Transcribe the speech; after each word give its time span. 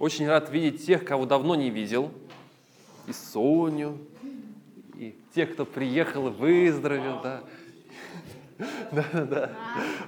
Очень 0.00 0.28
рад 0.28 0.50
видеть 0.50 0.86
тех, 0.86 1.04
кого 1.04 1.26
давно 1.26 1.54
не 1.54 1.68
видел. 1.68 2.10
И 3.06 3.12
Соню, 3.12 3.98
и 4.96 5.14
тех, 5.34 5.52
кто 5.52 5.66
приехал 5.66 6.28
и 6.28 6.30
выздоровел, 6.30 7.20
да. 7.22 7.42
Да, 8.92 9.04
да. 9.12 9.50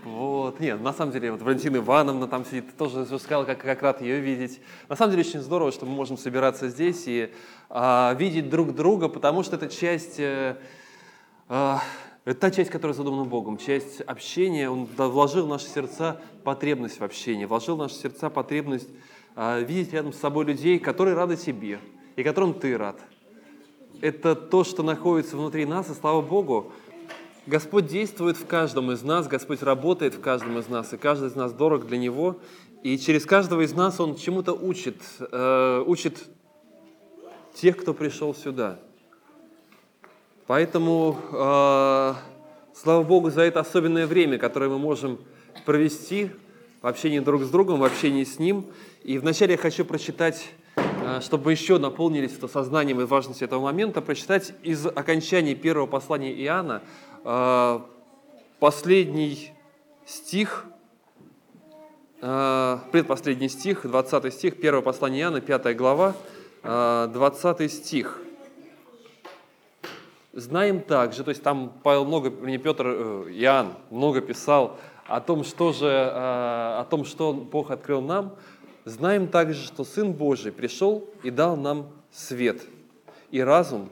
Вот. 0.03 0.61
Нет, 0.61 0.81
на 0.81 0.95
самом 0.95 1.13
деле, 1.13 1.31
вот 1.33 1.43
Валентина 1.43 1.77
Ивановна 1.77 2.27
там 2.27 2.47
сидит, 2.47 2.75
тоже 2.79 3.05
сказала, 3.19 3.45
как, 3.45 3.61
как 3.61 3.83
рад 3.83 4.01
ее 4.01 4.21
видеть. 4.21 4.61
На 4.89 4.97
самом 4.97 5.11
деле, 5.11 5.29
очень 5.29 5.41
здорово, 5.41 5.71
что 5.73 5.85
мы 5.85 5.93
можем 5.93 6.17
собираться 6.17 6.71
здесь 6.71 7.05
и 7.07 7.31
а, 7.69 8.15
видеть 8.19 8.49
друг 8.49 8.75
друга, 8.75 9.09
потому 9.09 9.43
что 9.43 9.57
это 9.57 9.69
часть, 9.69 10.17
а, 10.19 11.83
это 12.25 12.41
та 12.41 12.51
часть, 12.51 12.71
которая 12.71 12.95
задумана 12.95 13.25
Богом, 13.25 13.59
часть 13.59 14.01
общения. 14.01 14.71
Он 14.71 14.87
вложил 14.87 15.45
в 15.45 15.49
наши 15.51 15.67
сердца 15.67 16.19
потребность 16.45 16.99
в 16.99 17.05
общении, 17.05 17.45
вложил 17.45 17.77
в 17.77 17.81
наши 17.81 17.97
сердца 17.97 18.31
потребность 18.31 18.89
видеть 19.37 19.93
рядом 19.93 20.13
с 20.13 20.19
собой 20.19 20.45
людей, 20.45 20.79
которые 20.79 21.15
рады 21.15 21.37
себе 21.37 21.81
и 22.17 22.23
которым 22.23 22.55
ты 22.55 22.77
рад. 22.77 23.01
Это 24.01 24.35
то, 24.35 24.65
что 24.65 24.83
находится 24.83 25.37
внутри 25.37 25.65
нас, 25.65 25.89
и 25.91 25.95
слава 25.95 26.21
Богу, 26.21 26.73
Господь 27.47 27.87
действует 27.87 28.37
в 28.37 28.47
каждом 28.47 28.93
из 28.93 29.03
нас, 29.03 29.27
Господь 29.27 29.63
работает 29.63 30.15
в 30.15 30.21
каждом 30.21 30.59
из 30.59 30.69
нас, 30.69 30.93
и 30.93 30.97
каждый 30.97 31.29
из 31.29 31.35
нас 31.35 31.53
дорог 31.53 31.87
для 31.87 31.99
Него. 31.99 32.37
И 32.85 32.99
через 32.99 33.27
каждого 33.27 33.63
из 33.63 33.73
нас 33.75 33.99
Он 33.99 34.15
чему-то 34.15 34.53
учит, 34.53 34.97
э, 35.19 35.85
учит 35.85 36.23
тех, 37.55 37.77
кто 37.77 37.95
пришел 37.95 38.33
сюда. 38.35 38.79
Поэтому 40.47 41.17
э, 41.33 42.15
слава 42.75 43.03
Богу 43.03 43.31
за 43.31 43.43
это 43.43 43.61
особенное 43.61 44.07
время, 44.07 44.39
которое 44.39 44.71
мы 44.71 44.79
можем 44.79 45.19
провести 45.65 46.31
в 46.81 46.87
общении 46.87 47.19
друг 47.19 47.43
с 47.43 47.51
другом, 47.51 47.81
в 47.81 47.85
общении 47.85 48.25
с 48.25 48.39
Ним. 48.39 48.67
И 49.05 49.19
вначале 49.19 49.53
я 49.53 49.59
хочу 49.59 49.85
прочитать, 49.85 50.49
э, 50.77 51.21
чтобы 51.23 51.51
еще 51.51 51.79
наполнились 51.79 52.37
это 52.37 52.47
сознанием 52.47 53.01
и 53.01 53.05
важностью 53.05 53.47
этого 53.47 53.61
момента, 53.61 54.01
прочитать 54.01 54.53
из 54.63 54.87
окончания 54.87 55.57
первого 55.57 55.87
послания 55.87 56.33
Иоанна, 56.33 56.83
а, 57.25 57.85
последний 58.61 59.53
стих, 60.07 60.67
а, 62.21 62.81
предпоследний 62.93 63.49
стих, 63.49 63.85
20 63.85 64.33
стих, 64.33 64.57
1 64.61 64.83
послание 64.83 65.23
Иоанна, 65.23 65.41
5 65.41 65.77
глава, 65.77 66.15
20 66.63 67.61
а, 67.61 67.69
стих. 67.69 68.21
Знаем 70.33 70.81
также, 70.81 71.25
то 71.25 71.31
есть 71.31 71.43
там 71.43 71.73
Павел 71.83 72.05
много, 72.05 72.31
не 72.31 72.59
Петр, 72.59 72.87
э, 72.87 73.25
Иоанн 73.33 73.75
много 73.91 74.21
писал 74.21 74.79
о 75.09 75.21
том, 75.21 75.43
что 75.43 75.73
же, 75.73 75.91
о 75.91 76.87
том, 76.89 77.05
что 77.05 77.33
Бог 77.33 77.73
открыл 77.73 78.01
нам. 78.01 78.37
Знаем 78.85 79.29
также, 79.29 79.65
что 79.65 79.85
Сын 79.85 80.13
Божий 80.13 80.51
пришел 80.51 81.09
и 81.23 81.31
дал 81.31 81.57
нам 81.57 81.91
свет 82.11 82.63
и 83.31 83.41
разум, 83.41 83.91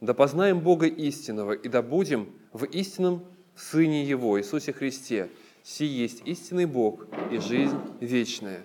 да 0.00 0.14
познаем 0.14 0.60
Бога 0.60 0.86
истинного 0.86 1.52
и 1.52 1.68
да 1.68 1.82
будем 1.82 2.30
в 2.52 2.64
истинном 2.64 3.22
Сыне 3.54 4.04
Его, 4.04 4.40
Иисусе 4.40 4.72
Христе. 4.72 5.28
Си 5.62 5.84
есть 5.84 6.22
истинный 6.24 6.64
Бог 6.66 7.06
и 7.30 7.38
жизнь 7.38 7.78
вечная. 8.00 8.64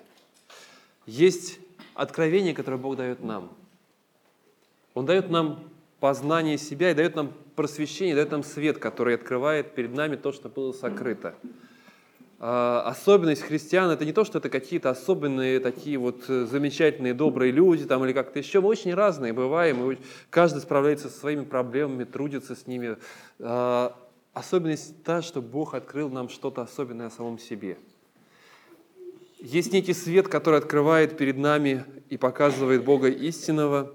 Есть 1.05 1.59
откровение, 1.93 2.53
которое 2.53 2.77
Бог 2.77 2.95
дает 2.95 3.23
нам. 3.23 3.51
Он 4.93 5.05
дает 5.05 5.29
нам 5.29 5.59
познание 5.99 6.57
себя 6.57 6.91
и 6.91 6.95
дает 6.95 7.15
нам 7.15 7.33
просвещение, 7.55 8.15
дает 8.15 8.31
нам 8.31 8.43
свет, 8.43 8.77
который 8.77 9.15
открывает 9.15 9.75
перед 9.75 9.93
нами 9.93 10.15
то, 10.15 10.31
что 10.31 10.49
было 10.49 10.71
сокрыто. 10.71 11.35
А, 12.39 12.83
особенность 12.85 13.41
христиан– 13.41 13.89
это 13.91 14.05
не 14.05 14.13
то, 14.13 14.23
что 14.23 14.37
это 14.37 14.49
какие-то 14.49 14.91
особенные 14.91 15.59
такие 15.59 15.97
вот 15.97 16.25
э, 16.27 16.45
замечательные, 16.45 17.15
добрые 17.15 17.51
люди 17.51 17.85
там, 17.85 18.05
или 18.05 18.13
как-то 18.13 18.37
еще. 18.37 18.61
Мы 18.61 18.67
очень 18.69 18.93
разные 18.93 19.33
бываем, 19.33 19.91
и 19.91 19.97
каждый 20.29 20.61
справляется 20.61 21.09
со 21.09 21.17
своими 21.17 21.43
проблемами, 21.45 22.03
трудится 22.03 22.55
с 22.55 22.67
ними. 22.67 22.97
А, 23.39 23.97
особенность 24.33 25.03
та, 25.03 25.23
что 25.23 25.41
Бог 25.41 25.73
открыл 25.73 26.09
нам 26.09 26.29
что-то 26.29 26.61
особенное 26.61 27.07
о 27.07 27.11
самом 27.11 27.39
себе. 27.39 27.79
Есть 29.39 29.73
некий 29.73 29.93
свет, 29.93 30.27
который 30.27 30.59
открывает 30.59 31.17
перед 31.17 31.37
нами 31.37 31.85
и 32.09 32.17
показывает 32.17 32.83
Бога 32.83 33.07
истинного, 33.09 33.93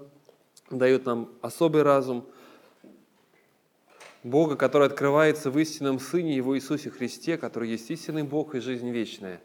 дает 0.69 1.05
нам 1.05 1.29
особый 1.41 1.83
разум– 1.83 2.25
Бога, 4.23 4.55
который 4.55 4.87
открывается 4.87 5.51
в 5.51 5.59
истинном 5.59 5.99
Сыне 5.99 6.37
Его 6.37 6.55
Иисусе 6.57 6.89
Христе, 6.89 7.37
который 7.37 7.69
есть 7.69 7.91
истинный 7.91 8.23
Бог 8.23 8.55
и 8.55 8.59
жизнь 8.59 8.89
вечная. 8.89 9.41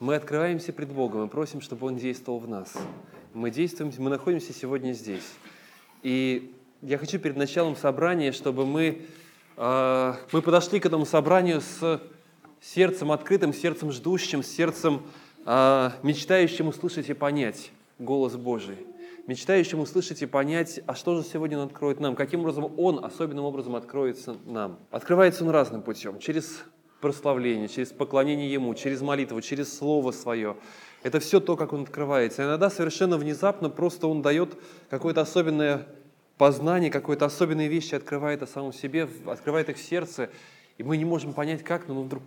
Мы 0.00 0.16
открываемся 0.16 0.72
пред 0.72 0.88
Богом 0.88 1.26
и 1.26 1.30
просим, 1.30 1.60
чтобы 1.60 1.86
Он 1.86 1.96
действовал 1.96 2.40
в 2.40 2.48
нас. 2.48 2.74
Мы 3.34 3.52
действуем, 3.52 3.92
мы 3.98 4.10
находимся 4.10 4.52
сегодня 4.52 4.92
здесь. 4.92 5.26
И 6.02 6.52
я 6.82 6.98
хочу 6.98 7.20
перед 7.20 7.36
началом 7.36 7.76
собрания, 7.76 8.32
чтобы 8.32 8.66
мы, 8.66 9.02
э, 9.56 10.14
мы 10.32 10.42
подошли 10.42 10.80
к 10.80 10.86
этому 10.86 11.06
собранию 11.06 11.60
с 11.60 12.02
сердцем 12.60 13.12
открытым, 13.12 13.54
сердцем 13.54 13.92
ждущим, 13.92 14.42
сердцем 14.42 15.02
э, 15.44 15.90
мечтающим 16.02 16.66
услышать 16.66 17.08
и 17.08 17.14
понять 17.14 17.70
голос 18.00 18.34
Божий 18.34 18.76
мечтающим 19.26 19.80
услышать 19.80 20.22
и 20.22 20.26
понять, 20.26 20.80
а 20.86 20.94
что 20.94 21.16
же 21.16 21.26
сегодня 21.26 21.58
Он 21.58 21.66
откроет 21.66 22.00
нам, 22.00 22.14
каким 22.14 22.40
образом 22.40 22.72
Он 22.78 23.04
особенным 23.04 23.44
образом 23.44 23.76
откроется 23.76 24.36
нам. 24.44 24.78
Открывается 24.90 25.44
Он 25.44 25.50
разным 25.50 25.82
путем, 25.82 26.18
через 26.18 26.64
прославление, 27.00 27.68
через 27.68 27.92
поклонение 27.92 28.50
Ему, 28.50 28.74
через 28.74 29.00
молитву, 29.00 29.40
через 29.40 29.76
Слово 29.76 30.12
Свое. 30.12 30.56
Это 31.02 31.20
все 31.20 31.40
то, 31.40 31.56
как 31.56 31.72
Он 31.72 31.82
открывается. 31.82 32.42
иногда 32.42 32.70
совершенно 32.70 33.16
внезапно 33.18 33.68
просто 33.70 34.06
Он 34.06 34.22
дает 34.22 34.56
какое-то 34.90 35.20
особенное 35.20 35.86
познание, 36.38 36.90
какое-то 36.90 37.24
особенные 37.24 37.68
вещи 37.68 37.94
открывает 37.94 38.42
о 38.42 38.46
самом 38.46 38.72
себе, 38.72 39.08
открывает 39.26 39.68
их 39.68 39.76
в 39.76 39.82
сердце, 39.82 40.30
и 40.78 40.82
мы 40.82 40.96
не 40.96 41.04
можем 41.04 41.32
понять, 41.32 41.62
как, 41.62 41.88
но 41.88 41.94
мы 41.94 42.02
вдруг 42.04 42.22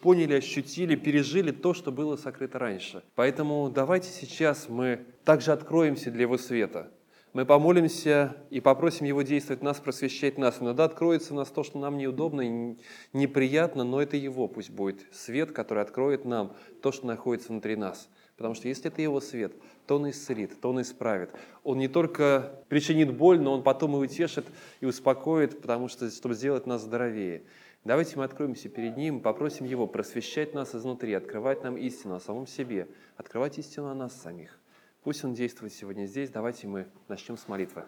поняли, 0.00 0.34
ощутили, 0.34 0.94
пережили 0.94 1.50
то, 1.50 1.74
что 1.74 1.92
было 1.92 2.16
сокрыто 2.16 2.58
раньше. 2.58 3.02
Поэтому 3.14 3.70
давайте 3.70 4.08
сейчас 4.08 4.68
мы 4.68 5.06
также 5.24 5.52
откроемся 5.52 6.10
для 6.10 6.22
Его 6.22 6.38
света. 6.38 6.90
Мы 7.36 7.44
помолимся 7.44 8.34
и 8.48 8.60
попросим 8.60 9.04
Его 9.04 9.20
действовать 9.20 9.62
нас, 9.62 9.78
просвещать 9.78 10.38
нас. 10.38 10.56
Иногда 10.62 10.84
откроется 10.84 11.34
у 11.34 11.36
нас 11.36 11.50
то, 11.50 11.62
что 11.64 11.78
нам 11.78 11.98
неудобно 11.98 12.40
и 12.40 12.76
неприятно, 13.12 13.84
но 13.84 14.00
это 14.00 14.16
Его 14.16 14.48
пусть 14.48 14.70
будет 14.70 15.04
свет, 15.12 15.52
который 15.52 15.82
откроет 15.82 16.24
нам 16.24 16.56
то, 16.80 16.92
что 16.92 17.06
находится 17.06 17.48
внутри 17.50 17.76
нас. 17.76 18.08
Потому 18.38 18.54
что 18.54 18.68
если 18.68 18.90
это 18.90 19.02
Его 19.02 19.20
свет, 19.20 19.52
то 19.86 19.96
Он 19.96 20.08
исцелит, 20.08 20.58
то 20.60 20.70
Он 20.70 20.80
исправит. 20.80 21.30
Он 21.62 21.76
не 21.76 21.88
только 21.88 22.62
причинит 22.68 23.14
боль, 23.14 23.38
но 23.38 23.52
Он 23.52 23.62
потом 23.62 23.96
и 23.96 23.98
утешит, 23.98 24.46
и 24.80 24.86
успокоит, 24.86 25.60
потому 25.60 25.88
что, 25.88 26.10
чтобы 26.10 26.34
сделать 26.34 26.66
нас 26.66 26.80
здоровее. 26.80 27.42
Давайте 27.86 28.16
мы 28.16 28.24
откроемся 28.24 28.68
перед 28.68 28.96
Ним, 28.96 29.20
попросим 29.20 29.64
Его 29.64 29.86
просвещать 29.86 30.54
нас 30.54 30.74
изнутри, 30.74 31.12
открывать 31.12 31.62
нам 31.62 31.76
истину 31.76 32.16
о 32.16 32.20
самом 32.20 32.48
себе, 32.48 32.88
открывать 33.16 33.58
истину 33.58 33.86
о 33.86 33.94
нас 33.94 34.12
самих. 34.20 34.58
Пусть 35.04 35.22
Он 35.22 35.34
действует 35.34 35.72
сегодня 35.72 36.06
здесь. 36.06 36.30
Давайте 36.30 36.66
мы 36.66 36.88
начнем 37.06 37.36
с 37.36 37.46
молитвы. 37.46 37.84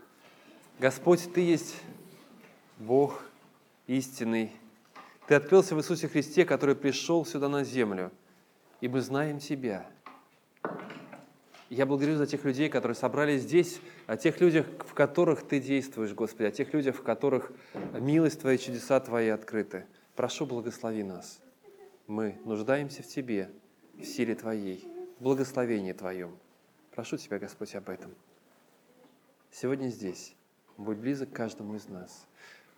Господь, 0.79 1.29
Ты 1.35 1.41
есть 1.41 1.75
Бог 2.79 3.25
истинный. 3.89 4.53
Ты 5.27 5.35
открылся 5.35 5.75
в 5.75 5.81
Иисусе 5.81 6.07
Христе, 6.07 6.45
который 6.45 6.77
пришел 6.77 7.27
сюда 7.27 7.49
на 7.49 7.65
землю, 7.65 8.13
и 8.81 8.87
мы 8.87 9.01
знаем 9.01 9.41
Тебя. 9.41 9.85
Я 11.71 11.85
благодарю 11.85 12.17
за 12.17 12.27
тех 12.27 12.45
людей, 12.45 12.71
которые 12.71 12.97
собрались 12.97 13.43
здесь, 13.43 13.81
о 14.07 14.17
тех 14.17 14.41
людях, 14.41 14.67
в 14.87 14.95
которых 14.95 15.47
Ты 15.47 15.61
действуешь, 15.61 16.15
Господи, 16.15 16.47
о 16.47 16.51
тех 16.51 16.73
людях, 16.73 16.97
в 16.97 17.03
которых 17.03 17.53
милость 17.93 18.41
Твоя, 18.41 18.57
чудеса 18.57 18.99
Твои 19.01 19.29
открыты. 19.29 19.85
Прошу, 20.17 20.47
благослови 20.47 21.03
нас. 21.03 21.41
Мы 22.07 22.39
нуждаемся 22.47 23.03
в 23.03 23.07
Тебе, 23.07 23.51
в 23.99 24.05
силе 24.05 24.35
Твоей, 24.35 24.83
в 25.19 25.25
благословении 25.25 25.93
Твоем. 25.93 26.39
Прошу 26.95 27.19
Тебя, 27.19 27.39
Господь, 27.39 27.75
об 27.75 27.91
этом. 27.91 28.15
Сегодня 29.51 29.89
здесь. 29.89 30.35
Будь 30.79 30.97
близок 30.97 31.31
к 31.31 31.37
каждому 31.37 31.75
из 31.75 31.87
нас. 31.89 32.27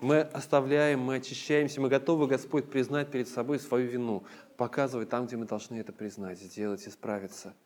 Мы 0.01 0.23
оставляем, 0.23 0.99
мы 0.99 1.17
очищаемся, 1.17 1.81
мы 1.81 1.91
готовы, 1.91 2.27
Господь, 2.27 2.69
признать 2.69 3.09
перед 3.11 3.29
собой 3.29 3.61
свою 3.61 3.87
вину, 3.87 4.25
показывать 4.57 5.11
там, 5.11 5.27
где 5.27 5.37
мы 5.37 5.45
должны 5.45 5.77
это 5.77 5.93
признать, 5.93 6.41
сделать, 6.41 6.89
исправиться– 6.89 7.55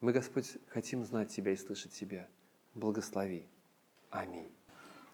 мы, 0.00 0.12
Господь, 0.12 0.58
хотим 0.68 1.04
знать 1.04 1.34
Тебя 1.34 1.52
и 1.52 1.56
слышать 1.56 1.92
Тебя. 1.92 2.28
Благослови. 2.74 3.44
Аминь. 4.10 4.48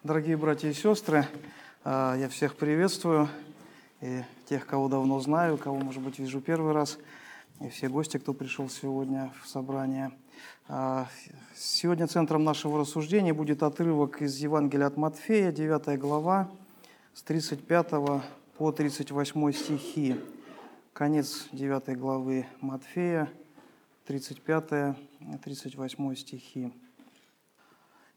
Дорогие 0.03 0.37
братья 0.37 0.69
и 0.69 0.73
сестры, 0.73 1.25
а, 1.83 2.15
я 2.15 2.29
всех 2.29 2.55
приветствую, 2.55 3.27
и 4.01 4.21
тех, 4.47 4.67
кого 4.67 4.87
давно 4.87 5.19
знаю, 5.19 5.57
кого, 5.57 5.77
может 5.77 6.03
быть, 6.03 6.19
вижу 6.19 6.39
первый 6.39 6.73
раз, 6.73 6.99
и 7.61 7.69
все 7.69 7.89
гости, 7.89 8.17
кто 8.17 8.33
пришел 8.33 8.69
сегодня 8.69 9.33
в 9.41 9.47
собрание. 9.47 10.11
А, 10.67 11.07
сегодня 11.55 12.05
центром 12.05 12.43
нашего 12.43 12.79
рассуждения 12.79 13.33
будет 13.33 13.63
отрывок 13.63 14.21
из 14.21 14.37
Евангелия 14.37 14.85
от 14.85 14.97
Матфея, 14.97 15.51
9 15.51 15.97
глава, 15.97 16.51
с 17.15 17.23
35 17.23 18.21
по 18.57 18.71
38 18.71 19.51
стихи. 19.51 20.21
Конец 20.93 21.47
9 21.51 21.97
главы 21.97 22.45
Матфея– 22.61 23.27
35-38 24.07 26.15
стихи. 26.15 26.71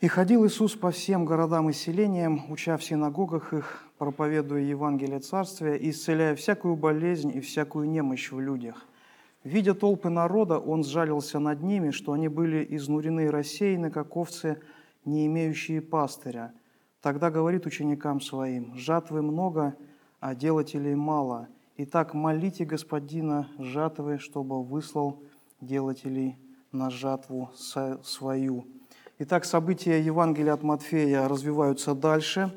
«И 0.00 0.06
ходил 0.06 0.46
Иисус 0.46 0.76
по 0.76 0.90
всем 0.90 1.25
городам 1.25 1.70
и 1.70 1.73
селениям, 1.73 2.44
уча 2.50 2.76
в 2.76 2.85
синагогах 2.85 3.55
их, 3.55 3.85
проповедуя 3.96 4.61
Евангелие 4.61 5.20
Царствия 5.20 5.76
и 5.76 5.88
исцеляя 5.90 6.37
всякую 6.37 6.76
болезнь 6.76 7.35
и 7.35 7.40
всякую 7.40 7.88
немощь 7.88 8.31
в 8.31 8.38
людях. 8.38 8.87
Видя 9.44 9.75
толпы 9.75 10.11
народа, 10.11 10.58
Он 10.58 10.85
сжалился 10.85 11.38
над 11.38 11.62
ними, 11.62 11.90
что 11.90 12.12
они 12.12 12.29
были 12.29 12.67
изнурены 12.76 13.25
и 13.25 13.31
рассеяны, 13.31 13.90
как 13.90 14.17
овцы, 14.17 14.61
не 15.05 15.26
имеющие 15.26 15.81
пастыря. 15.81 16.52
Тогда 17.00 17.31
говорит 17.31 17.67
ученикам 17.67 18.20
Своим, 18.20 18.75
«Жатвы 18.76 19.23
много, 19.23 19.75
а 20.20 20.35
делателей 20.35 20.94
мало. 20.94 21.49
Итак, 21.76 22.12
молите 22.12 22.64
Господина 22.64 23.49
жатвы, 23.58 24.19
чтобы 24.19 24.62
выслал 24.62 25.23
делателей 25.61 26.39
на 26.73 26.91
жатву 26.91 27.51
свою». 28.03 28.67
Итак, 29.21 29.45
события 29.45 30.01
Евангелия 30.01 30.53
от 30.53 30.63
Матфея 30.63 31.27
развиваются 31.27 31.95
дальше. 31.95 32.53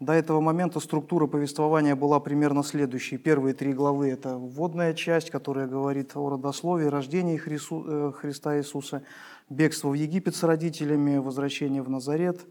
До 0.00 0.12
этого 0.12 0.40
момента 0.40 0.80
структура 0.80 1.26
повествования 1.26 1.96
была 1.96 2.20
примерно 2.20 2.62
следующей. 2.62 3.16
Первые 3.16 3.54
три 3.54 3.72
главы– 3.72 4.08
это 4.10 4.36
вводная 4.36 4.92
часть, 4.92 5.30
которая 5.30 5.66
говорит 5.66 6.14
о 6.14 6.28
родословии, 6.28 6.84
рождении 6.84 7.36
э, 7.38 8.12
Христа 8.12 8.58
Иисуса, 8.58 9.02
бегство 9.48 9.88
в 9.88 9.94
Египет 9.94 10.36
с 10.36 10.42
родителями, 10.42 11.16
возвращение 11.16 11.80
в 11.80 11.88
Назарет, 11.88 12.44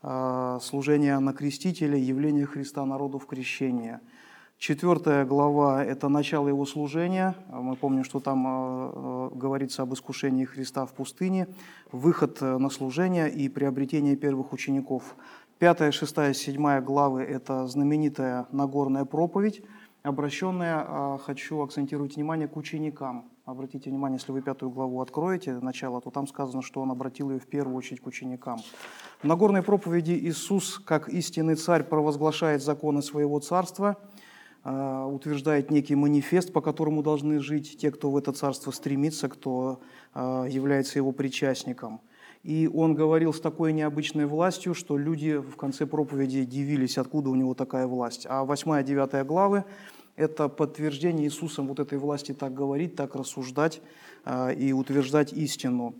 а, 0.00 0.58
служение 0.60 1.18
на 1.18 1.34
крестителя, 1.34 1.98
явление 1.98 2.46
Христа 2.46 2.86
народу 2.86 3.18
в 3.18 3.26
крещение– 3.26 4.00
Четвертая 4.66 5.26
глава– 5.26 5.84
это 5.84 6.08
начало 6.08 6.48
его 6.48 6.64
служения. 6.64 7.34
Мы 7.50 7.76
помним, 7.76 8.02
что 8.02 8.18
там 8.18 8.46
э, 8.46 8.92
э, 8.94 9.30
говорится 9.34 9.82
об 9.82 9.92
искушении 9.92 10.46
Христа 10.46 10.86
в 10.86 10.94
пустыне, 10.94 11.48
выход 11.92 12.38
э, 12.40 12.56
на 12.56 12.70
служение 12.70 13.30
и 13.30 13.50
приобретение 13.50 14.16
первых 14.16 14.54
учеников. 14.54 15.16
Пятая, 15.58 15.92
шестая, 15.92 16.32
седьмая 16.32 16.80
главы– 16.80 17.22
это 17.24 17.66
знаменитая 17.66 18.46
Нагорная 18.52 19.04
проповедь, 19.04 19.62
обращенная, 20.02 21.18
хочу 21.18 21.60
акцентировать 21.60 22.16
внимание, 22.16 22.48
к 22.48 22.56
ученикам. 22.56 23.26
Обратите 23.44 23.90
внимание, 23.90 24.18
если 24.18 24.32
вы 24.32 24.40
пятую 24.40 24.70
главу 24.70 25.02
откроете, 25.02 25.58
начало, 25.60 26.00
то 26.00 26.10
там 26.10 26.26
сказано, 26.26 26.62
что 26.62 26.80
он 26.80 26.90
обратил 26.90 27.30
ее 27.30 27.38
в 27.38 27.46
первую 27.46 27.76
очередь 27.76 28.00
к 28.00 28.06
ученикам. 28.06 28.58
В 29.20 29.26
Нагорной 29.26 29.62
проповеди 29.62 30.12
Иисус, 30.12 30.78
как 30.78 31.10
истинный 31.10 31.56
царь, 31.56 31.84
провозглашает 31.84 32.62
законы 32.62 33.02
своего 33.02 33.40
царства– 33.40 33.98
утверждает 34.64 35.70
некий 35.70 35.94
манифест, 35.94 36.52
по 36.52 36.62
которому 36.62 37.02
должны 37.02 37.38
жить 37.40 37.76
те, 37.78 37.90
кто 37.90 38.10
в 38.10 38.16
это 38.16 38.32
царство 38.32 38.70
стремится, 38.70 39.28
кто 39.28 39.80
а, 40.14 40.46
является 40.46 40.98
его 40.98 41.12
причастником. 41.12 42.00
И 42.42 42.70
он 42.72 42.94
говорил 42.94 43.34
с 43.34 43.40
такой 43.40 43.72
необычной 43.72 44.26
властью, 44.26 44.74
что 44.74 44.96
люди 44.96 45.36
в 45.36 45.56
конце 45.56 45.86
проповеди 45.86 46.44
дивились, 46.44 46.98
откуда 46.98 47.30
у 47.30 47.34
него 47.34 47.54
такая 47.54 47.86
власть. 47.86 48.26
А 48.28 48.44
8-9 48.44 49.24
главы– 49.24 49.64
это 50.16 50.48
подтверждение 50.48 51.26
Иисусом 51.26 51.68
вот 51.68 51.80
этой 51.80 51.98
власти 51.98 52.32
так 52.32 52.54
говорить, 52.54 52.96
так 52.96 53.14
рассуждать 53.14 53.82
а, 54.24 54.48
и 54.48 54.72
утверждать 54.72 55.32
истину. 55.34 55.94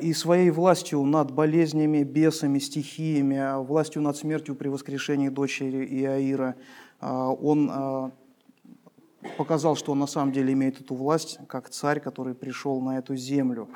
И 0.00 0.14
своей 0.14 0.50
властью 0.50 1.04
над 1.04 1.30
болезнями, 1.30 2.02
бесами, 2.02 2.58
стихиями, 2.58 3.62
властью 3.64 4.02
над 4.02 4.16
смертью 4.16 4.56
при 4.56 4.66
воскрешении 4.68 5.28
дочери 5.28 5.84
Иаира– 5.86 6.54
а, 6.64 6.85
он 7.00 7.70
а, 7.70 8.10
показал, 9.36 9.76
что 9.76 9.92
он 9.92 9.98
на 9.98 10.06
самом 10.06 10.32
деле 10.32 10.52
имеет 10.52 10.80
эту 10.80 10.94
власть, 10.94 11.38
как 11.48 11.68
царь, 11.68 12.00
который 12.00 12.34
пришел 12.34 12.80
на 12.80 12.98
эту 12.98 13.16
землю. 13.16 13.68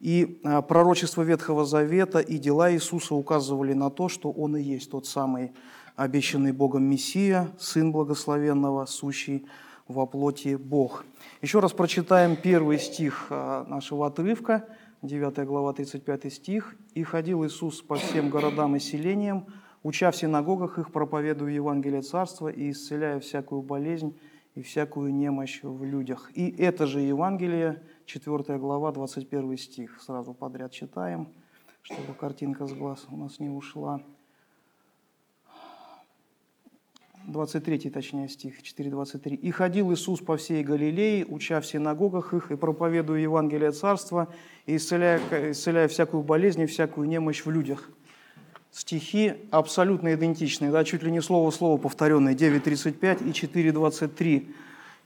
И 0.00 0.40
а, 0.44 0.62
пророчество 0.62 1.22
Ветхого 1.22 1.64
Завета 1.64 2.18
и 2.18 2.38
дела 2.38 2.72
Иисуса 2.72 3.14
указывали 3.14 3.72
на 3.72 3.90
то, 3.90 4.08
что 4.08 4.30
Он 4.30 4.56
и 4.56 4.62
есть 4.62 4.90
тот 4.90 5.06
самый 5.06 5.52
обещанный 5.94 6.52
Богом 6.52 6.84
Мессия, 6.84 7.48
Сын 7.58 7.92
Благословенного, 7.92 8.86
сущий 8.86 9.46
во 9.88 10.04
плоти 10.04 10.56
Бог. 10.56 11.04
Еще 11.40 11.60
раз 11.60 11.72
прочитаем 11.72 12.36
первый 12.36 12.78
стих 12.78 13.28
нашего 13.30 14.08
отрывка, 14.08 14.68
9 15.02 15.46
глава, 15.46 15.72
35 15.72 16.32
стих. 16.32 16.76
«И 16.94 17.02
ходил 17.02 17.46
Иисус 17.46 17.80
по 17.80 17.96
всем 17.96 18.28
городам 18.30 18.76
и 18.76 18.80
селениям, 18.80 19.46
уча 19.86 20.10
в 20.10 20.16
синагогах 20.16 20.78
их, 20.78 20.90
проповедуя 20.90 21.52
Евангелие 21.52 22.02
Царства 22.02 22.48
и 22.48 22.70
исцеляя 22.70 23.20
всякую 23.20 23.62
болезнь 23.62 24.18
и 24.56 24.62
всякую 24.62 25.14
немощь 25.14 25.60
в 25.62 25.84
людях. 25.84 26.30
И 26.34 26.50
это 26.50 26.86
же 26.86 27.00
Евангелие, 27.00 27.82
4 28.06 28.58
глава, 28.58 28.90
21 28.90 29.56
стих. 29.56 30.02
Сразу 30.02 30.34
подряд 30.34 30.72
читаем, 30.72 31.28
чтобы 31.82 32.14
картинка 32.14 32.66
с 32.66 32.72
глаз 32.72 33.06
у 33.10 33.16
нас 33.16 33.38
не 33.38 33.48
ушла. 33.48 34.02
23 37.28 37.90
точнее 37.90 38.28
стих, 38.28 38.62
4.23. 38.62 39.34
«И 39.36 39.50
ходил 39.52 39.92
Иисус 39.92 40.20
по 40.20 40.36
всей 40.36 40.64
Галилее, 40.64 41.24
уча 41.26 41.60
в 41.60 41.66
синагогах 41.66 42.34
их 42.34 42.50
и 42.50 42.56
проповедуя 42.56 43.20
Евангелие 43.20 43.70
Царства, 43.70 44.28
и 44.66 44.76
исцеляя, 44.76 45.20
исцеляя 45.52 45.86
всякую 45.86 46.24
болезнь 46.24 46.62
и 46.62 46.66
всякую 46.66 47.08
немощь 47.08 47.44
в 47.44 47.50
людях» 47.50 47.88
стихи 48.76 49.34
абсолютно 49.50 50.14
идентичные, 50.14 50.70
да, 50.70 50.84
чуть 50.84 51.02
ли 51.02 51.10
не 51.10 51.22
слово 51.22 51.50
в 51.50 51.54
слово 51.54 51.78
повторенные, 51.78 52.36
9.35 52.36 53.26
и 53.26 53.30
4.23. 53.30 54.48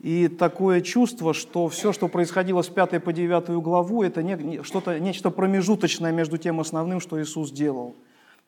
И 0.01 0.29
такое 0.29 0.81
чувство, 0.81 1.33
что 1.33 1.69
все, 1.69 1.93
что 1.93 2.09
происходило 2.09 2.63
с 2.63 2.69
5 2.69 3.03
по 3.05 3.13
9 3.13 3.51
главу, 3.63 4.03
это 4.03 4.25
не, 4.25 4.65
что-то, 4.65 4.99
нечто 4.99 5.31
промежуточное 5.31 6.11
между 6.11 6.37
тем 6.37 6.59
основным, 6.59 7.01
что 7.01 7.23
Иисус 7.23 7.53
делал. 7.53 7.95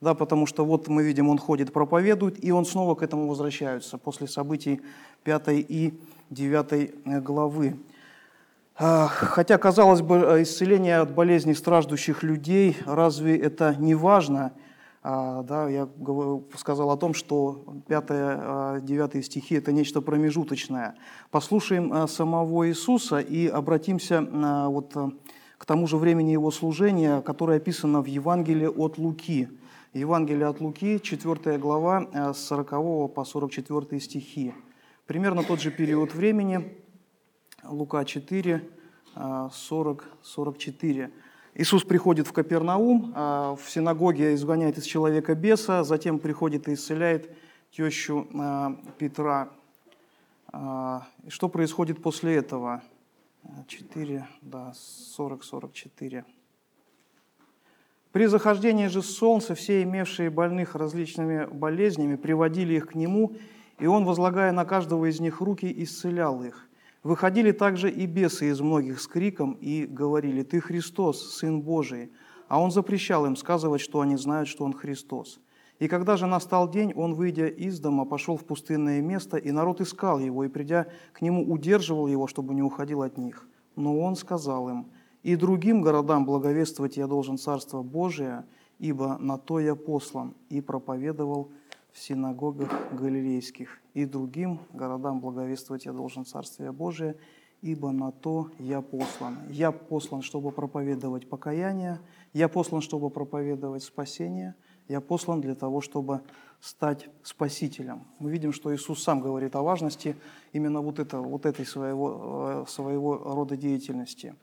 Да, 0.00 0.14
потому 0.14 0.46
что 0.46 0.64
вот 0.64 0.88
мы 0.88 1.04
видим, 1.04 1.28
Он 1.28 1.38
ходит, 1.38 1.72
проповедует, 1.72 2.42
и 2.44 2.50
Он 2.50 2.64
снова 2.64 2.96
к 2.96 3.02
этому 3.02 3.28
возвращается 3.28 3.98
после 3.98 4.26
событий 4.26 4.80
5 5.22 5.42
и 5.50 5.94
9 6.30 7.22
главы. 7.22 7.76
А, 8.76 9.06
хотя, 9.06 9.56
казалось 9.58 10.00
бы, 10.00 10.16
исцеление 10.40 10.96
от 10.96 11.14
болезней 11.14 11.54
страждущих 11.54 12.24
людей, 12.24 12.76
разве 12.86 13.38
это 13.38 13.76
не 13.78 13.94
важно– 13.94 14.50
да, 15.02 15.68
я 15.68 15.88
сказал 16.56 16.90
о 16.90 16.96
том, 16.96 17.12
что 17.12 17.64
5-9 17.88 19.18
а, 19.18 19.22
стихи– 19.22 19.54
это 19.56 19.72
нечто 19.72 20.00
промежуточное. 20.00 20.94
Послушаем 21.32 21.92
а, 21.92 22.06
самого 22.06 22.68
Иисуса 22.68 23.18
и 23.18 23.48
обратимся 23.48 24.22
вот 24.68 24.94
к 25.58 25.64
тому 25.64 25.88
же 25.88 25.96
времени 25.96 26.30
Его 26.30 26.52
служения, 26.52 27.20
которое 27.20 27.56
описано 27.56 28.00
в 28.00 28.06
Евангелии 28.06 28.66
от 28.66 28.96
Луки. 28.98 29.48
Евангелие 29.92 30.46
от 30.46 30.60
Луки, 30.60 31.00
4 31.00 31.58
глава, 31.58 32.06
с 32.32 32.38
40 32.38 33.12
по 33.12 33.24
44 33.24 34.00
стихи. 34.00 34.54
Примерно 35.06 35.42
тот 35.42 35.60
же 35.60 35.70
период 35.72 36.14
времени, 36.14 36.76
Лука 37.64 38.04
4, 38.04 38.68
40, 39.52 40.04
44. 40.22 41.10
Иисус 41.54 41.84
приходит 41.84 42.26
в 42.26 42.32
Капернаум, 42.32 43.12
а, 43.14 43.56
в 43.56 43.70
синагоге 43.70 44.34
изгоняет 44.34 44.78
из 44.78 44.84
человека 44.84 45.34
беса, 45.34 45.84
затем 45.84 46.18
приходит 46.18 46.66
и 46.66 46.72
исцеляет 46.72 47.30
тещу 47.70 48.26
а, 48.34 48.74
Петра. 48.96 49.50
А, 50.50 51.06
что 51.28 51.50
происходит 51.50 52.02
после 52.02 52.36
этого? 52.36 52.82
4, 53.66 54.26
да, 54.40 54.72
40, 54.74 55.44
44. 55.44 56.24
При 58.12 58.26
захождении 58.26 58.86
же 58.86 59.02
солнца 59.02 59.54
все 59.54 59.82
имевшие 59.82 60.30
больных 60.30 60.74
различными 60.74 61.44
болезнями 61.46 62.16
приводили 62.16 62.74
их 62.74 62.88
к 62.88 62.94
нему, 62.94 63.36
и 63.78 63.86
он, 63.86 64.04
возлагая 64.06 64.52
на 64.52 64.64
каждого 64.64 65.10
из 65.10 65.20
них 65.20 65.40
руки, 65.42 65.70
исцелял 65.82 66.42
их. 66.42 66.66
Выходили 67.02 67.50
также 67.50 67.90
и 67.90 68.06
бесы 68.06 68.50
из 68.50 68.60
многих 68.60 69.00
с 69.00 69.08
криком 69.08 69.52
и 69.60 69.86
говорили, 69.86 70.42
«Ты 70.42 70.60
Христос, 70.60 71.34
Сын 71.34 71.60
Божий». 71.60 72.12
А 72.48 72.60
он 72.60 72.70
запрещал 72.70 73.26
им 73.26 73.34
сказывать, 73.34 73.80
что 73.80 74.00
они 74.00 74.16
знают, 74.16 74.48
что 74.48 74.64
он 74.64 74.72
Христос. 74.72 75.40
И 75.80 75.88
когда 75.88 76.16
же 76.16 76.26
настал 76.26 76.70
день, 76.70 76.92
он, 76.94 77.14
выйдя 77.14 77.48
из 77.48 77.80
дома, 77.80 78.04
пошел 78.04 78.36
в 78.36 78.44
пустынное 78.44 79.00
место, 79.00 79.36
и 79.36 79.50
народ 79.50 79.80
искал 79.80 80.20
его, 80.20 80.44
и, 80.44 80.48
придя 80.48 80.86
к 81.12 81.22
нему, 81.22 81.50
удерживал 81.50 82.06
его, 82.06 82.28
чтобы 82.28 82.54
не 82.54 82.62
уходил 82.62 83.02
от 83.02 83.18
них. 83.18 83.48
Но 83.74 83.98
он 83.98 84.14
сказал 84.14 84.68
им, 84.68 84.86
«И 85.24 85.34
другим 85.34 85.82
городам 85.82 86.24
благовествовать 86.24 86.96
я 86.96 87.08
должен 87.08 87.36
Царство 87.36 87.82
Божие, 87.82 88.44
ибо 88.78 89.18
на 89.18 89.38
то 89.38 89.58
я 89.58 89.74
послан». 89.74 90.34
И 90.50 90.60
проповедовал 90.60 91.50
в 91.92 91.98
синагогах 91.98 92.70
галилейских 92.92 93.78
и 93.94 94.04
другим 94.04 94.60
городам 94.72 95.20
благовествовать 95.20 95.84
я 95.84 95.92
должен 95.92 96.24
Царствие 96.24 96.72
Божие, 96.72 97.16
ибо 97.60 97.92
на 97.92 98.10
то 98.10 98.50
я 98.58 98.80
послан. 98.80 99.38
Я 99.50 99.70
послан, 99.70 100.22
чтобы 100.22 100.50
проповедовать 100.50 101.28
покаяние, 101.28 102.00
я 102.32 102.48
послан, 102.48 102.80
чтобы 102.80 103.10
проповедовать 103.10 103.82
спасение, 103.82 104.54
я 104.88 105.00
послан 105.00 105.40
для 105.40 105.54
того, 105.54 105.80
чтобы 105.80 106.22
стать 106.60 107.08
спасителем. 107.22 108.04
Мы 108.18 108.30
видим, 108.30 108.52
что 108.52 108.74
Иисус 108.74 109.02
сам 109.02 109.20
говорит 109.20 109.54
о 109.56 109.62
важности 109.62 110.16
именно 110.52 110.80
вот, 110.80 110.98
это, 110.98 111.20
вот 111.20 111.44
этой 111.44 111.66
своего, 111.66 112.64
э, 112.64 112.70
своего 112.70 113.16
рода 113.16 113.56
деятельности. 113.56 114.34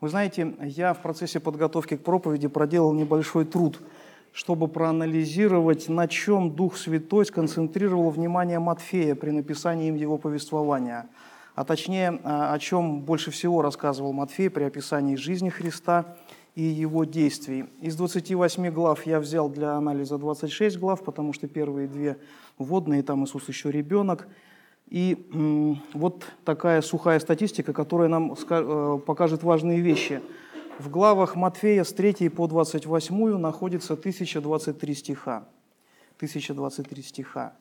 Вы 0.00 0.08
знаете, 0.08 0.56
я 0.60 0.94
в 0.94 1.02
процессе 1.02 1.40
подготовки 1.40 1.96
к 1.96 2.04
проповеди 2.04 2.48
проделал 2.48 2.92
небольшой 2.92 3.44
труд, 3.44 3.80
чтобы 4.38 4.68
проанализировать, 4.68 5.88
на 5.88 6.06
чем 6.06 6.52
Дух 6.52 6.76
Святой 6.76 7.26
сконцентрировал 7.26 8.10
внимание 8.10 8.60
Матфея 8.60 9.16
при 9.16 9.30
написании 9.32 9.88
им 9.88 9.96
его 9.96 10.16
повествования, 10.16 11.08
а 11.56 11.64
точнее, 11.64 12.12
э, 12.12 12.18
о 12.22 12.56
чем 12.60 13.00
больше 13.00 13.32
всего 13.32 13.62
рассказывал 13.62 14.12
Матфей 14.12 14.48
при 14.48 14.62
описании 14.62 15.16
жизни 15.16 15.48
Христа– 15.48 16.16
и 16.54 16.62
его 16.62 17.04
действий. 17.04 17.66
Из 17.80 17.94
28 17.94 18.70
глав 18.70 19.06
я 19.06 19.20
взял 19.20 19.48
для 19.48 19.74
анализа 19.74 20.18
26 20.18 20.76
глав, 20.76 21.04
потому 21.04 21.32
что 21.32 21.46
первые 21.46 21.86
две 21.86 22.16
вводные, 22.58 23.04
там 23.04 23.24
Иисус 23.24 23.46
еще 23.46 23.70
ребенок. 23.70 24.26
И 24.88 25.28
вот 25.94 26.24
такая 26.44 26.82
сухая 26.82 27.20
статистика, 27.20 27.72
которая 27.72 28.08
нам 28.08 28.34
э, 28.34 28.98
покажет 29.06 29.44
важные 29.44 29.80
вещи. 29.80 30.20
В 30.78 30.90
главах 30.90 31.34
Матфея 31.34 31.82
с 31.82 31.92
3 31.92 32.28
по 32.28 32.46
28 32.46 33.36
находится 33.36 33.94
1023 33.94 34.94
стиха. 34.94 35.48
1023 36.18 37.02
стиха. 37.02 37.52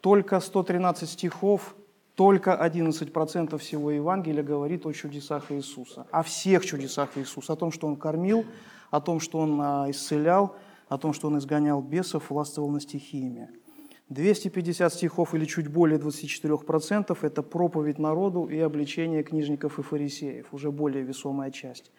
Только 0.00 0.40
113 0.40 1.08
стихов 1.08 1.76
только 2.16 2.58
11% 2.60 3.56
всего 3.58 3.92
Евангелия 3.92 4.42
говорит 4.42 4.84
о 4.84 4.92
чудесах 4.92 5.52
Иисуса, 5.52 6.06
о 6.10 6.24
всех 6.24 6.66
чудесах 6.66 7.16
Иисуса, 7.16 7.52
о 7.52 7.56
том, 7.56 7.70
что 7.70 7.86
Он 7.86 7.94
кормил, 7.94 8.44
о 8.90 9.00
том, 9.00 9.20
что 9.20 9.38
Он 9.38 9.60
а, 9.62 9.86
исцелял, 9.88 10.56
о 10.88 10.98
том, 10.98 11.12
что 11.12 11.28
Он 11.28 11.38
изгонял 11.38 11.80
бесов, 11.80 12.30
властвовал 12.30 12.68
над 12.70 12.82
стихиями. 12.82 13.48
250 14.08 14.92
стихов 14.92 15.36
или 15.36 15.44
чуть 15.44 15.68
более 15.68 16.00
24%– 16.00 17.16
это 17.22 17.42
проповедь 17.44 18.00
народу 18.00 18.46
и 18.46 18.58
обличение 18.58 19.22
книжников 19.22 19.78
и 19.78 19.82
фарисеев, 19.82 20.52
уже 20.52 20.72
более 20.72 21.04
весомая 21.04 21.52
часть. 21.52 21.92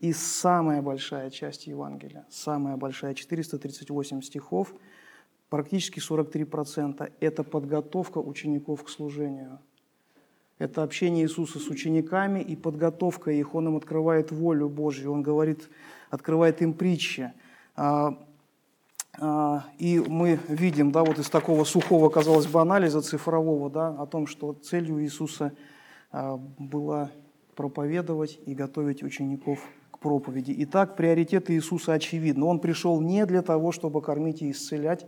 И 0.00 0.12
самая 0.12 0.82
большая 0.82 1.30
часть 1.30 1.66
Евангелия, 1.66 2.26
самая 2.30 2.76
большая, 2.76 3.14
438 3.14 4.22
стихов– 4.22 4.74
практически 5.54 6.00
43%– 6.00 7.12
это 7.20 7.44
подготовка 7.44 8.18
учеников 8.18 8.82
к 8.82 8.88
служению. 8.88 9.60
Это 10.58 10.82
общение 10.82 11.24
Иисуса 11.24 11.60
с 11.60 11.68
учениками 11.68 12.40
и 12.40 12.56
подготовка 12.56 13.30
их. 13.30 13.54
Он 13.54 13.68
им 13.68 13.76
открывает 13.76 14.32
волю 14.32 14.68
Божью, 14.68 15.12
Он 15.12 15.22
говорит, 15.22 15.68
открывает 16.10 16.60
им 16.60 16.74
притчи. 16.74 17.32
А, 17.76 18.18
а, 19.20 19.66
и 19.78 20.00
мы 20.00 20.40
видим, 20.48 20.90
да, 20.90 21.04
вот 21.04 21.20
из 21.20 21.30
такого 21.30 21.62
сухого, 21.62 22.08
казалось 22.08 22.48
бы, 22.48 22.60
анализа 22.60 23.00
цифрового, 23.00 23.70
да, 23.70 23.90
о 23.90 24.06
том, 24.06 24.26
что 24.26 24.54
целью 24.54 25.04
Иисуса 25.04 25.52
а, 26.10 26.36
была 26.36 27.12
проповедовать 27.54 28.40
и 28.44 28.54
готовить 28.54 29.04
учеников 29.04 29.60
проповеди. 30.04 30.54
Итак, 30.58 30.96
приоритеты 30.96 31.54
Иисуса 31.54 31.94
очевидны. 31.94 32.44
Он 32.44 32.60
пришел 32.60 33.00
не 33.00 33.24
для 33.24 33.40
того, 33.40 33.72
чтобы 33.72 34.02
кормить 34.02 34.42
и 34.42 34.50
исцелять, 34.50 35.06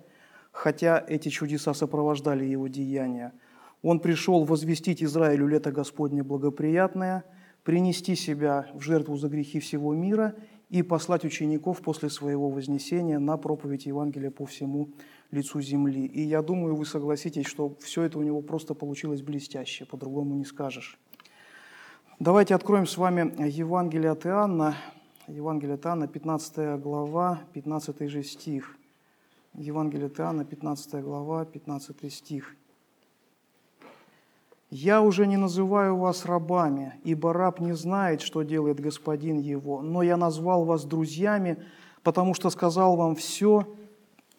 хотя 0.53 1.05
эти 1.07 1.29
чудеса 1.29 1.75
сопровождали 1.75 2.47
его 2.47 2.67
деяния. 2.67 3.35
Он 3.83 4.01
пришел 4.01 4.45
возвестить 4.45 5.03
Израилю 5.03 5.49
лето 5.49 5.71
Господне 5.71 6.23
благоприятное, 6.23 7.25
принести 7.63 8.17
себя 8.17 8.71
в 8.73 8.81
жертву 8.81 9.19
за 9.19 9.29
грехи 9.29 9.61
всего 9.61 9.93
мира 9.95 10.35
и 10.71 10.83
послать 10.83 11.27
учеников 11.27 11.83
после 11.83 12.09
своего 12.09 12.49
вознесения 12.49 13.19
на 13.19 13.37
проповедь 13.37 13.85
Евангелия 13.85 14.31
по 14.31 14.47
всему 14.47 14.89
лицу 15.31 15.61
земли. 15.61 16.07
И 16.07 16.23
я 16.23 16.41
думаю, 16.41 16.75
вы 16.75 16.87
согласитесь, 16.87 17.45
что 17.45 17.77
все 17.81 18.05
это 18.05 18.19
у 18.19 18.23
него 18.23 18.41
просто 18.41 18.73
получилось 18.73 19.21
блестяще, 19.21 19.85
по-другому 19.85 20.35
не 20.37 20.47
скажешь. 20.47 20.99
Давайте 22.19 22.55
откроем 22.55 22.87
с 22.87 22.97
вами 22.97 23.35
Евангелие 23.47 24.11
от 24.11 24.25
Иоанна, 24.25 24.77
Евангелие 25.27 25.75
от 25.75 25.85
Иоанна, 25.85 26.09
15 26.09 26.81
глава, 26.81 27.41
15 27.53 28.09
же 28.09 28.23
стих– 28.23 28.77
Евангелие 29.57 30.07
от 30.07 30.21
Иоанна, 30.21 30.45
15 30.45 31.03
глава, 31.03 31.45
15 31.45 32.13
стих. 32.13 32.57
«Я 34.71 35.01
уже 35.01 35.27
не 35.27 35.37
называю 35.37 35.97
вас 35.97 36.27
рабами, 36.27 36.95
ибо 37.05 37.33
раб 37.33 37.61
не 37.61 37.75
знает, 37.75 38.21
что 38.21 38.43
делает 38.43 38.81
господин 38.81 39.39
его, 39.39 39.81
но 39.81 40.03
я 40.03 40.17
назвал 40.17 40.65
вас 40.65 40.85
друзьями, 40.85 41.63
потому 42.03 42.35
что 42.35 42.51
сказал 42.51 42.97
вам 42.97 43.15
все, 43.15 43.67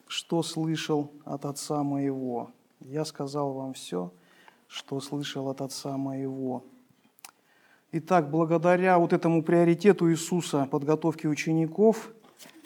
что 0.07 0.43
слышал 0.43 1.11
от 1.25 1.45
Отца 1.45 1.83
моего. 1.83 2.51
Я 2.79 3.05
сказал 3.05 3.53
вам 3.53 3.73
все, 3.73 4.11
что 4.67 4.99
слышал 4.99 5.49
от 5.49 5.61
Отца 5.61 5.95
моего». 5.97 6.63
Итак, 7.91 8.29
благодаря 8.29 8.99
вот 8.99 9.13
этому 9.13 9.43
приоритету 9.43 10.11
Иисуса 10.11 10.67
подготовки 10.69 11.27
учеников– 11.27 12.11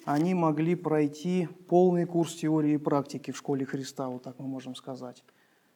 они 0.06 0.34
могли 0.34 0.76
пройти 0.76 1.48
полный 1.68 2.06
курс 2.06 2.36
теории 2.36 2.74
и 2.74 2.78
практики 2.78 3.32
в 3.32 3.38
школе 3.38 3.66
Христа, 3.66 4.10
вот 4.10 4.24
так 4.24 4.40
мы 4.40 4.48
можем 4.48 4.76
сказать. 4.76 5.24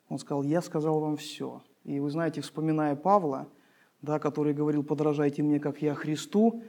Он 0.10 0.18
сказал, 0.18 0.44
я 0.44 0.62
сказал 0.62 1.00
вам 1.00 1.18
все. 1.18 1.62
И 1.84 2.00
вы 2.00 2.10
знаете, 2.10 2.42
вспоминая 2.42 2.96
Павла, 2.96 3.48
да, 4.02 4.20
который 4.20 4.54
говорил, 4.54 4.84
подражайте 4.84 5.44
мне, 5.44 5.60
как 5.60 5.82
я 5.82 5.94
Христу, 5.94 6.64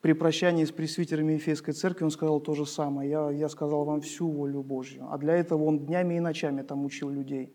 при 0.00 0.12
прощании 0.12 0.64
с 0.64 0.72
пресвитерами 0.72 1.34
Ефесской 1.34 1.74
церкви 1.74 2.04
он 2.04 2.10
сказал 2.10 2.40
то 2.40 2.54
же 2.54 2.64
самое. 2.64 3.10
Я, 3.10 3.30
я 3.30 3.48
сказал 3.48 3.84
вам 3.84 4.00
всю 4.00 4.28
волю 4.28 4.62
Божью. 4.62 5.06
А 5.10 5.18
для 5.18 5.34
этого 5.34 5.64
он 5.64 5.78
днями 5.78 6.14
и 6.14 6.20
ночами 6.20 6.62
там 6.62 6.84
учил 6.84 7.10
людей, 7.10 7.54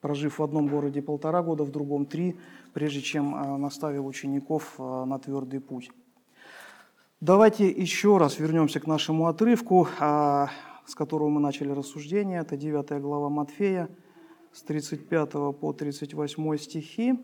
прожив 0.00 0.38
в 0.38 0.42
одном 0.42 0.68
городе 0.68 1.02
полтора 1.02 1.42
года, 1.42 1.64
в 1.64 1.70
другом 1.70 2.06
три, 2.06 2.36
прежде 2.72 3.00
чем 3.00 3.34
а, 3.34 3.56
наставил 3.56 4.06
учеников 4.06 4.74
а, 4.78 5.04
на 5.04 5.18
твердый 5.18 5.60
путь. 5.60 5.90
Давайте 7.20 7.68
еще 7.68 8.16
раз 8.16 8.38
вернемся 8.38 8.80
к 8.80 8.86
нашему 8.86 9.26
отрывку, 9.26 9.88
а, 9.98 10.48
с 10.86 10.94
которого 10.94 11.28
мы 11.28 11.40
начали 11.40 11.70
рассуждение. 11.70 12.40
Это 12.40 12.56
9 12.56 13.00
глава 13.00 13.28
Матфея, 13.28 13.88
с 14.52 14.62
35 14.62 15.52
по 15.52 15.72
38 15.72 16.58
стихи. 16.58 17.18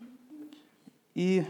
И 1.15 1.43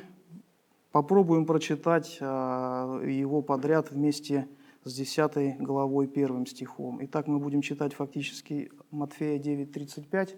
попробуем 0.91 1.45
прочитать 1.45 2.19
его 2.21 3.41
подряд 3.41 3.91
вместе 3.91 4.47
с 4.85 4.93
10 4.93 5.57
главой 5.59 6.07
первым 6.07 6.45
стихом. 6.45 6.99
Итак, 7.01 7.27
мы 7.27 7.39
будем 7.39 7.61
читать 7.61 7.93
фактически 7.93 8.71
Матфея 8.91 9.37
9:35 9.37 10.37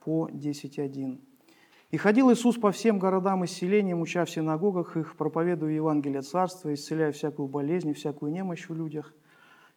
по 0.00 0.28
10:1. 0.32 1.20
И 1.90 1.96
ходил 1.96 2.32
Иисус 2.32 2.56
по 2.56 2.70
всем 2.70 3.00
городам 3.00 3.42
и 3.42 3.48
селениям, 3.48 4.00
уча 4.00 4.24
в 4.24 4.30
синагогах 4.30 4.96
их, 4.96 5.16
проповедуя 5.16 5.72
Евангелие 5.72 6.22
Царства, 6.22 6.72
исцеляя 6.72 7.10
всякую 7.10 7.48
болезнь 7.48 7.90
и 7.90 7.94
всякую 7.94 8.30
немощь 8.30 8.68
в 8.68 8.74
людях. 8.74 9.12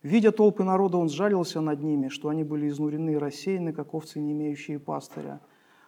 Видя 0.03 0.31
толпы 0.31 0.63
народа, 0.63 0.97
он 0.97 1.09
сжалился 1.09 1.59
над 1.59 1.81
ними, 1.81 2.09
что 2.09 2.29
они 2.29 2.43
были 2.43 2.67
изнурены 2.67 3.13
и 3.13 3.17
рассеяны, 3.17 3.73
как 3.73 3.95
овцы, 3.95 4.19
не 4.19 4.33
имеющие 4.33 4.77
пастыря. 4.77 5.41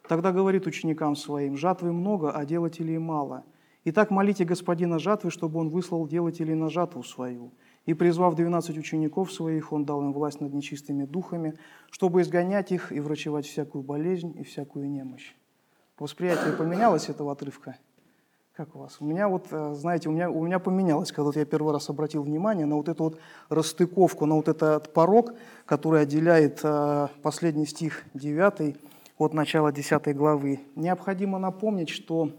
Тогда 0.07 0.31
говорит 0.31 0.65
ученикам 0.65 1.15
своим, 1.15 1.57
«Жатвы 1.57 1.93
много, 1.93 2.31
а 2.31 2.43
делателей 2.43 2.97
мало. 2.97 3.43
Итак, 3.83 4.09
молите 4.09 4.45
господина 4.45 4.97
жатвы, 4.97 5.29
чтобы 5.29 5.59
он 5.59 5.69
выслал 5.69 6.07
делателей 6.07 6.55
на 6.55 6.69
жатву 6.71 7.03
свою». 7.03 7.51
И, 7.85 7.93
призвав 7.93 8.33
двенадцать 8.33 8.79
учеников 8.79 9.31
своих, 9.31 9.71
он 9.71 9.85
дал 9.85 10.01
им 10.01 10.11
власть 10.11 10.41
над 10.41 10.53
нечистыми 10.55 11.05
духами, 11.05 11.53
чтобы 11.91 12.21
изгонять 12.21 12.71
их 12.71 12.91
и 12.91 12.99
врачевать 12.99 13.45
всякую 13.45 13.83
болезнь 13.83 14.33
и 14.39 14.43
всякую 14.43 14.89
немощь. 14.89 15.35
Восприятие 15.97 16.51
поменялось 16.51 17.07
этого 17.07 17.31
отрывка? 17.31 17.77
Как 18.53 18.75
у 18.75 18.79
вас? 18.79 18.97
У 18.99 19.05
меня 19.05 19.29
вот, 19.29 19.47
э, 19.51 19.73
знаете, 19.75 20.09
у 20.09 20.11
меня, 20.11 20.29
у 20.29 20.45
меня 20.45 20.59
поменялось, 20.59 21.13
когда 21.13 21.23
вот 21.23 21.37
я 21.37 21.45
первый 21.45 21.71
раз 21.71 21.89
обратил 21.89 22.23
внимание 22.23 22.65
на 22.65 22.75
вот 22.75 22.89
эту 22.89 23.03
вот 23.05 23.19
расстыковку, 23.47 24.25
на 24.25 24.35
вот 24.35 24.49
этот 24.49 24.91
порог, 24.91 25.33
который 25.65 26.01
отделяет 26.01 26.59
э, 26.63 27.07
последний 27.21 27.65
стих 27.65 28.03
9 28.13 28.75
от 29.17 29.33
начала 29.33 29.71
10 29.71 30.15
главы. 30.17 30.59
Необходимо 30.75 31.39
напомнить, 31.39 31.89
что 31.89 32.31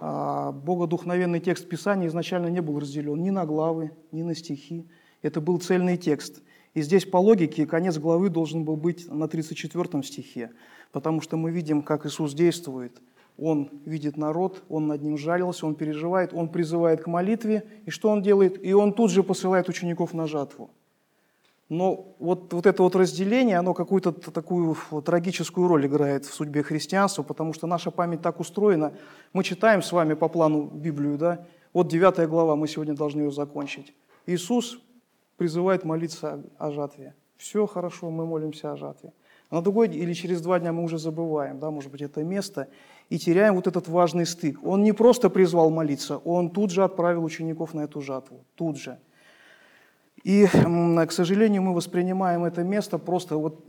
э, 0.00 0.52
богодухновенный 0.52 1.40
текст 1.40 1.68
Писания 1.68 2.06
изначально 2.06 2.46
не 2.46 2.60
был 2.60 2.78
разделен 2.78 3.20
ни 3.20 3.30
на 3.30 3.44
главы, 3.44 3.90
ни 4.12 4.22
на 4.22 4.36
стихи. 4.36 4.88
Это 5.20 5.40
был 5.40 5.58
цельный 5.58 5.96
текст. 5.96 6.42
И 6.74 6.82
здесь 6.82 7.04
по 7.04 7.18
логике 7.18 7.66
конец 7.66 7.98
главы 7.98 8.30
должен 8.30 8.64
был 8.64 8.76
быть 8.76 9.08
на 9.10 9.28
34 9.28 10.02
стихе 10.02 10.50
потому 10.92 11.20
что 11.20 11.36
мы 11.36 11.50
видим, 11.50 11.82
как 11.82 12.06
Иисус 12.06 12.34
действует. 12.34 13.00
Он 13.38 13.70
видит 13.86 14.18
народ, 14.18 14.62
он 14.68 14.86
над 14.86 15.02
ним 15.02 15.16
жалился, 15.16 15.66
он 15.66 15.74
переживает, 15.74 16.34
он 16.34 16.48
призывает 16.48 17.02
к 17.02 17.06
молитве. 17.06 17.64
И 17.86 17.90
что 17.90 18.10
он 18.10 18.22
делает? 18.22 18.62
И 18.64 18.74
он 18.74 18.92
тут 18.92 19.10
же 19.10 19.22
посылает 19.22 19.68
учеников 19.68 20.12
на 20.12 20.26
жатву. 20.26 20.70
Но 21.70 22.14
вот, 22.18 22.52
вот 22.52 22.66
это 22.66 22.82
вот 22.82 22.94
разделение, 22.94 23.56
оно 23.56 23.72
какую-то 23.72 24.12
такую 24.12 24.76
трагическую 25.02 25.66
роль 25.66 25.86
играет 25.86 26.26
в 26.26 26.34
судьбе 26.34 26.62
христианства, 26.62 27.22
потому 27.22 27.54
что 27.54 27.66
наша 27.66 27.90
память 27.90 28.20
так 28.20 28.40
устроена. 28.40 28.92
Мы 29.32 29.42
читаем 29.42 29.80
с 29.80 29.90
вами 29.90 30.12
по 30.12 30.28
плану 30.28 30.64
Библию, 30.64 31.16
да? 31.16 31.46
Вот 31.72 31.88
9 31.88 32.28
глава, 32.28 32.54
мы 32.56 32.68
сегодня 32.68 32.94
должны 32.94 33.22
ее 33.22 33.30
закончить. 33.30 33.94
Иисус 34.26 34.78
призывает 35.36 35.84
молиться 35.84 36.42
о 36.58 36.70
жатве. 36.70 37.14
Все 37.36 37.66
хорошо, 37.66 38.10
мы 38.10 38.26
молимся 38.26 38.72
о 38.72 38.76
жатве. 38.76 39.12
А 39.50 39.56
на 39.56 39.62
другой 39.62 39.88
или 39.88 40.12
через 40.14 40.40
два 40.40 40.58
дня 40.58 40.72
мы 40.72 40.82
уже 40.82 40.98
забываем, 40.98 41.58
да, 41.58 41.70
может 41.70 41.90
быть, 41.90 42.00
это 42.00 42.22
место, 42.24 42.68
и 43.10 43.18
теряем 43.18 43.56
вот 43.56 43.66
этот 43.66 43.88
важный 43.88 44.24
стык. 44.24 44.58
Он 44.64 44.82
не 44.82 44.92
просто 44.92 45.28
призвал 45.28 45.70
молиться, 45.70 46.18
он 46.18 46.50
тут 46.50 46.70
же 46.70 46.84
отправил 46.84 47.24
учеников 47.24 47.74
на 47.74 47.82
эту 47.82 48.00
жатву, 48.00 48.44
тут 48.54 48.78
же. 48.78 48.98
И, 50.24 50.46
к 50.46 51.10
сожалению, 51.10 51.62
мы 51.62 51.74
воспринимаем 51.74 52.44
это 52.44 52.62
место 52.62 52.98
просто, 52.98 53.36
вот, 53.36 53.64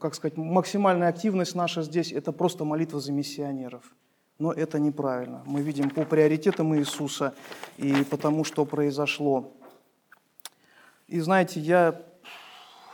как 0.00 0.14
сказать, 0.14 0.38
максимальная 0.38 1.08
активность 1.08 1.54
наша 1.54 1.82
здесь– 1.82 2.12
это 2.14 2.32
просто 2.32 2.64
молитва 2.64 2.98
за 2.98 3.12
миссионеров. 3.12 3.94
Но 4.38 4.52
это 4.52 4.80
неправильно. 4.80 5.42
Мы 5.44 5.60
видим 5.60 5.90
по 5.90 6.04
приоритетам 6.04 6.74
Иисуса 6.74 7.34
и 7.76 7.92
потому, 8.10 8.42
что 8.42 8.64
произошло. 8.64 9.52
И 11.12 11.20
знаете, 11.20 11.60
я, 11.60 12.00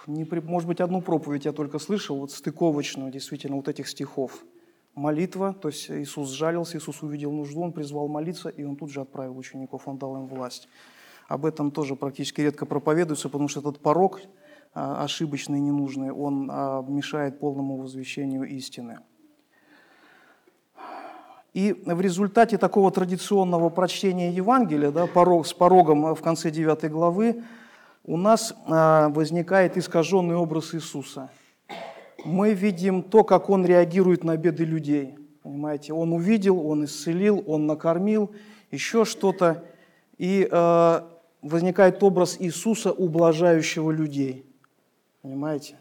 не, 0.08 0.26
может 0.42 0.66
быть, 0.66 0.80
одну 0.80 1.00
проповедь 1.00 1.44
я 1.44 1.52
только 1.52 1.78
слышал, 1.78 2.18
вот 2.18 2.32
стыковочную, 2.32 3.12
действительно, 3.12 3.54
вот 3.54 3.68
этих 3.68 3.86
стихов. 3.86 4.44
Молитва, 4.96 5.54
то 5.54 5.68
есть 5.68 5.88
Иисус 5.88 6.32
сжалился, 6.32 6.78
Иисус 6.78 7.00
увидел 7.02 7.30
нужду, 7.30 7.62
Он 7.62 7.70
призвал 7.70 8.08
молиться, 8.08 8.48
и 8.48 8.64
Он 8.64 8.74
тут 8.74 8.90
же 8.90 9.02
отправил 9.02 9.38
учеников, 9.38 9.86
Он 9.86 9.98
дал 9.98 10.16
им 10.16 10.26
власть. 10.26 10.68
Об 11.28 11.46
этом 11.46 11.70
тоже 11.70 11.94
практически 11.94 12.40
редко 12.40 12.66
проповедуется, 12.66 13.28
потому 13.28 13.46
что 13.46 13.60
этот 13.60 13.78
порог 13.78 14.20
а, 14.74 15.04
ошибочный, 15.04 15.60
ненужный, 15.60 16.10
он 16.10 16.50
а, 16.50 16.82
мешает 16.88 17.38
полному 17.38 17.76
возвещению 17.76 18.48
истины. 18.48 18.98
И 21.54 21.72
в 21.86 22.00
результате 22.00 22.58
такого 22.58 22.90
традиционного 22.90 23.68
прочтения 23.68 24.32
Евангелия, 24.32 24.90
да, 24.90 25.06
порог, 25.06 25.46
с 25.46 25.52
порогом 25.52 26.16
в 26.16 26.20
конце 26.20 26.50
9 26.50 26.90
главы, 26.90 27.44
у 28.08 28.16
нас 28.16 28.54
а, 28.66 29.10
возникает 29.10 29.76
искаженный 29.76 30.34
образ 30.34 30.74
Иисуса. 30.74 31.30
Мы 32.24 32.54
видим 32.54 33.02
то, 33.02 33.22
как 33.22 33.50
Он 33.50 33.66
реагирует 33.66 34.24
на 34.24 34.36
беды 34.38 34.64
людей. 34.64 35.14
Понимаете, 35.42 35.92
Он 35.92 36.14
увидел, 36.14 36.66
Он 36.66 36.86
исцелил, 36.86 37.44
Он 37.46 37.66
накормил, 37.66 38.32
еще 38.70 39.04
что-то. 39.04 39.62
И 40.16 40.48
возникает 41.42 42.02
образ 42.02 42.36
Иисуса, 42.40 42.92
ублажающего 42.92 43.90
людей. 43.90 44.44
Понимаете? 45.22 45.76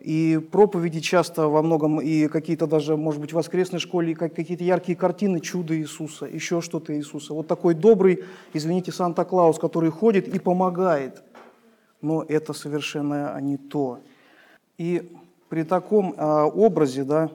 И 0.00 0.38
проповеди 0.52 1.00
часто 1.00 1.48
во 1.48 1.60
многом, 1.60 2.00
и 2.00 2.28
какие-то 2.28 2.68
даже, 2.68 2.96
может 2.96 3.20
быть, 3.20 3.32
в 3.32 3.36
воскресной 3.36 3.80
школе, 3.80 4.14
как 4.14 4.32
какие-то 4.32 4.62
яркие 4.62 4.96
картины 4.96 5.40
чуда 5.40 5.76
Иисуса, 5.76 6.26
еще 6.26 6.60
что-то 6.60 6.96
Иисуса. 6.96 7.34
Вот 7.34 7.48
такой 7.48 7.74
добрый, 7.74 8.22
извините, 8.52 8.92
Санта-Клаус, 8.92 9.58
который 9.58 9.90
ходит 9.90 10.28
и 10.28 10.38
помогает. 10.38 11.24
Но 12.00 12.22
это 12.22 12.52
совершенно 12.52 13.38
не 13.40 13.56
то. 13.56 14.00
И 14.76 15.12
при 15.48 15.64
таком 15.64 16.14
а, 16.16 16.46
образе, 16.46 17.04
да, 17.04 17.30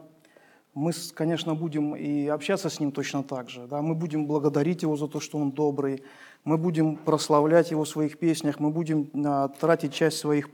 мы, 0.74 0.92
конечно, 1.14 1.54
будем 1.54 1.96
и 1.96 2.28
общаться 2.28 2.70
с 2.70 2.80
ним 2.80 2.92
точно 2.92 3.24
так 3.24 3.50
же. 3.50 3.68
Да? 3.68 3.82
Мы 3.82 3.94
будем 3.96 4.26
благодарить 4.26 4.82
его 4.82 4.96
за 4.96 5.08
то, 5.08 5.20
что 5.20 5.38
он 5.38 5.52
добрый, 5.52 6.04
мы 6.44 6.58
будем 6.58 6.98
прославлять 6.98 7.72
Его 7.72 7.86
в 7.86 7.90
своих 7.90 8.18
песнях, 8.18 8.60
мы 8.60 8.70
будем 8.70 9.10
а, 9.26 9.48
тратить 9.48 9.94
часть 9.94 10.18
своих 10.18 10.50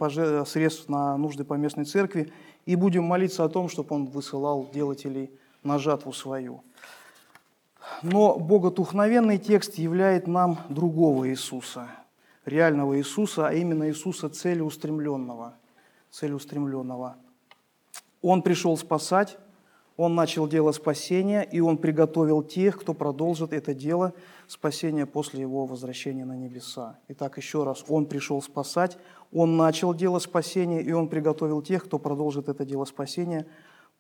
средств 0.46 0.90
на 0.90 1.18
нужды 1.18 1.44
по 1.44 1.56
местной 1.56 1.86
церкви 1.86 2.32
и 2.66 2.76
будем 2.76 3.04
молиться 3.04 3.44
о 3.44 3.50
том, 3.50 3.70
чтобы 3.70 3.96
Он 3.96 4.06
высылал 4.06 4.70
делателей 4.74 5.32
на 5.64 5.80
жатву 5.80 6.14
свою. 6.14 6.64
Но 8.04 8.38
богодухновенный 8.38 9.38
текст 9.38 9.76
являет 9.76 10.28
нам 10.28 10.60
другого 10.70 11.30
Иисуса, 11.30 11.88
реального 12.50 12.98
Иисуса, 12.98 13.48
а 13.48 13.54
именно 13.54 13.90
Иисуса 13.90 14.30
целеустремленного. 14.30 15.56
целеустремленного. 16.12 17.16
Он 18.22 18.42
пришел 18.42 18.76
спасать, 18.76 19.38
он 19.96 20.16
начал 20.16 20.48
дело 20.48 20.72
спасения, 20.72 21.44
и 21.44 21.60
он 21.60 21.78
приготовил 21.78 22.42
тех, 22.42 22.80
кто 22.80 22.94
продолжит 22.94 23.52
это 23.52 23.74
дело 23.74 24.14
спасения 24.48 25.06
после 25.06 25.42
его 25.42 25.66
возвращения 25.66 26.24
на 26.24 26.38
небеса. 26.38 26.98
Итак, 27.10 27.38
еще 27.38 27.66
раз, 27.66 27.84
он 27.90 28.06
пришел 28.06 28.42
спасать, 28.42 28.98
он 29.34 29.58
начал 29.58 29.94
дело 29.94 30.20
спасения, 30.20 30.82
и 30.82 30.92
он 30.94 31.10
приготовил 31.10 31.62
тех, 31.62 31.84
кто 31.84 32.00
продолжит 32.00 32.48
это 32.48 32.66
дело 32.66 32.86
спасения 32.86 33.46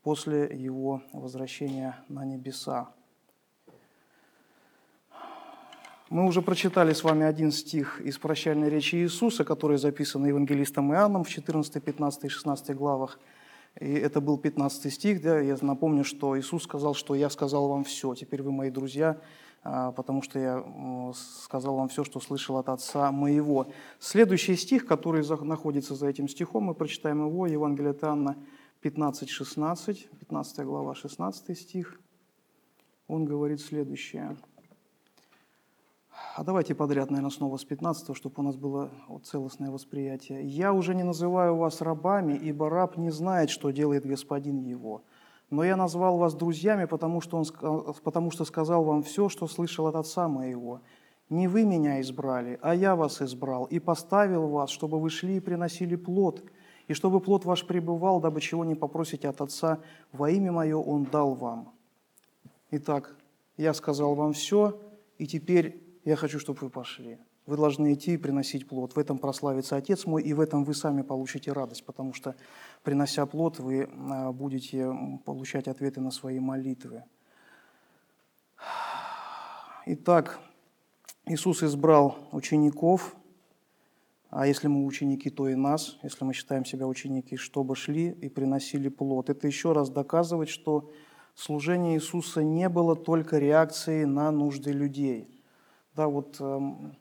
после 0.01 0.45
его 0.45 1.01
возвращения 1.11 1.97
на 2.07 2.23
небеса. 2.23 2.93
Мы 6.09 6.25
уже 6.25 6.41
прочитали 6.41 6.93
с 6.93 7.03
вами 7.03 7.25
один 7.25 7.51
стих 7.51 8.01
из 8.01 8.17
прощальной 8.17 8.69
речи 8.69 8.95
Иисуса, 8.95 9.43
который 9.43 9.77
записан 9.77 10.25
евангелистом 10.25 10.91
Иоанном 10.93 11.23
в 11.23 11.29
14, 11.29 11.83
15 11.83 12.23
и 12.25 12.29
16 12.29 12.75
главах– 12.75 13.19
и 13.79 13.93
это 13.93 14.19
был 14.19 14.37
15 14.37 14.93
стих, 14.93 15.21
да, 15.21 15.39
я 15.39 15.57
напомню, 15.61 16.03
что 16.03 16.37
Иисус 16.37 16.63
сказал, 16.63 16.93
что 16.93 17.15
«я 17.15 17.29
сказал 17.29 17.69
вам 17.69 17.83
все, 17.83 18.13
теперь 18.13 18.41
вы 18.41 18.51
мои 18.51 18.69
друзья, 18.69 19.21
а, 19.63 19.91
потому 19.91 20.21
что 20.21 20.39
я 20.39 21.13
сказал 21.13 21.75
вам 21.75 21.87
все, 21.87 22.03
что 22.03 22.19
слышал 22.19 22.57
от 22.57 22.67
Отца 22.67 23.11
моего». 23.11 23.67
Следующий 23.99 24.55
стих, 24.55 24.85
который 24.85 25.23
находится 25.45 25.95
за 25.95 26.07
этим 26.07 26.27
стихом, 26.27 26.65
мы 26.65 26.73
прочитаем 26.73 27.25
его, 27.25 27.47
Евангелие 27.47 27.91
от 27.91 28.03
Иоанна 28.03 28.35
15-16, 28.83 30.07
15 30.19 30.65
глава, 30.65 30.95
16 30.95 31.57
стих. 31.57 31.99
Он 33.07 33.25
говорит 33.25 33.61
следующее– 33.61 34.35
а 36.35 36.43
давайте 36.43 36.73
подряд, 36.75 37.09
наверное, 37.09 37.31
снова 37.31 37.57
с 37.57 37.65
15, 37.65 38.15
чтобы 38.15 38.35
у 38.37 38.41
нас 38.41 38.55
было 38.55 38.89
целостное 39.23 39.71
восприятие. 39.71 40.45
«Я 40.45 40.73
уже 40.73 40.95
не 40.95 41.03
называю 41.03 41.55
вас 41.55 41.81
рабами, 41.81 42.33
ибо 42.33 42.69
раб 42.69 42.97
не 42.97 43.11
знает, 43.11 43.49
что 43.49 43.71
делает 43.71 44.05
господин 44.05 44.59
его. 44.59 45.03
Но 45.49 45.63
я 45.63 45.75
назвал 45.75 46.17
вас 46.17 46.35
друзьями, 46.35 46.85
потому 46.85 47.21
что, 47.21 47.37
он, 47.37 47.93
потому 48.03 48.31
что 48.31 48.45
сказал 48.45 48.83
вам 48.83 49.03
все, 49.03 49.29
что 49.29 49.47
слышал 49.47 49.87
от 49.87 49.95
отца 49.95 50.27
моего. 50.27 50.81
Не 51.29 51.47
вы 51.47 51.63
меня 51.63 52.01
избрали, 52.01 52.57
а 52.61 52.73
я 52.73 52.95
вас 52.95 53.21
избрал 53.21 53.65
и 53.65 53.79
поставил 53.79 54.47
вас, 54.47 54.69
чтобы 54.69 54.99
вы 54.99 55.09
шли 55.09 55.37
и 55.37 55.39
приносили 55.39 55.95
плод, 55.95 56.43
и 56.87 56.93
чтобы 56.93 57.19
плод 57.19 57.45
ваш 57.45 57.67
пребывал, 57.67 58.19
дабы 58.19 58.41
чего 58.41 58.65
не 58.65 58.75
попросите 58.75 59.29
от 59.29 59.41
Отца, 59.41 59.79
во 60.11 60.31
имя 60.31 60.51
Мое 60.51 60.77
Он 60.77 61.03
дал 61.03 61.35
вам. 61.35 61.73
Итак, 62.71 63.15
я 63.57 63.73
сказал 63.75 64.15
вам 64.15 64.33
все, 64.33 64.79
и 65.19 65.27
теперь 65.27 65.88
я 66.05 66.15
хочу, 66.15 66.39
чтобы 66.39 66.59
вы 66.61 66.69
пошли. 66.69 67.17
Вы 67.45 67.57
должны 67.57 67.93
идти 67.93 68.13
и 68.13 68.17
приносить 68.17 68.67
плод. 68.67 68.95
В 68.95 68.99
этом 68.99 69.17
прославится 69.17 69.75
Отец 69.75 70.05
мой, 70.05 70.21
и 70.21 70.33
в 70.33 70.39
этом 70.39 70.63
вы 70.63 70.73
сами 70.73 71.01
получите 71.01 71.51
радость, 71.51 71.83
потому 71.83 72.13
что, 72.13 72.35
принося 72.83 73.25
плод, 73.25 73.59
вы 73.59 73.89
а, 73.91 74.31
будете 74.31 74.91
получать 75.25 75.67
ответы 75.67 75.99
на 75.99 76.11
свои 76.11 76.39
молитвы. 76.39 77.03
Итак, 79.87 80.39
Иисус 81.25 81.63
избрал 81.63 82.17
учеников, 82.31 83.15
а 84.29 84.45
если 84.45 84.67
мы 84.67 84.85
ученики, 84.85 85.31
то 85.31 85.49
и 85.49 85.55
нас, 85.55 85.97
если 86.03 86.23
мы 86.23 86.33
считаем 86.33 86.65
себя 86.65 86.85
ученики, 86.85 87.35
чтобы 87.35 87.75
шли 87.75 88.11
и 88.11 88.29
приносили 88.29 88.89
плод. 88.89 89.31
Это 89.31 89.47
еще 89.47 89.71
раз 89.71 89.89
доказывает, 89.89 90.49
что 90.49 90.91
служение 91.33 91.95
Иисуса 91.95 92.43
не 92.43 92.69
было 92.69 92.95
только 92.95 93.39
реакцией 93.39 94.05
на 94.05 94.29
нужды 94.29 94.71
людей– 94.71 95.35
да, 95.99 96.07
вот 96.07 96.37
эм, 96.39 96.95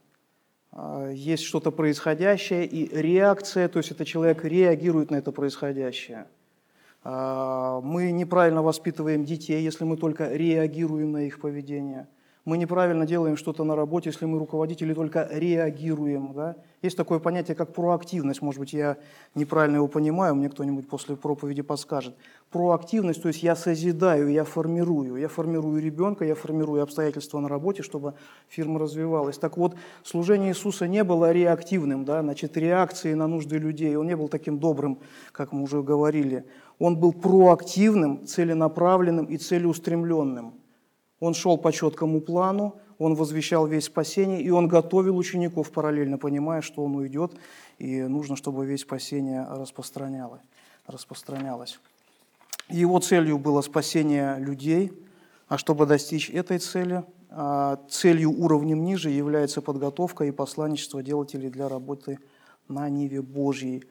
э, 0.72 1.12
есть 1.14 1.44
что-то 1.44 1.70
происходящее 1.70 2.66
и 2.66 2.88
реакция, 2.92 3.68
то 3.68 3.78
есть 3.78 3.92
это 3.92 4.04
человек 4.04 4.44
реагирует 4.44 5.12
на 5.12 5.16
это 5.16 5.30
происходящее. 5.30 6.26
Э, 7.04 7.80
мы 7.80 8.10
неправильно 8.10 8.60
воспитываем 8.60 9.24
детей, 9.24 9.62
если 9.62 9.84
мы 9.84 9.96
только 9.96 10.32
реагируем 10.32 11.12
на 11.12 11.22
их 11.26 11.40
поведение– 11.40 12.08
мы 12.48 12.56
неправильно 12.56 13.04
делаем 13.04 13.36
что-то 13.36 13.62
на 13.62 13.76
работе, 13.76 14.08
если 14.08 14.24
мы 14.24 14.38
руководители 14.38 14.94
только 14.94 15.28
реагируем. 15.30 16.32
Да? 16.32 16.56
Есть 16.80 16.96
такое 16.96 17.18
понятие, 17.18 17.54
как 17.54 17.74
проактивность. 17.74 18.40
Может 18.40 18.58
быть, 18.58 18.72
я 18.72 18.96
неправильно 19.34 19.76
его 19.76 19.86
понимаю, 19.86 20.34
мне 20.34 20.48
кто-нибудь 20.48 20.88
после 20.88 21.14
проповеди 21.14 21.60
подскажет. 21.60 22.16
Проактивность, 22.50 23.20
то 23.20 23.28
есть 23.28 23.42
я 23.42 23.54
созидаю, 23.54 24.30
я 24.30 24.44
формирую. 24.44 25.16
Я 25.16 25.28
формирую 25.28 25.82
ребенка, 25.82 26.24
я 26.24 26.34
формирую 26.34 26.82
обстоятельства 26.82 27.38
на 27.38 27.50
работе, 27.50 27.82
чтобы 27.82 28.14
фирма 28.48 28.80
развивалась. 28.80 29.36
Так 29.36 29.58
вот, 29.58 29.76
служение 30.02 30.52
Иисуса 30.52 30.88
не 30.88 31.04
было 31.04 31.30
реактивным, 31.30 32.06
да? 32.06 32.22
значит, 32.22 32.56
реакцией 32.56 33.14
на 33.14 33.26
нужды 33.26 33.58
людей. 33.58 33.94
Он 33.94 34.06
не 34.06 34.16
был 34.16 34.28
таким 34.28 34.58
добрым, 34.58 35.00
как 35.32 35.52
мы 35.52 35.64
уже 35.64 35.82
говорили. 35.82 36.46
Он 36.78 36.96
был 36.96 37.12
проактивным, 37.12 38.26
целенаправленным 38.26 39.26
и 39.26 39.36
целеустремленным. 39.36 40.54
Он 41.20 41.34
шел 41.34 41.58
по 41.58 41.72
четкому 41.72 42.20
плану, 42.20 42.76
он 42.98 43.14
возвещал 43.14 43.66
весь 43.66 43.84
спасение, 43.84 44.42
и 44.42 44.50
он 44.50 44.68
готовил 44.68 45.16
учеников 45.16 45.70
параллельно, 45.70 46.18
понимая, 46.18 46.62
что 46.62 46.84
он 46.84 46.96
уйдет, 46.96 47.32
и 47.78 48.02
нужно, 48.02 48.36
чтобы 48.36 48.66
весь 48.66 48.80
спасение 48.80 49.46
распространялось. 49.48 50.42
распространялось. 50.86 51.78
Его 52.68 52.98
целью 52.98 53.38
было 53.38 53.62
спасение 53.62 54.38
людей, 54.38 54.92
а 55.48 55.56
чтобы 55.58 55.86
достичь 55.86 56.28
этой 56.28 56.58
цели, 56.58 57.04
а, 57.30 57.78
целью 57.88 58.30
уровнем 58.30 58.84
ниже 58.84 59.10
является 59.10 59.62
подготовка 59.62 60.24
и 60.24 60.30
посланничество 60.30 61.02
делателей 61.02 61.50
для 61.50 61.68
работы 61.68 62.18
на 62.68 62.88
Ниве 62.88 63.22
Божьей. 63.22 63.84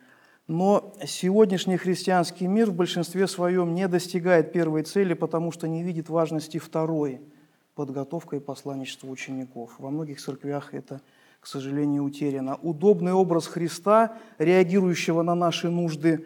Но 0.47 0.93
сегодняшний 1.05 1.77
христианский 1.77 2.47
мир 2.47 2.71
в 2.71 2.73
большинстве 2.73 3.27
своем 3.27 3.75
не 3.75 3.87
достигает 3.87 4.53
первой 4.53 4.83
цели, 4.83 5.13
потому 5.13 5.51
что 5.51 5.67
не 5.67 5.83
видит 5.83 6.09
важности 6.09 6.57
второй– 6.57 7.21
подготовка 7.77 8.35
и 8.35 8.39
посланничество 8.39 9.07
учеников. 9.07 9.75
Во 9.77 9.91
многих 9.91 10.19
церквях 10.19 10.73
это, 10.73 10.99
к 11.39 11.45
сожалению, 11.45 12.03
утеряно. 12.03 12.55
Удобный 12.55 13.13
образ 13.13 13.45
Христа, 13.45 14.17
реагирующего 14.39 15.21
на 15.21 15.35
наши 15.35 15.69
нужды, 15.69 16.25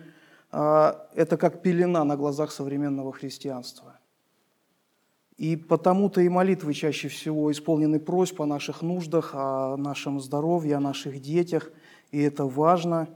а, 0.51 1.07
это 1.13 1.35
как 1.35 1.61
пелена 1.61 2.05
на 2.05 2.15
глазах 2.15 2.51
современного 2.51 3.11
христианства. 3.11 3.99
И 5.37 5.57
потому-то 5.57 6.21
и 6.21 6.29
молитвы 6.29 6.73
чаще 6.73 7.09
всего 7.09 7.51
исполнены 7.51 7.99
просьб 7.99 8.41
о 8.41 8.45
наших 8.45 8.81
нуждах, 8.81 9.31
о 9.33 9.75
нашем 9.75 10.21
здоровье, 10.21 10.77
о 10.77 10.79
наших 10.79 11.21
детях. 11.21 11.69
И 12.11 12.21
это 12.21 12.45
важно, 12.45 13.09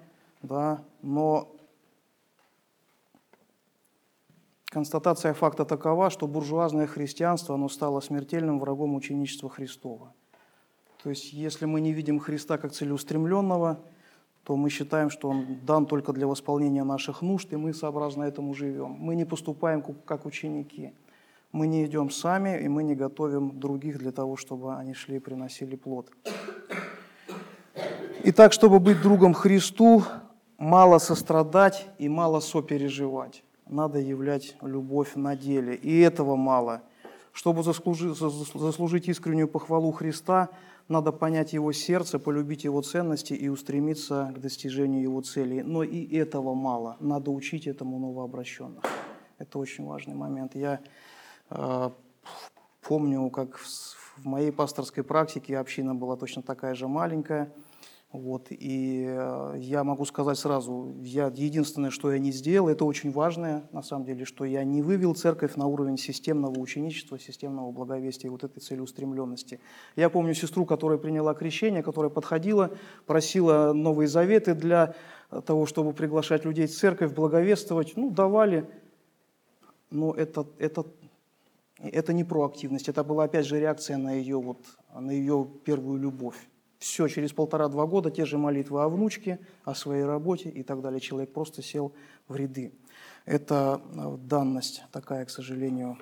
да, 0.45 0.83
но 1.01 1.55
констатация 4.69 5.33
факта 5.33 5.65
такова, 5.65 6.09
что 6.09 6.27
буржуазное 6.27 6.87
христианство 6.87 7.55
оно 7.55 7.69
стало 7.69 7.99
смертельным 7.99 8.59
врагом 8.59 8.95
ученичества 8.95 9.49
Христова. 9.49 10.13
То 11.03 11.09
есть 11.09 11.33
если 11.33 11.65
мы 11.65 11.81
не 11.81 11.93
видим 11.93 12.19
Христа 12.19 12.57
как 12.57 12.71
целеустремленного, 12.71 13.79
то 14.43 14.55
мы 14.55 14.69
считаем, 14.69 15.09
что 15.09 15.29
Он 15.29 15.59
дан 15.65 15.85
только 15.85 16.13
для 16.13 16.27
восполнения 16.27 16.83
наших 16.83 17.21
нужд, 17.21 17.51
и 17.53 17.55
мы 17.55 17.73
сообразно 17.73 18.23
этому 18.23 18.53
живем. 18.53 18.91
Мы 18.91 19.15
не 19.15 19.25
поступаем 19.25 19.81
как 20.05 20.25
ученики– 20.25 20.93
мы 21.55 21.67
не 21.67 21.85
идем 21.85 22.09
сами, 22.09 22.61
и 22.61 22.67
мы 22.67 22.83
не 22.83 22.95
готовим 22.95 23.61
других 23.61 23.97
для 23.97 24.11
того, 24.11 24.35
чтобы 24.35 24.75
они 24.75 24.93
шли 24.93 25.15
и 25.15 25.19
приносили 25.19 25.77
плод. 25.77 26.11
Итак, 28.25 28.51
чтобы 28.51 28.81
быть 28.81 29.01
другом 29.01 29.33
Христу, 29.33 30.03
мало 30.65 30.97
сострадать 30.97 31.87
и 31.99 32.09
мало 32.09 32.39
сопереживать. 32.39 33.43
Надо 33.67 33.99
являть 33.99 34.55
любовь 34.61 35.15
на 35.15 35.35
деле. 35.35 35.75
И 35.75 35.99
этого 35.99 36.35
мало. 36.35 36.81
Чтобы 37.31 37.63
заслужить, 37.63 39.07
искреннюю 39.07 39.47
похвалу 39.47 39.91
Христа, 39.91 40.49
надо 40.87 41.11
понять 41.11 41.53
Его 41.53 41.71
сердце, 41.71 42.19
полюбить 42.19 42.63
Его 42.63 42.81
ценности 42.81 43.33
и 43.33 43.47
устремиться 43.47 44.33
к 44.35 44.39
достижению 44.39 45.01
Его 45.01 45.21
целей. 45.21 45.61
Но 45.61 45.83
и 45.83 46.15
этого 46.15 46.53
мало. 46.53 46.97
Надо 46.99 47.31
учить 47.31 47.67
этому 47.67 47.99
новообращенных. 47.99 48.83
Это 49.37 49.59
очень 49.59 49.85
важный 49.85 50.15
момент. 50.15 50.55
Я 50.55 50.79
а, 51.49 51.91
помню, 52.81 53.29
как 53.29 53.57
в 53.57 54.25
моей 54.25 54.51
пасторской 54.51 55.03
практике 55.03 55.57
община 55.57 55.93
была 55.93 56.15
точно 56.15 56.41
такая 56.41 56.73
же 56.73 56.87
маленькая. 56.87 57.51
Вот, 58.15 58.47
и 58.49 59.05
э, 59.05 59.55
я 59.57 59.83
могу 59.83 60.05
сказать 60.05 60.37
сразу, 60.37 60.95
я, 61.01 61.25
единственное, 61.35 61.89
что 61.89 62.13
я 62.13 62.17
не 62.17 62.31
сделал, 62.31 62.69
это 62.69 62.85
очень 62.85 63.11
важное, 63.11 63.67
на 63.73 63.83
самом 63.83 64.05
деле, 64.05 64.23
что 64.23 64.45
я 64.45 64.63
не 64.63 64.81
вывел 64.81 65.15
церковь 65.15 65.55
на 65.57 65.67
уровень 65.67 65.97
системного 65.97 66.57
ученичества, 66.57 67.19
системного 67.19 67.71
благовестия, 67.71 68.31
вот 68.31 68.45
этой 68.45 68.61
целеустремленности. 68.61 69.59
Я 69.97 70.09
помню 70.09 70.33
сестру, 70.33 70.65
которая 70.65 70.97
приняла 70.97 71.33
крещение, 71.33 71.83
которая 71.83 72.09
подходила, 72.09 72.71
просила 73.05 73.73
новые 73.73 74.07
заветы 74.07 74.55
для 74.55 74.95
того, 75.45 75.65
чтобы 75.65 75.91
приглашать 75.91 76.45
людей 76.45 76.67
в 76.67 76.73
церковь, 76.73 77.13
благовествовать. 77.13 77.97
Ну, 77.97 78.11
давали, 78.11 78.69
но 79.89 80.13
это, 80.13 80.47
это 80.57 80.85
это 81.79 82.13
не 82.13 82.23
проактивность, 82.23 82.87
это 82.87 83.03
была 83.03 83.25
опять 83.25 83.45
же 83.45 83.59
реакция 83.59 83.97
на 83.97 84.13
ее, 84.13 84.39
вот, 84.39 84.59
на 84.93 85.11
ее 85.11 85.45
первую 85.65 85.99
любовь. 85.99 86.37
Все, 86.79 87.07
через 87.07 87.33
полтора-два 87.33 87.85
года 87.85 88.11
те 88.11 88.25
же 88.25 88.37
молитвы 88.37 88.83
о 88.83 88.89
внучке, 88.89 89.39
о 89.63 89.73
своей 89.75 90.03
работе 90.03 90.49
и 90.49 90.63
так 90.63 90.81
далее. 90.81 90.99
Человек 90.99 91.33
просто 91.33 91.61
сел 91.61 91.93
в 92.27 92.35
ряды. 92.35 92.73
Это 93.25 93.81
э, 93.93 94.17
данность 94.19 94.83
такая, 94.91 95.25
к 95.25 95.29
сожалению, 95.29 95.97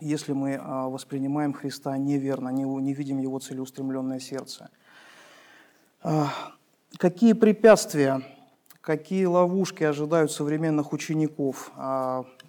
если 0.00 0.32
мы 0.32 0.52
э, 0.52 0.60
воспринимаем 0.60 1.52
Христа 1.52 1.96
неверно, 1.96 2.48
не, 2.50 2.92
видим 2.92 3.18
Его 3.18 3.38
целеустремленное 3.38 4.20
сердце. 4.20 4.70
А, 6.02 6.30
какие 6.98 7.32
препятствия, 7.32 8.22
какие 8.80 9.24
ловушки 9.24 9.84
ожидают 9.84 10.32
современных 10.32 10.92
учеников? 10.92 11.72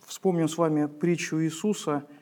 Вспомним 0.06 0.50
с 0.50 0.58
вами 0.58 0.88
притчу 0.88 1.42
Иисуса– 1.42 2.04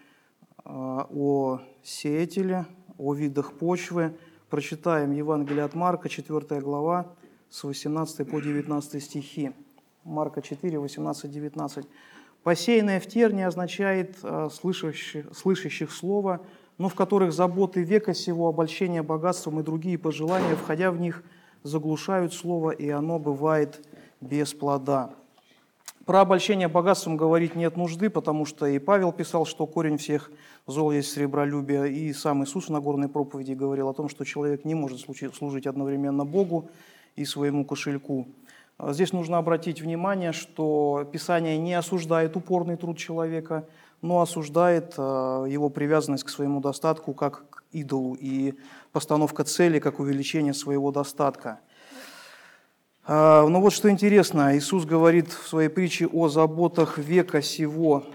о 0.66 1.60
сеятеле, 1.84 2.66
о 2.98 3.14
видах 3.14 3.54
почвы. 3.54 4.18
Прочитаем 4.54 5.14
Евангелие 5.14 5.64
от 5.64 5.74
Марка, 5.74 6.10
4 6.10 6.62
глава, 6.62 7.08
с 7.50 7.64
18 7.64 8.30
по 8.30 8.40
19 8.40 9.04
стихи. 9.04 9.52
Марка 10.04 10.44
4, 10.44 10.78
18, 10.78 11.32
19. 11.32 11.88
«Посеянное 12.44 13.00
в 13.00 13.08
терне 13.08 13.48
означает 13.48 14.16
а, 14.22 14.52
слышащих, 14.52 15.36
слышащих 15.36 15.92
слово, 15.92 16.40
но 16.78 16.88
в 16.88 16.94
которых 16.94 17.34
заботы 17.34 17.82
века 17.82 18.14
сего, 18.14 18.48
обольщение 18.48 19.02
богатством 19.02 19.60
и 19.60 19.64
другие 19.64 19.98
пожелания, 19.98 20.56
входя 20.56 20.92
в 20.92 21.00
них, 21.00 21.24
заглушают 21.64 22.32
слово, 22.32 22.70
и 22.70 22.90
оно 22.90 23.18
бывает 23.18 23.84
без 24.22 24.54
плода». 24.54 25.16
Про 26.06 26.20
обольщение 26.20 26.68
богатством 26.68 27.16
говорить 27.16 27.56
нет 27.56 27.78
нужды, 27.78 28.10
потому 28.10 28.46
что 28.46 28.66
и 28.66 28.78
Павел 28.78 29.14
писал, 29.14 29.46
что 29.46 29.66
корень 29.66 29.98
всех 29.98 30.32
зол 30.68 30.92
есть 30.92 31.14
сребролюбие, 31.14 31.94
и 31.94 32.12
сам 32.12 32.44
Иисус 32.44 32.68
на 32.68 32.82
горной 32.82 33.08
проповеди 33.08 33.54
говорил 33.54 33.88
о 33.88 33.94
том, 33.94 34.10
что 34.10 34.26
человек 34.26 34.66
не 34.66 34.76
может 34.76 35.00
служить 35.00 35.66
одновременно 35.66 36.26
Богу 36.26 36.70
и 37.16 37.24
своему 37.24 37.64
кошельку. 37.64 38.28
А 38.78 38.92
здесь 38.92 39.14
нужно 39.14 39.38
обратить 39.38 39.82
внимание, 39.82 40.34
что 40.34 41.08
Писание 41.10 41.58
не 41.58 41.74
осуждает 41.74 42.36
упорный 42.36 42.76
труд 42.76 42.98
человека, 42.98 43.66
но 44.02 44.20
осуждает 44.20 44.96
а, 44.98 45.46
его 45.46 45.70
привязанность 45.70 46.26
к 46.26 46.30
своему 46.30 46.60
достатку 46.60 47.14
как 47.14 47.50
к 47.50 47.64
идолу 47.72 48.18
и 48.20 48.56
постановка 48.92 49.46
цели 49.46 49.80
как 49.80 50.02
увеличение 50.02 50.54
своего 50.54 50.92
достатка– 50.92 51.62
Но 53.08 53.50
ну 53.50 53.60
вот 53.60 53.74
что 53.74 53.90
интересно, 53.90 54.58
Иисус 54.58 54.86
говорит 54.86 55.32
в 55.32 55.48
своей 55.48 55.68
притче 55.68 56.08
о 56.08 56.30
заботах 56.30 56.98
века 56.98 57.42
сего. 57.42 58.06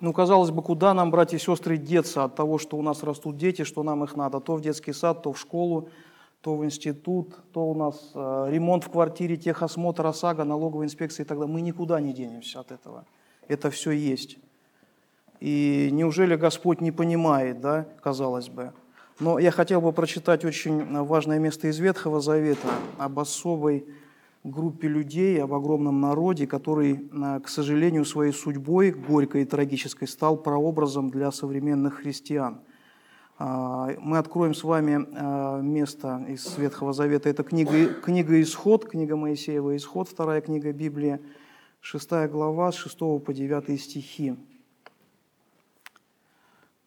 Ну, 0.00 0.12
казалось 0.12 0.50
бы, 0.50 0.62
куда 0.62 0.94
нам, 0.94 1.10
братья 1.10 1.36
и 1.36 1.40
сестры, 1.40 1.76
деться 1.76 2.24
от 2.24 2.34
того, 2.34 2.58
что 2.58 2.76
у 2.76 2.82
нас 2.82 3.02
растут 3.02 3.36
дети, 3.36 3.64
что 3.64 3.82
нам 3.82 4.02
их 4.04 4.16
надо? 4.16 4.40
То 4.40 4.56
в 4.56 4.60
детский 4.60 4.92
сад, 4.92 5.22
то 5.22 5.32
в 5.32 5.38
школу, 5.38 5.88
то 6.40 6.56
в 6.56 6.64
институт, 6.64 7.36
то 7.52 7.64
у 7.64 7.74
нас 7.74 8.10
э, 8.14 8.48
ремонт 8.50 8.84
в 8.84 8.90
квартире, 8.90 9.36
техосмотр, 9.36 10.06
ОСАГО, 10.06 10.44
налоговая 10.44 10.86
инспекция 10.86 11.24
и 11.24 11.26
так 11.26 11.38
далее. 11.38 11.52
Мы 11.52 11.60
никуда 11.60 12.00
не 12.00 12.12
денемся 12.12 12.60
от 12.60 12.72
этого. 12.72 13.04
Это 13.48 13.70
все 13.70 13.92
есть. 13.92 14.38
И 15.40 15.90
неужели 15.92 16.36
Господь 16.36 16.80
не 16.80 16.90
понимает, 16.90 17.60
да, 17.60 17.86
казалось 18.02 18.48
бы? 18.48 18.72
Но 19.20 19.38
я 19.38 19.52
хотел 19.52 19.80
бы 19.80 19.92
прочитать 19.92 20.44
очень 20.44 20.98
важное 21.04 21.38
место 21.38 21.68
из 21.68 21.78
Ветхого 21.78 22.20
Завета 22.20 22.68
об 22.98 23.20
особой 23.20 23.86
группе 24.42 24.88
людей, 24.88 25.40
об 25.40 25.54
огромном 25.54 26.00
народе, 26.00 26.46
который, 26.46 27.08
а, 27.12 27.38
к 27.40 27.48
сожалению, 27.48 28.04
своей 28.04 28.32
судьбой, 28.32 28.90
горькой 28.90 29.42
и 29.42 29.44
трагической, 29.44 30.08
стал 30.08 30.36
прообразом 30.36 31.10
для 31.10 31.30
современных 31.30 31.94
христиан. 31.94 32.60
А, 33.38 33.94
мы 34.00 34.18
откроем 34.18 34.52
с 34.52 34.64
вами 34.64 35.06
а, 35.12 35.60
место 35.60 36.26
из 36.28 36.58
Ветхого 36.58 36.92
Завета. 36.92 37.28
Это 37.28 37.44
книга, 37.44 37.94
книга 37.94 38.40
«Исход», 38.42 38.84
книга 38.84 39.16
Моисеева 39.16 39.76
«Исход», 39.76 40.08
вторая 40.08 40.40
книга 40.40 40.72
Библии, 40.72 41.20
шестая 41.80 42.28
глава, 42.28 42.70
с 42.72 42.74
6 42.74 42.98
по 42.98 43.32
9 43.32 43.80
стихи. 43.80 44.34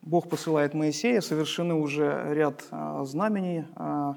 Бог 0.07 0.29
посылает 0.29 0.73
Моисея, 0.73 1.19
совершены 1.19 1.73
уже 1.73 2.27
ряд 2.29 2.65
а, 2.71 3.03
знамений 3.03 3.65
а, 3.75 4.15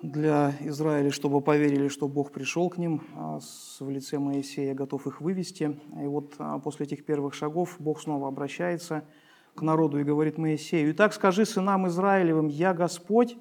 для 0.00 0.54
Израиля, 0.60 1.10
чтобы 1.10 1.40
поверили, 1.40 1.88
что 1.88 2.06
Бог 2.06 2.30
пришел 2.30 2.70
к 2.70 2.78
ним 2.78 3.02
а, 3.16 3.40
в 3.80 3.90
лице 3.90 4.20
Моисея, 4.20 4.74
готов 4.74 5.08
их 5.08 5.20
вывести. 5.20 5.80
И 6.00 6.06
вот 6.06 6.36
после 6.62 6.86
этих 6.86 7.04
первых 7.04 7.34
шагов 7.34 7.74
Бог 7.80 8.00
снова 8.00 8.28
обращается 8.28 9.02
к 9.56 9.62
народу 9.62 9.98
и 9.98 10.04
говорит 10.04 10.38
Моисею, 10.38 10.92
«Итак 10.92 11.14
скажи 11.14 11.46
сынам 11.46 11.88
Израилевым, 11.88 12.46
я 12.46 12.72
Господь, 12.72 13.36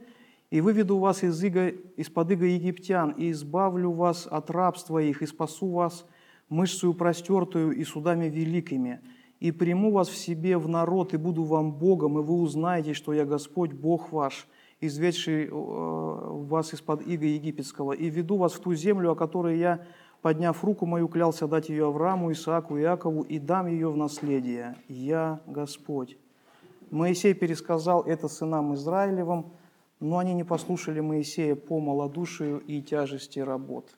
и 0.50 0.62
выведу 0.62 0.98
вас 0.98 1.24
из 1.24 1.44
иго, 1.44 1.68
из-под 1.68 2.32
иго 2.32 2.46
египтян, 2.46 3.12
и 3.12 3.30
избавлю 3.30 3.92
вас 3.92 4.26
от 4.26 4.50
рабства 4.50 4.98
их, 4.98 5.22
и 5.22 5.28
спасу 5.28 5.68
вас 5.68 6.08
мышцею 6.50 6.96
простертую 6.96 7.74
и 7.74 7.84
судами 7.84 8.30
великими» 8.30 9.00
и 9.48 9.52
приму 9.52 9.92
вас 9.92 10.08
в 10.08 10.18
себе 10.18 10.58
в 10.58 10.68
народ, 10.68 11.14
и 11.14 11.18
буду 11.18 11.44
вам 11.44 11.72
Богом, 11.72 12.18
и 12.18 12.24
вы 12.24 12.34
узнаете, 12.34 12.94
что 12.94 13.14
я 13.14 13.26
Господь, 13.26 13.74
Бог 13.74 14.12
ваш, 14.12 14.48
изведший 14.82 15.46
э, 15.46 15.50
вас 15.52 16.74
из-под 16.74 17.06
иго 17.06 17.26
египетского, 17.28 17.92
и 17.92 18.10
веду 18.10 18.38
вас 18.38 18.54
в 18.54 18.60
ту 18.60 18.74
землю, 18.74 19.12
о 19.12 19.16
которой 19.16 19.60
я, 19.60 19.86
подняв 20.24 20.64
руку 20.64 20.88
мою, 20.88 21.08
клялся 21.08 21.48
дать 21.48 21.70
ее 21.70 21.86
Аврааму, 21.86 22.32
Исааку 22.32 22.76
Иакову, 22.80 23.22
и 23.22 23.38
дам 23.38 23.68
ее 23.68 23.92
в 23.92 23.98
наследие. 23.98 24.78
Я 24.88 25.42
Господь». 25.46 26.18
Моисей 26.90 27.36
пересказал 27.36 28.02
это 28.02 28.28
сынам 28.28 28.74
Израилевым, 28.74 29.52
но 30.00 30.18
они 30.18 30.34
не 30.34 30.44
послушали 30.44 31.02
Моисея 31.02 31.56
по 31.56 31.80
малодушию 31.80 32.64
и 32.66 32.82
тяжести 32.82 33.40
работ. 33.40 33.96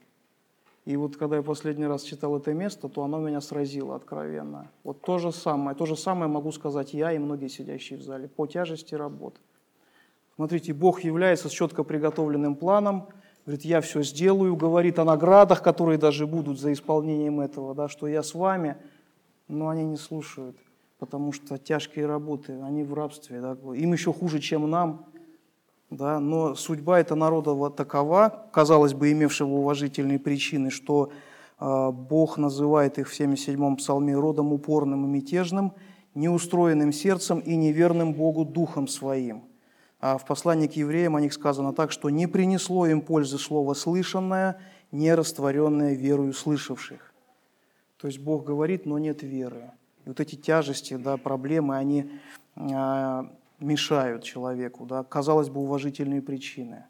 И 0.87 0.95
вот 0.95 1.17
когда 1.17 1.35
я 1.35 1.43
последний 1.43 1.85
раз 1.85 2.03
читал 2.03 2.37
это 2.37 2.53
место, 2.53 2.87
то 2.87 3.03
оно 3.03 3.19
меня 3.19 3.41
сразило 3.41 3.97
откровенно. 3.97 4.71
Вот 4.85 5.01
то 5.01 5.17
же 5.17 5.33
самое, 5.33 5.75
то 5.75 5.85
же 5.85 5.97
самое 5.97 6.31
могу 6.31 6.53
сказать 6.53 6.93
я 6.93 7.11
и 7.11 7.17
многие 7.17 7.49
сидящие 7.49 7.99
в 7.99 8.03
зале 8.03 8.29
по 8.29 8.47
тяжести 8.47 8.95
работ. 8.95 9.35
Смотрите, 10.35 10.73
Бог 10.73 11.01
является 11.03 11.49
с 11.49 11.51
четко 11.51 11.83
приготовленным 11.83 12.55
планом, 12.55 13.09
говорит, 13.45 13.65
я 13.65 13.81
все 13.81 14.01
сделаю, 14.01 14.55
говорит 14.55 14.97
о 14.97 15.03
наградах, 15.03 15.61
которые 15.61 15.97
даже 15.97 16.25
будут 16.25 16.57
за 16.57 16.71
исполнением 16.71 17.41
этого, 17.41 17.75
да, 17.75 17.89
что 17.89 18.07
я 18.07 18.23
с 18.23 18.33
вами, 18.33 18.77
но 19.49 19.67
они 19.67 19.83
не 19.83 19.97
слушают, 19.97 20.55
потому 20.99 21.33
что 21.33 21.57
тяжкие 21.57 22.05
работы, 22.05 22.61
они 22.61 22.85
в 22.85 22.93
рабстве, 22.93 23.41
да, 23.41 23.57
им 23.75 23.91
еще 23.91 24.13
хуже, 24.13 24.39
чем 24.39 24.69
нам, 24.69 25.05
да, 25.89 26.19
но 26.19 26.55
судьба 26.55 26.99
этого 26.99 27.17
народа 27.17 27.51
вот 27.51 27.75
такова, 27.75 28.47
казалось 28.51 28.93
бы, 28.93 29.11
имевшего 29.11 29.53
уважительные 29.53 30.19
причины, 30.19 30.69
что 30.69 31.11
э, 31.59 31.91
Бог 31.91 32.37
называет 32.37 32.97
их 32.99 33.09
в 33.09 33.17
77-м 33.17 33.77
псалме 33.77 34.13
родом 34.15 34.51
упорным 34.51 35.05
и 35.05 35.07
мятежным, 35.07 35.73
неустроенным 36.13 36.91
сердцем 36.91 37.39
и 37.39 37.55
неверным 37.55 38.13
Богу 38.13 38.43
духом 38.43 38.87
своим. 38.87 39.45
А 39.99 40.17
в 40.17 40.25
послании 40.25 40.67
к 40.67 40.73
евреям 40.73 41.15
о 41.15 41.21
них 41.21 41.31
сказано 41.31 41.73
так, 41.73 41.91
что 41.91 42.09
не 42.09 42.27
принесло 42.27 42.85
им 42.85 43.01
пользы 43.01 43.37
слово 43.37 43.73
слышанное, 43.73 44.59
не 44.91 45.13
растворенное 45.13 45.93
верою 45.93 46.33
слышавших. 46.33 47.13
То 47.97 48.07
есть 48.07 48.19
Бог 48.19 48.43
говорит, 48.45 48.85
но 48.85 48.99
нет 48.99 49.23
веры. 49.23 49.71
И 50.05 50.09
вот 50.09 50.19
эти 50.19 50.35
тяжести, 50.35 50.95
да, 50.95 51.17
проблемы, 51.17 51.77
они 51.77 52.11
э, 52.55 53.23
мешают 53.59 54.23
человеку, 54.23 54.85
да, 54.85 55.03
казалось 55.03 55.49
бы, 55.49 55.61
уважительные 55.61 56.21
причины. 56.21 56.85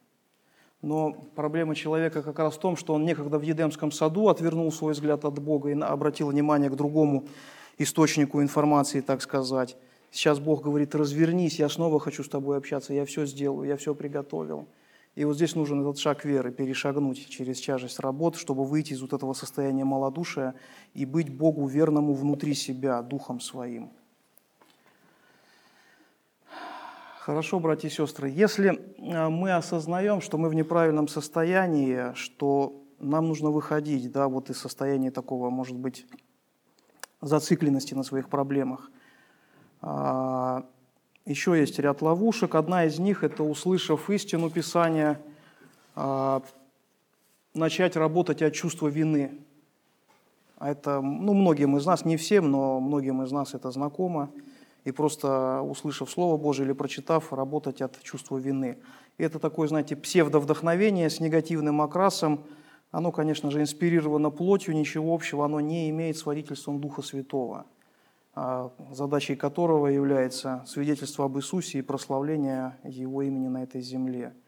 Но 0.82 1.14
проблема 1.36 1.76
человека 1.76 2.22
как 2.22 2.38
раз 2.40 2.56
в 2.56 2.60
том, 2.60 2.76
что 2.76 2.94
он 2.94 3.04
некогда 3.04 3.40
в 3.40 3.42
Едемском 3.42 3.92
саду 3.92 4.30
отвернул 4.30 4.72
свой 4.72 4.94
взгляд 4.94 5.26
от 5.26 5.40
Бога 5.40 5.70
и 5.70 5.80
обратил 5.80 6.28
внимание 6.28 6.70
к 6.70 6.76
другому 6.76 7.26
источнику 7.78 8.42
информации, 8.42 9.02
так 9.02 9.22
сказать. 9.22 9.76
Сейчас 10.12 10.40
Бог 10.40 10.64
говорит, 10.64 10.96
развернись, 10.96 11.60
я 11.60 11.70
снова 11.70 12.00
хочу 12.00 12.24
с 12.24 12.30
тобой 12.30 12.58
общаться, 12.58 12.94
я 12.94 13.06
все 13.06 13.26
сделаю, 13.26 13.68
я 13.68 13.76
все 13.76 13.94
приготовил. 13.96 14.68
И 15.16 15.26
вот 15.26 15.36
здесь 15.36 15.56
нужен 15.56 15.82
этот 15.82 15.98
шаг 15.98 16.24
веры, 16.26 16.52
перешагнуть 16.52 17.28
через 17.28 17.60
тяжесть 17.60 18.00
работ, 18.00 18.36
чтобы 18.36 18.64
выйти 18.66 18.94
из 18.94 19.02
вот 19.02 19.14
этого 19.14 19.34
состояния 19.34 19.84
малодушия 19.84 20.54
и 20.94 21.06
быть 21.06 21.30
Богу 21.30 21.66
верному 21.66 22.14
внутри 22.14 22.54
себя, 22.54 23.02
духом 23.02 23.40
своим. 23.40 23.92
Хорошо, 27.28 27.60
братья 27.60 27.90
и 27.90 27.92
сестры, 27.92 28.30
если 28.30 28.80
э, 29.00 29.28
мы 29.28 29.52
осознаем, 29.52 30.22
что 30.22 30.38
мы 30.38 30.48
в 30.48 30.54
неправильном 30.54 31.10
состоянии, 31.10 32.14
что 32.16 32.82
нам 33.00 33.28
нужно 33.28 33.50
выходить 33.50 34.10
да, 34.14 34.30
вот 34.30 34.50
из 34.50 34.58
состояния 34.58 35.12
такого, 35.12 35.50
может 35.50 35.76
быть, 35.76 36.06
зацикленности 37.20 37.94
на 37.96 38.04
своих 38.04 38.30
проблемах. 38.30 38.90
А, 39.82 40.64
еще 41.26 41.60
есть 41.60 41.78
ряд 41.80 42.02
ловушек. 42.02 42.56
Одна 42.56 42.86
из 42.86 42.98
них– 42.98 43.24
это, 43.26 43.44
услышав 43.44 44.10
истину 44.10 44.50
Писания, 44.50 45.20
а, 45.96 46.42
начать 47.54 47.98
работать 47.98 48.42
от 48.42 48.54
чувства 48.54 48.88
вины. 48.88 49.38
А 50.60 50.72
это, 50.72 51.02
ну, 51.02 51.34
многим 51.34 51.76
из 51.76 51.86
нас, 51.86 52.06
не 52.06 52.16
всем, 52.16 52.50
но 52.50 52.80
многим 52.80 53.22
из 53.22 53.34
нас 53.34 53.54
это 53.54 53.70
знакомо 53.70 54.32
и 54.84 54.92
просто 54.92 55.62
услышав 55.62 56.10
Слово 56.10 56.38
Божие 56.38 56.66
или 56.66 56.74
прочитав, 56.74 57.34
работать 57.34 57.82
от 57.82 58.02
чувства 58.04 58.38
вины. 58.38 58.78
И 59.18 59.24
это 59.24 59.40
такое, 59.40 59.68
знаете, 59.68 59.96
псевдовдохновение 59.96 61.10
с 61.10 61.20
негативным 61.20 61.82
окрасом. 61.82 62.46
Оно, 62.92 63.12
конечно 63.12 63.52
же, 63.52 63.62
инспирировано 63.62 64.30
плотью, 64.30 64.76
ничего 64.76 65.14
общего 65.14 65.46
оно 65.46 65.60
не 65.60 65.90
имеет 65.90 66.18
с 66.18 66.26
водительством 66.26 66.80
Духа 66.80 67.02
Святого, 67.02 67.66
а 68.34 68.72
задачей 68.92 69.36
которого 69.36 69.88
является 69.88 70.64
свидетельство 70.68 71.26
об 71.26 71.38
Иисусе 71.38 71.80
и 71.80 71.82
прославление 71.82 72.78
Его 72.84 73.22
имени 73.24 73.48
на 73.48 73.64
этой 73.64 73.82
земле– 73.82 74.34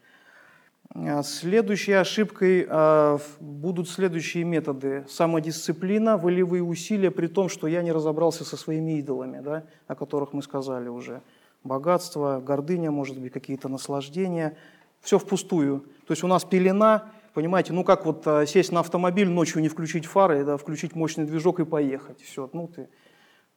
следующей 1.24 1.94
ошибкой 1.94 2.66
а, 2.68 3.20
будут 3.40 3.90
следующие 3.90 4.44
методы. 4.44 5.06
Самодисциплина, 5.08 6.18
волевые 6.18 6.64
усилия, 6.64 7.12
при 7.12 7.28
том, 7.28 7.48
что 7.48 7.68
я 7.68 7.84
не 7.84 7.92
разобрался 7.92 8.44
со 8.44 8.58
своими 8.58 8.98
идолами, 8.98 9.40
да, 9.40 9.64
о 9.88 9.96
которых 9.96 10.34
мы 10.34 10.42
сказали 10.42 10.88
уже. 10.88 11.22
Богатство, 11.64 12.42
гордыня, 12.44 12.90
может 12.90 13.20
быть, 13.20 13.32
какие-то 13.32 13.70
наслаждения. 13.70 14.58
Все 15.02 15.20
впустую. 15.20 15.82
То 16.08 16.14
есть 16.14 16.24
у 16.24 16.28
нас 16.28 16.44
пелена, 16.44 17.12
понимаете, 17.34 17.72
ну 17.74 17.84
как 17.84 18.06
вот 18.06 18.24
а, 18.26 18.46
сесть 18.46 18.72
на 18.72 18.80
автомобиль, 18.80 19.30
ночью 19.30 19.62
не 19.62 19.70
включить 19.70 20.06
фары, 20.06 20.44
да, 20.44 20.58
включить 20.58 20.96
мощный 20.96 21.26
движок 21.26 21.60
и 21.60 21.66
поехать. 21.66 22.20
Все, 22.22 22.50
ну 22.52 22.68
ты 22.68 22.90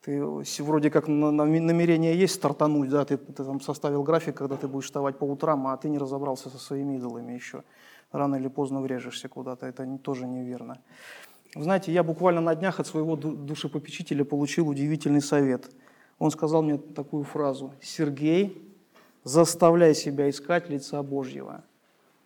ты 0.05 0.21
вроде 0.63 0.91
как 0.91 1.07
намерение 1.07 2.17
есть 2.17 2.35
стартануть, 2.35 2.91
да, 2.91 3.05
ты, 3.05 3.17
ты 3.17 3.45
там 3.45 3.61
составил 3.61 4.03
график, 4.03 4.37
когда 4.37 4.57
ты 4.57 4.67
будешь 4.67 4.87
вставать 4.87 5.17
по 5.17 5.25
утрам, 5.25 5.67
а 5.69 5.77
ты 5.77 5.89
не 5.89 5.99
разобрался 5.99 6.51
со 6.51 6.59
своими 6.59 6.97
идолами 6.97 7.33
еще. 7.33 7.63
Рано 8.11 8.35
или 8.35 8.49
поздно 8.49 8.81
врежешься 8.81 9.29
куда-то, 9.29 9.67
это 9.67 9.87
тоже 9.99 10.27
неверно. 10.27 10.79
Знаете, 11.55 11.93
я 11.93 12.03
буквально 12.03 12.41
на 12.41 12.55
днях 12.55 12.81
от 12.81 12.87
своего 12.87 13.15
душепопечителя 13.15 14.25
получил 14.25 14.69
удивительный 14.69 15.21
совет. 15.21 15.71
Он 16.19 16.31
сказал 16.31 16.63
мне 16.63 16.79
такую 16.79 17.25
фразу. 17.25 17.73
«Сергей, 17.81 18.75
заставляй 19.23 19.95
себя 19.95 20.29
искать 20.29 20.69
лица 20.69 21.03
Божьего». 21.03 21.63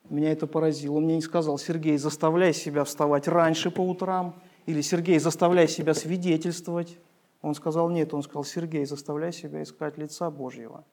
Меня 0.09 0.31
это 0.31 0.47
поразило. 0.47 0.97
Он 0.97 1.05
мне 1.05 1.17
не 1.17 1.23
сказал, 1.23 1.59
Сергей, 1.59 1.99
заставляй 1.99 2.55
себя 2.55 2.85
вставать 2.85 3.27
раньше 3.27 3.71
по 3.71 3.81
утрам, 3.81 4.37
или 4.65 4.81
Сергей, 4.81 5.19
заставляй 5.19 5.67
себя 5.67 5.95
свидетельствовать, 5.95 6.99
он 7.43 7.55
сказал, 7.55 7.91
нет, 7.91 8.15
он 8.15 8.23
сказал, 8.23 8.45
Сергей, 8.45 8.85
заставляй 8.85 9.33
себя 9.33 9.63
искать 9.63 9.99
лица 9.99 10.31
Божьего. 10.31 10.85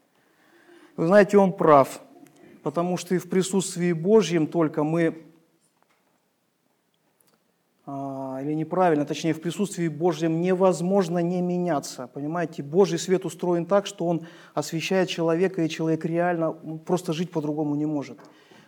Вы 0.96 1.08
знаете, 1.08 1.38
он 1.38 1.54
прав, 1.54 2.02
потому 2.62 2.98
что 2.98 3.16
и 3.16 3.18
в 3.18 3.30
присутствии 3.30 3.94
Божьем 3.94 4.48
только 4.48 4.84
мы, 4.84 5.26
а, 7.86 8.40
или 8.42 8.54
неправильно, 8.54 9.06
точнее, 9.06 9.34
в 9.34 9.42
присутствии 9.42 9.88
Божьем 9.88 10.42
невозможно 10.42 11.20
не 11.20 11.42
меняться. 11.42 12.08
Понимаете, 12.08 12.62
Божий 12.62 13.00
свет 13.00 13.26
устроен 13.26 13.66
так, 13.66 13.88
что 13.88 14.06
он 14.06 14.28
освещает 14.54 15.10
человека, 15.10 15.64
и 15.64 15.70
человек 15.70 16.06
реально 16.06 16.56
ну, 16.64 16.78
просто 16.78 17.14
жить 17.14 17.32
по-другому 17.32 17.76
не 17.76 17.86
может. 17.86 18.20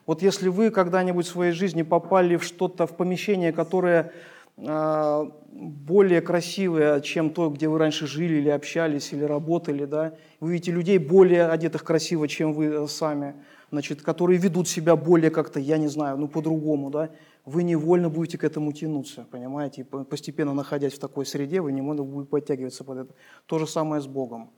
Вот 0.05 0.21
если 0.21 0.49
вы 0.49 0.69
когда-нибудь 0.69 1.25
в 1.25 1.29
своей 1.29 1.51
жизни 1.51 1.81
попали 1.81 2.35
в 2.35 2.43
что-то, 2.43 2.85
в 2.85 2.95
помещение, 2.95 3.51
которое 3.51 4.11
более 4.57 6.21
красивые, 6.21 7.01
чем 7.01 7.29
то, 7.29 7.49
где 7.49 7.67
вы 7.67 7.77
раньше 7.77 8.07
жили 8.07 8.35
или 8.35 8.49
общались, 8.49 9.11
или 9.11 9.23
работали, 9.23 9.85
да. 9.85 10.15
Вы 10.39 10.53
видите 10.53 10.71
людей 10.71 10.97
более 10.97 11.47
одетых 11.47 11.83
красиво, 11.83 12.27
чем 12.27 12.53
вы 12.53 12.65
э, 12.65 12.87
сами, 12.87 13.35
значит, 13.71 14.01
которые 14.01 14.39
ведут 14.39 14.67
себя 14.67 14.95
более 14.95 15.29
как-то, 15.29 15.59
я 15.59 15.77
не 15.77 15.87
знаю, 15.87 16.17
ну 16.17 16.27
по-другому, 16.27 16.89
да. 16.89 17.09
Вы 17.43 17.63
невольно 17.63 18.09
будете 18.09 18.37
к 18.37 18.43
этому 18.43 18.71
тянуться, 18.71 19.27
понимаете, 19.29 19.81
и 19.81 19.83
постепенно 19.83 20.53
находясь 20.53 20.93
в 20.93 20.99
такой 20.99 21.25
среде, 21.25 21.61
вы 21.61 21.71
невольно 21.71 22.03
будете 22.03 22.29
подтягиваться 22.29 22.83
под 22.83 22.97
это. 22.99 23.15
То 23.45 23.59
же 23.59 23.67
самое 23.67 24.01
с 24.01 24.07
Богом. 24.07 24.51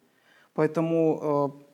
Поэтому 0.54 1.60
э, 1.60 1.67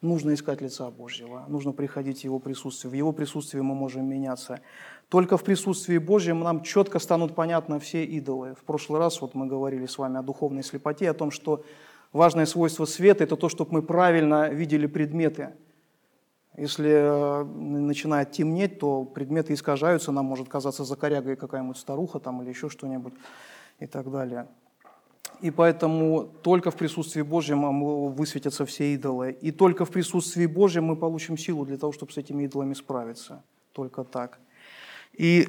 нужно 0.00 0.34
искать 0.34 0.60
лица 0.60 0.90
Божьего, 0.90 1.44
нужно 1.48 1.72
приходить 1.72 2.20
в 2.20 2.24
Его 2.24 2.38
присутствие. 2.38 2.90
В 2.90 2.94
Его 2.94 3.12
присутствии 3.12 3.60
мы 3.60 3.74
можем 3.74 4.08
меняться. 4.08 4.60
Только 5.08 5.36
в 5.36 5.44
присутствии 5.44 5.98
Божьем 5.98 6.40
нам 6.40 6.62
четко 6.62 6.98
станут 6.98 7.34
понятны 7.34 7.80
все 7.80 8.04
идолы. 8.04 8.54
В 8.54 8.64
прошлый 8.64 8.98
раз 9.00 9.20
вот 9.20 9.34
мы 9.34 9.46
говорили 9.46 9.86
с 9.86 9.98
вами 9.98 10.18
о 10.18 10.22
духовной 10.22 10.62
слепоте, 10.62 11.10
о 11.10 11.14
том, 11.14 11.30
что 11.30 11.64
важное 12.12 12.46
свойство 12.46 12.84
света– 12.84 13.24
это 13.24 13.36
то, 13.36 13.48
чтобы 13.48 13.74
мы 13.74 13.82
правильно 13.82 14.48
видели 14.48 14.86
предметы. 14.86 15.54
Если 16.56 16.90
э, 16.90 17.44
начинает 17.44 18.32
темнеть, 18.32 18.80
то 18.80 19.04
предметы 19.04 19.54
искажаются, 19.54 20.10
нам 20.10 20.24
может 20.24 20.48
казаться 20.48 20.84
за 20.84 20.96
корягой 20.96 21.36
какая-нибудь 21.36 21.76
старуха 21.76 22.18
там, 22.18 22.42
или 22.42 22.48
еще 22.48 22.68
что-нибудь 22.68 23.14
и 23.78 23.86
так 23.86 24.10
далее. 24.10 24.48
И 25.40 25.50
поэтому 25.50 26.24
только 26.42 26.70
в 26.70 26.76
присутствии 26.76 27.22
Божьем 27.22 28.12
высветятся 28.12 28.64
все 28.66 28.94
идолы. 28.94 29.30
И 29.40 29.52
только 29.52 29.84
в 29.84 29.90
присутствии 29.90 30.46
Божьем 30.46 30.84
мы 30.84 30.96
получим 30.96 31.38
силу 31.38 31.64
для 31.64 31.76
того, 31.76 31.92
чтобы 31.92 32.12
с 32.12 32.16
этими 32.16 32.44
идолами 32.44 32.74
справиться. 32.74 33.42
Только 33.72 34.02
так. 34.04 34.40
И 35.12 35.48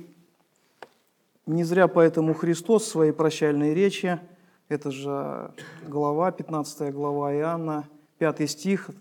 не 1.47 1.63
зря 1.63 1.87
поэтому 1.87 2.33
Христос 2.33 2.83
в 2.83 2.87
своей 2.87 3.11
прощальной 3.11 3.73
речи, 3.73 4.19
это 4.67 4.91
же 4.91 5.51
глава, 5.87 6.31
15 6.31 6.93
глава 6.93 7.33
Иоанна, 7.33 7.89
5 8.19 8.49
стих, 8.49 8.91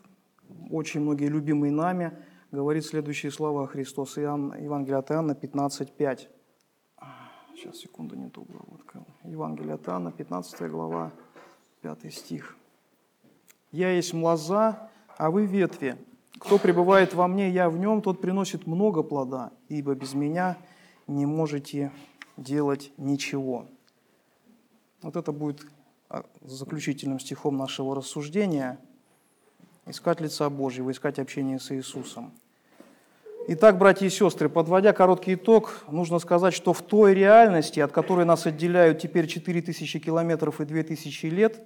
очень 0.70 1.00
многие 1.00 1.28
любимые 1.28 1.70
нами, 1.70 2.12
говорит 2.50 2.86
следующие 2.86 3.30
слова 3.30 3.66
Христос. 3.66 4.16
Иоанн, 4.16 4.54
Евангелие 4.58 4.98
от 4.98 5.10
Иоанна 5.10 5.34
15, 5.34 5.92
5. 5.92 6.30
Сейчас, 7.58 7.78
секунду, 7.78 8.14
не 8.14 8.28
ту 8.28 8.44
главу 8.44 8.76
открыл. 8.76 9.04
Евангелие 9.24 9.74
от 9.74 9.88
Иоанна, 9.88 10.12
15 10.12 10.70
глава, 10.70 11.10
5 11.80 12.14
стих. 12.14 12.56
«Я 13.72 13.90
есть 13.90 14.14
млоза, 14.14 14.88
а 15.16 15.32
вы 15.32 15.44
ветви. 15.44 15.96
Кто 16.38 16.58
пребывает 16.58 17.14
во 17.14 17.26
мне, 17.26 17.50
я 17.50 17.68
в 17.68 17.76
нем, 17.76 18.00
тот 18.00 18.20
приносит 18.20 18.68
много 18.68 19.02
плода, 19.02 19.50
ибо 19.68 19.96
без 19.96 20.14
меня 20.14 20.56
не 21.08 21.26
можете 21.26 21.90
делать 22.36 22.92
ничего. 22.96 23.66
Вот 25.02 25.16
это 25.16 25.32
будет 25.32 25.66
а, 26.08 26.24
заключительным 26.42 27.18
стихом 27.18 27.56
нашего 27.56 27.96
рассуждения. 27.96 28.78
Искать 29.84 30.20
лица 30.20 30.48
Божьего, 30.48 30.92
искать 30.92 31.18
общение 31.18 31.58
с 31.58 31.72
Иисусом. 31.72 32.32
Итак, 33.50 33.78
братья 33.78 34.04
и 34.04 34.10
сестры, 34.10 34.50
подводя 34.50 34.92
короткий 34.92 35.32
итог, 35.32 35.82
нужно 35.90 36.18
сказать, 36.18 36.52
что 36.52 36.74
в 36.74 36.82
той 36.82 37.14
реальности, 37.14 37.80
от 37.80 37.92
которой 37.92 38.26
нас 38.26 38.44
отделяют 38.44 38.98
теперь 38.98 39.26
4000 39.26 40.00
километров 40.00 40.60
и 40.60 40.66
2000 40.66 41.26
лет, 41.28 41.58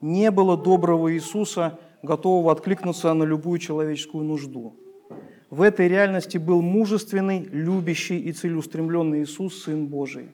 не 0.00 0.30
было 0.30 0.56
доброго 0.56 1.12
Иисуса, 1.12 1.80
готового 2.04 2.52
откликнуться 2.52 3.12
на 3.14 3.24
любую 3.24 3.58
человеческую 3.58 4.22
нужду. 4.22 4.76
В 5.50 5.62
этой 5.62 5.88
реальности 5.88 6.38
был 6.38 6.62
мужественный, 6.62 7.40
любящий 7.50 8.20
и 8.20 8.32
целеустремленный 8.32 9.24
Иисус, 9.24 9.64
Сын 9.64 9.88
Божий. 9.88 10.30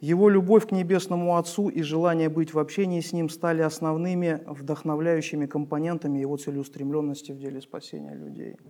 Его 0.00 0.28
любовь 0.28 0.68
к 0.68 0.70
Небесному 0.70 1.38
Отцу 1.38 1.70
и 1.70 1.80
желание 1.80 2.28
быть 2.28 2.52
в 2.52 2.58
общении 2.58 3.00
с 3.00 3.14
Ним 3.14 3.30
стали 3.30 3.62
основными 3.62 4.42
вдохновляющими 4.46 5.46
компонентами 5.46 6.18
Его 6.18 6.36
целеустремленности 6.36 7.32
в 7.32 7.38
деле 7.38 7.62
спасения 7.62 8.14
людей– 8.14 8.56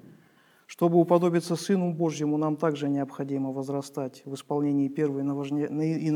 чтобы 0.71 1.01
уподобиться 1.01 1.57
Сыну 1.57 1.93
Божьему, 1.93 2.37
нам 2.37 2.57
также 2.57 2.89
необходимо 2.89 3.51
возрастать 3.51 4.23
в 4.25 4.35
исполнении 4.35 4.87
первой 4.87 5.23
и 5.23 6.11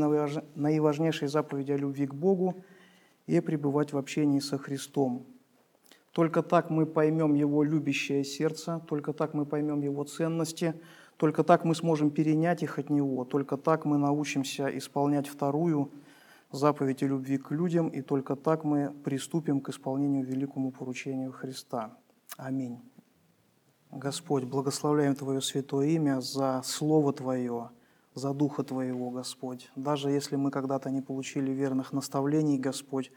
наиважнейшей 0.55 1.27
заповеди 1.27 1.73
о 1.73 1.77
любви 1.77 2.07
к 2.07 2.13
Богу 2.13 2.63
и 3.27 3.41
пребывать 3.41 3.91
в 3.91 3.97
общении 3.97 4.39
со 4.39 4.57
Христом. 4.57 5.25
Только 6.13 6.41
так 6.41 6.69
мы 6.69 6.85
поймем 6.85 7.33
Его 7.33 7.63
любящее 7.63 8.23
сердце, 8.23 8.81
только 8.87 9.11
так 9.11 9.33
мы 9.33 9.45
поймем 9.45 9.81
Его 9.81 10.05
ценности, 10.05 10.73
только 11.17 11.43
так 11.43 11.65
мы 11.65 11.75
сможем 11.75 12.09
перенять 12.09 12.63
их 12.63 12.79
от 12.79 12.89
Него, 12.89 13.25
только 13.25 13.57
так 13.57 13.83
мы 13.83 13.97
научимся 13.97 14.69
исполнять 14.77 15.27
вторую 15.27 15.91
заповедь 16.53 17.03
о 17.03 17.07
любви 17.07 17.37
к 17.37 17.51
людям, 17.51 17.89
и 17.89 18.01
только 18.01 18.37
так 18.37 18.63
мы 18.63 18.93
приступим 19.03 19.59
к 19.59 19.67
исполнению 19.67 20.25
великому 20.25 20.71
поручению 20.71 21.33
Христа. 21.33 21.97
Аминь. 22.37 22.79
Господь, 23.91 24.43
благословляем 24.43 25.15
Твое 25.15 25.41
святое 25.41 25.87
имя 25.87 26.19
за 26.19 26.61
Слово 26.63 27.13
Твое, 27.13 27.69
за 28.13 28.33
Духа 28.33 28.63
Твоего, 28.63 29.09
Господь. 29.09 29.71
Даже 29.75 30.09
если 30.09 30.35
мы 30.35 30.51
когда-то 30.51 30.89
не 30.89 31.01
получили 31.01 31.51
верных 31.51 31.93
наставлений, 31.93 32.57
Господь, 32.57 33.11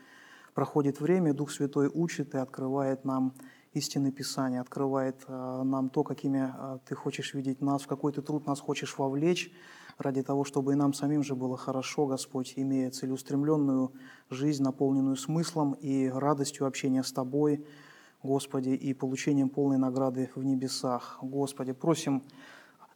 проходит 0.55 1.01
время, 1.01 1.35
Дух 1.35 1.51
Святой 1.51 1.91
учит 1.93 2.35
и 2.35 2.39
открывает 2.39 3.05
нам 3.05 3.35
истины 3.73 4.13
Писания, 4.13 4.61
открывает 4.61 5.25
э, 5.27 5.63
нам 5.65 5.91
то, 5.91 6.05
какими 6.05 6.53
э, 6.57 6.79
Ты 6.87 6.95
хочешь 6.95 7.35
видеть 7.35 7.61
нас, 7.61 7.83
в 7.83 7.87
какой 7.87 8.13
Ты 8.13 8.23
труд 8.23 8.47
нас 8.47 8.61
хочешь 8.61 8.97
вовлечь, 8.99 9.53
ради 9.99 10.23
того, 10.23 10.45
чтобы 10.45 10.73
и 10.73 10.77
нам 10.77 10.95
самим 10.95 11.25
же 11.25 11.35
было 11.35 11.57
хорошо, 11.57 12.07
Господь, 12.07 12.53
имея 12.57 12.91
целеустремленную 12.91 13.93
жизнь, 14.31 14.63
наполненную 14.63 15.17
смыслом 15.17 15.73
и 15.73 16.09
радостью 16.09 16.67
общения 16.67 17.03
с 17.03 17.13
Тобой– 17.13 17.67
Господи, 18.23 18.71
и 18.71 18.95
получением 18.95 19.49
полной 19.49 19.79
награды 19.79 20.31
в 20.35 20.43
небесах. 20.43 21.19
Господи, 21.23 21.73
просим 21.73 22.25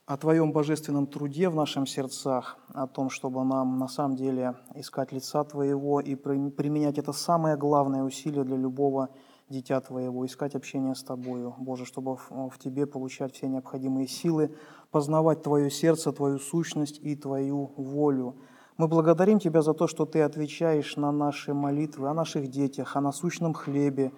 о 0.04 0.16
Твоем 0.16 0.50
божественном 0.50 1.06
труде 1.06 1.48
в 1.48 1.54
наших 1.54 1.88
сердцах, 1.88 2.58
о 2.74 2.88
том, 2.88 3.08
чтобы 3.08 3.44
нам 3.44 3.78
на 3.78 3.87
самом 3.87 4.16
деле 4.16 4.56
искать 4.74 5.12
лица 5.12 5.44
Твоего 5.44 6.00
и 6.00 6.16
применять 6.16 6.98
это 6.98 7.12
самое 7.12 7.56
главное 7.56 8.02
усилие 8.02 8.42
для 8.42 8.56
любого 8.56 9.11
дитя 9.48 9.80
Твоего, 9.80 10.26
искать 10.26 10.56
общение 10.56 10.96
с 10.96 11.04
Тобою, 11.04 11.54
Боже, 11.56 11.85
чтобы 11.87 12.16
в 12.16 12.58
Тебе 12.58 12.87
получать 12.87 13.32
все 13.32 13.46
необходимые 13.46 14.08
силы, 14.08 14.56
познавать 14.90 15.42
Твое 15.42 15.70
сердце, 15.70 16.11
Твою 16.11 16.40
сущность 16.40 16.98
и 17.00 17.14
Твою 17.14 17.72
волю. 17.76 18.37
Мы 18.76 18.88
благодарим 18.88 19.38
Тебя 19.38 19.62
за 19.62 19.72
то, 19.72 19.87
что 19.87 20.04
Ты 20.04 20.22
отвечаешь 20.22 20.96
на 20.96 21.12
наши 21.12 21.54
молитвы 21.54 22.08
о 22.08 22.14
наших 22.14 22.48
детях, 22.48 22.96
о 22.96 23.00
насущном 23.00 23.54
хлебе, 23.54 24.12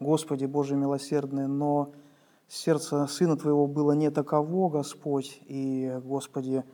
Господи 0.00 0.46
Боже 0.46 0.76
милосердный, 0.76 1.46
но 1.46 1.92
сердце 2.48 3.06
Сына 3.06 3.36
Твоего 3.36 3.66
было 3.66 3.92
не 3.92 4.10
таково, 4.10 4.70
Господь, 4.70 5.38
и, 5.44 6.00
Господи, 6.02 6.64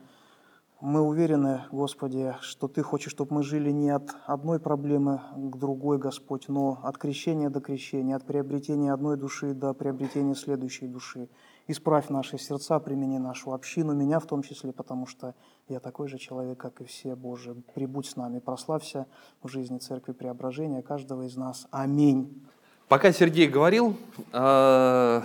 мы 0.79 1.01
уверены, 1.01 1.63
Господи, 1.69 2.35
что 2.39 2.69
Ты 2.69 2.83
хочешь, 2.83 3.11
чтобы 3.11 3.35
мы 3.35 3.43
жили 3.43 3.69
не 3.71 3.89
от 3.89 4.15
одной 4.27 4.61
проблемы 4.61 5.19
к 5.35 5.57
другой, 5.57 5.97
Господь, 5.97 6.47
но 6.47 6.79
от 6.83 6.97
крещения 6.97 7.49
до 7.49 7.59
крещения, 7.59 8.15
от 8.15 8.23
приобретения 8.23 8.93
одной 8.93 9.17
души 9.17 9.53
до 9.53 9.73
приобретения 9.73 10.33
следующей 10.33 10.87
души. 10.87 11.27
Исправь 11.67 12.07
наши 12.07 12.37
сердца, 12.37 12.79
примени 12.79 13.17
нашу 13.17 13.51
общину, 13.51 13.93
меня 13.93 14.21
в 14.21 14.25
том 14.25 14.41
числе, 14.41 14.71
потому 14.71 15.05
что 15.05 15.35
я 15.67 15.81
такой 15.81 16.07
же 16.07 16.17
человек, 16.17 16.59
как 16.59 16.79
и 16.79 16.85
все, 16.85 17.13
Боже. 17.17 17.55
Прибудь 17.75 18.05
с 18.05 18.15
нами, 18.15 18.39
прославься 18.39 19.05
в 19.43 19.49
жизни 19.49 19.79
Церкви 19.79 20.13
Преображения 20.13 20.81
каждого 20.81 21.23
из 21.23 21.35
нас. 21.35 21.67
Аминь. 21.71 22.47
Пока 22.87 23.11
Сергей 23.11 23.49
говорил, 23.49 23.97
э, 24.31 25.21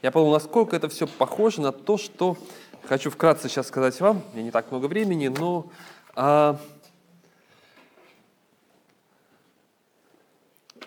я 0.00 0.10
подумал, 0.10 0.32
насколько 0.32 0.74
это 0.74 0.88
все 0.88 1.06
похоже 1.06 1.60
на 1.60 1.70
то, 1.70 1.98
что 1.98 2.38
хочу 2.84 3.10
вкратце 3.10 3.50
сейчас 3.50 3.66
сказать 3.68 4.00
вам. 4.00 4.22
У 4.32 4.34
меня 4.34 4.44
не 4.44 4.50
так 4.50 4.70
много 4.70 4.86
времени, 4.86 5.28
но 5.28 5.70
э, 6.16 6.56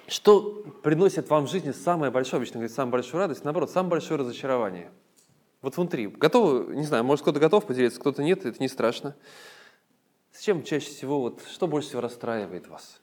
что 0.08 0.63
приносит 0.82 1.30
вам 1.30 1.45
в 1.45 1.51
жизни 1.51 1.71
самое 1.71 2.12
большое, 2.12 2.39
обычно 2.39 2.56
говорит, 2.56 2.75
самую 2.75 2.93
большую 2.93 3.19
радость, 3.19 3.43
наоборот, 3.43 3.69
самое 3.69 3.91
большое 3.91 4.19
разочарование. 4.19 4.89
Вот 5.62 5.77
внутри. 5.77 6.08
Готовы, 6.08 6.75
не 6.75 6.84
знаю, 6.84 7.03
может 7.03 7.21
кто-то 7.21 7.39
готов 7.39 7.67
поделиться, 7.67 7.99
кто-то 7.99 8.23
нет, 8.23 8.43
это 8.43 8.58
не 8.60 8.69
страшно. 8.69 9.15
С 10.32 10.41
чем 10.41 10.63
чаще 10.63 10.88
всего, 10.88 11.21
вот, 11.21 11.43
что 11.47 11.67
больше 11.67 11.89
всего 11.89 12.01
расстраивает 12.01 12.67
вас? 12.67 13.01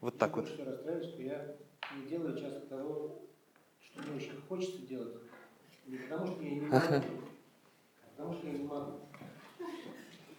Вот 0.00 0.16
так 0.16 0.36
вот. 0.36 0.48
Что 0.48 0.64
расстраиваюсь, 0.64 1.08
что 1.08 1.22
я 1.22 1.56
не 1.96 2.08
делаю 2.08 2.38
часто 2.38 2.60
того, 2.60 3.22
что 3.82 4.02
мне 4.02 4.16
очень 4.16 4.40
хочется 4.48 4.78
делать. 4.86 5.14
Не 5.86 5.98
потому 5.98 6.26
что 6.26 6.42
я 6.42 6.50
не 6.50 6.60
могу, 6.60 6.76
а 6.76 7.02
потому 8.16 8.34
что 8.34 8.46
я 8.46 8.52
не 8.52 8.64
могу. 8.64 8.92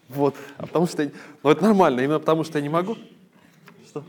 Вот, 0.09 0.35
а 0.57 0.65
потому 0.65 0.87
что... 0.87 1.11
Ну, 1.43 1.49
это 1.49 1.63
нормально, 1.63 2.01
именно 2.01 2.19
потому 2.19 2.43
что 2.43 2.57
я 2.57 2.63
не 2.63 2.69
могу. 2.69 2.97
Что? 3.85 4.03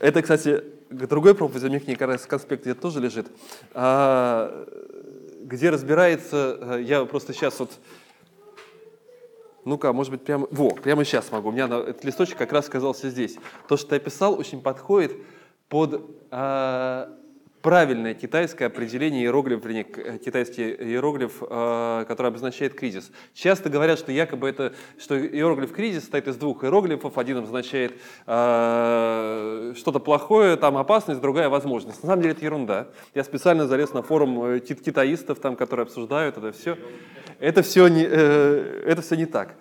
Это, 0.00 0.20
кстати, 0.20 0.62
другой 0.90 1.34
проповедь, 1.34 1.64
у 1.64 1.68
них 1.68 1.84
как 1.86 2.08
раз 2.08 2.26
конспект 2.26 2.62
где 2.62 2.74
тоже 2.74 3.00
лежит, 3.00 3.26
а, 3.72 4.66
где 5.40 5.70
разбирается, 5.70 6.58
э, 6.60 6.82
я 6.82 7.04
просто 7.04 7.32
сейчас 7.32 7.58
вот 7.60 7.70
ну-ка, 9.64 9.92
может 9.92 10.12
быть, 10.12 10.24
прямо... 10.24 10.46
Во, 10.50 10.70
прямо 10.70 11.04
сейчас 11.04 11.30
могу. 11.32 11.48
У 11.48 11.52
меня 11.52 11.66
этот 11.66 12.04
листочек 12.04 12.36
как 12.36 12.52
раз 12.52 12.68
оказался 12.68 13.10
здесь. 13.10 13.36
То, 13.68 13.76
что 13.76 13.90
ты 13.90 13.96
описал, 13.96 14.38
очень 14.38 14.60
подходит 14.60 15.12
под 15.68 16.02
э, 16.30 17.06
правильное 17.64 18.12
китайское 18.12 18.68
определение 18.68 19.22
иероглиф, 19.22 19.64
вернее, 19.64 19.86
э, 19.96 20.18
китайский 20.18 20.64
иероглиф, 20.64 21.42
э, 21.42 22.04
который 22.06 22.26
обозначает 22.26 22.74
кризис. 22.74 23.10
Часто 23.32 23.70
говорят, 23.70 23.98
что 23.98 24.12
якобы 24.12 24.50
это, 24.50 24.74
что 24.98 25.18
иероглиф 25.18 25.72
кризис 25.72 26.02
состоит 26.02 26.28
из 26.28 26.36
двух 26.36 26.62
иероглифов. 26.62 27.16
Один 27.16 27.38
обозначает 27.38 27.94
э, 28.26 29.72
что-то 29.78 29.98
плохое, 29.98 30.56
там 30.56 30.76
опасность, 30.76 31.22
другая 31.22 31.48
возможность. 31.48 32.02
На 32.02 32.08
самом 32.10 32.20
деле 32.20 32.34
это 32.34 32.44
ерунда. 32.44 32.88
Я 33.14 33.24
специально 33.24 33.66
залез 33.66 33.94
на 33.94 34.02
форум 34.02 34.60
китаистов, 34.60 35.38
там, 35.40 35.56
которые 35.56 35.84
обсуждают 35.84 36.36
это 36.36 36.52
все. 36.52 36.76
Это 37.38 37.62
все 37.62 37.88
не, 37.88 38.04
это 38.04 39.00
все 39.00 39.16
не 39.16 39.24
так. 39.24 39.54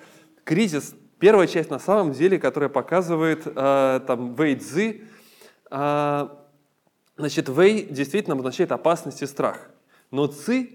Кризис, 0.44 0.94
первая 1.20 1.48
часть 1.48 1.70
на 1.70 1.80
самом 1.80 2.12
деле, 2.12 2.38
которая 2.38 2.70
показывает 2.70 3.46
там 3.46 4.36
Вэй 4.36 4.56
Цзы, 4.56 5.04
э, 5.72 6.28
значит, 7.18 7.50
Вэй 7.50 7.88
действительно 7.90 8.34
обозначает 8.34 8.72
опасность 8.72 9.22
и 9.22 9.26
страх. 9.26 9.70
Но 10.12 10.28
Ци 10.28 10.70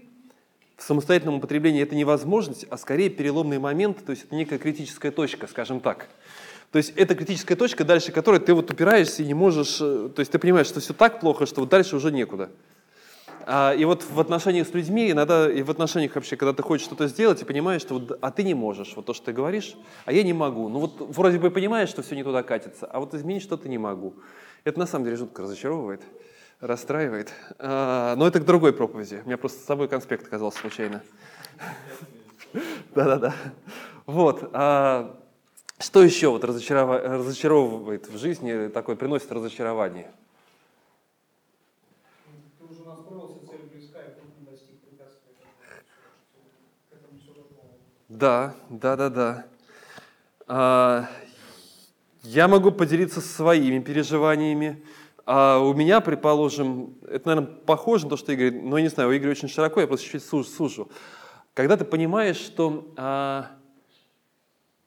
в 0.79 0.83
самостоятельном 0.83 1.35
употреблении 1.35 1.83
это 1.83 1.95
не 1.95 2.05
возможность, 2.05 2.65
а 2.69 2.77
скорее 2.77 3.09
переломный 3.09 3.59
момент, 3.59 4.03
то 4.05 4.11
есть 4.11 4.25
это 4.25 4.35
некая 4.35 4.57
критическая 4.57 5.11
точка, 5.11 5.47
скажем 5.47 5.81
так. 5.81 6.07
То 6.71 6.77
есть 6.77 6.93
это 6.95 7.15
критическая 7.15 7.55
точка, 7.55 7.83
дальше 7.83 8.11
которой 8.11 8.39
ты 8.39 8.53
вот 8.53 8.71
упираешься 8.71 9.23
и 9.23 9.25
не 9.25 9.33
можешь, 9.33 9.79
э, 9.81 10.09
то 10.15 10.19
есть 10.19 10.31
ты 10.31 10.39
понимаешь, 10.39 10.67
что 10.67 10.79
все 10.79 10.93
так 10.93 11.19
плохо, 11.19 11.45
что 11.45 11.61
вот 11.61 11.69
дальше 11.69 11.95
уже 11.95 12.11
некуда. 12.11 12.49
А, 13.45 13.73
и 13.73 13.83
вот 13.83 14.03
в 14.03 14.19
отношениях 14.19 14.67
с 14.67 14.73
людьми, 14.73 15.09
иногда 15.09 15.51
и 15.51 15.63
в 15.63 15.71
отношениях 15.71 16.13
вообще, 16.13 16.35
когда 16.35 16.53
ты 16.53 16.61
хочешь 16.61 16.85
что-то 16.85 17.07
сделать, 17.07 17.41
и 17.41 17.45
понимаешь, 17.45 17.81
что 17.81 17.95
вот, 17.95 18.19
а 18.21 18.31
ты 18.31 18.43
не 18.43 18.53
можешь, 18.53 18.93
вот 18.95 19.07
то, 19.07 19.13
что 19.13 19.25
ты 19.25 19.33
говоришь, 19.33 19.75
а 20.05 20.13
я 20.13 20.23
не 20.23 20.33
могу. 20.33 20.69
Ну 20.69 20.79
вот 20.79 20.97
вроде 20.99 21.39
бы 21.39 21.49
понимаешь, 21.49 21.89
что 21.89 22.03
все 22.03 22.15
не 22.15 22.23
туда 22.23 22.43
катится, 22.43 22.85
а 22.85 22.99
вот 22.99 23.13
изменить 23.15 23.41
что-то 23.41 23.67
не 23.67 23.79
могу. 23.79 24.13
Это 24.63 24.79
на 24.79 24.85
самом 24.85 25.05
деле 25.05 25.17
жутко 25.17 25.41
разочаровывает, 25.43 26.01
расстраивает. 26.59 27.33
А, 27.57 28.15
но 28.15 28.27
это 28.27 28.39
к 28.39 28.45
другой 28.45 28.73
проповеди. 28.73 29.21
У 29.23 29.27
меня 29.27 29.37
просто 29.37 29.59
с 29.61 29.65
собой 29.65 29.87
конспект 29.87 30.27
оказался 30.27 30.59
случайно. 30.59 31.01
Да-да-да. 32.95 33.33
Вот. 34.05 34.49
А, 34.53 35.17
что 35.79 36.03
еще 36.03 36.29
вот 36.29 36.43
разочаровывает 36.43 38.09
в 38.09 38.17
жизни, 38.17 38.67
такое 38.67 38.95
приносит 38.95 39.31
разочарование? 39.31 40.11
Да, 48.09 48.55
да, 48.69 48.95
да, 48.95 49.09
да. 49.09 49.45
Я 52.23 52.47
могу 52.47 52.71
поделиться 52.71 53.21
своими 53.21 53.79
переживаниями. 53.79 54.83
А 55.25 55.59
у 55.59 55.73
меня, 55.73 56.01
предположим, 56.01 56.95
это, 57.07 57.27
наверное, 57.27 57.53
похоже 57.65 58.05
на 58.05 58.09
то, 58.09 58.17
что 58.17 58.31
Игорь, 58.31 58.51
но 58.51 58.77
я 58.77 58.83
не 58.83 58.89
знаю, 58.89 59.09
у 59.09 59.15
Игоря 59.15 59.31
очень 59.31 59.47
широко, 59.47 59.79
я 59.79 59.85
просто 59.85 60.07
чуть-чуть 60.07 60.23
сужу. 60.23 60.89
Когда 61.53 61.77
ты 61.77 61.85
понимаешь, 61.85 62.37
что 62.37 62.91
а, 62.97 63.51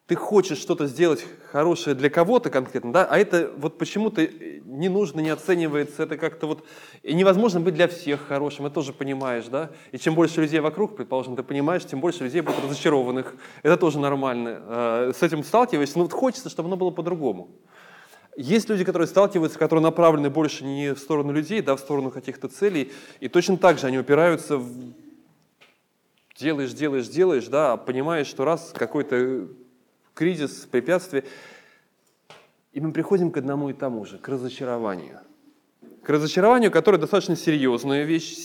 ты 0.07 0.17
хочешь 0.17 0.59
что-то 0.59 0.87
сделать 0.87 1.25
хорошее 1.53 1.95
для 1.95 2.11
кого-то 2.11 2.51
конкретно, 2.51 2.93
да, 2.93 3.05
а 3.05 3.19
это 3.19 3.51
вот 3.57 3.79
почему-то 3.79 4.27
не 4.27 4.89
нужно, 4.89 5.21
не 5.21 5.31
оценивается, 5.31 6.03
это 6.03 6.17
как-то 6.17 6.47
вот 6.47 6.65
и 7.03 7.15
невозможно 7.15 7.61
быть 7.61 7.75
для 7.75 7.87
всех 7.87 8.27
хорошим, 8.27 8.67
это 8.67 8.75
тоже 8.75 8.93
понимаешь, 8.93 9.45
да, 9.47 9.71
и 9.93 9.99
чем 9.99 10.15
больше 10.15 10.41
людей 10.41 10.61
вокруг, 10.61 10.97
предположим, 10.97 11.37
ты 11.37 11.43
понимаешь, 11.43 11.85
тем 11.85 12.01
больше 12.01 12.25
людей 12.25 12.41
будет 12.41 12.59
разочарованных, 12.65 13.35
это 13.63 13.77
тоже 13.77 14.01
нормально, 14.01 14.61
а, 14.63 15.13
с 15.17 15.23
этим 15.23 15.45
сталкиваешься, 15.45 15.99
но 15.99 16.05
вот 16.05 16.13
хочется, 16.13 16.51
чтобы 16.51 16.69
оно 16.69 16.77
было 16.77 16.91
по-другому. 16.91 17.51
Есть 18.35 18.71
люди, 18.71 18.83
которые 18.83 19.07
сталкиваются, 19.07 19.59
которые 19.59 19.83
направлены 19.83 20.31
больше 20.31 20.65
не 20.65 20.95
в 20.95 20.99
сторону 20.99 21.33
людей, 21.33 21.61
да, 21.61 21.77
в 21.77 21.81
сторону 21.81 22.11
каких-то 22.11 22.49
целей, 22.49 22.91
и 23.21 23.29
точно 23.29 23.59
так 23.59 23.79
же 23.79 23.87
они 23.87 23.99
упираются 23.99 24.57
в 24.57 24.95
делаешь, 26.35 26.73
делаешь, 26.73 27.09
делаешь, 27.09 27.47
да, 27.47 27.75
а 27.75 27.77
понимаешь, 27.77 28.27
что 28.27 28.45
раз 28.45 28.73
какой-то 28.75 29.49
кризис, 30.15 30.67
препятствие. 30.71 31.25
И 32.73 32.81
мы 32.81 32.93
приходим 32.93 33.31
к 33.31 33.37
одному 33.37 33.71
и 33.71 33.73
тому 33.73 34.05
же, 34.05 34.19
к 34.19 34.29
разочарованию. 34.29 35.21
К 36.03 36.09
разочарованию, 36.11 36.71
которое 36.71 36.99
достаточно 36.99 37.37
серьезная 37.37 38.05
вещь, 38.05 38.37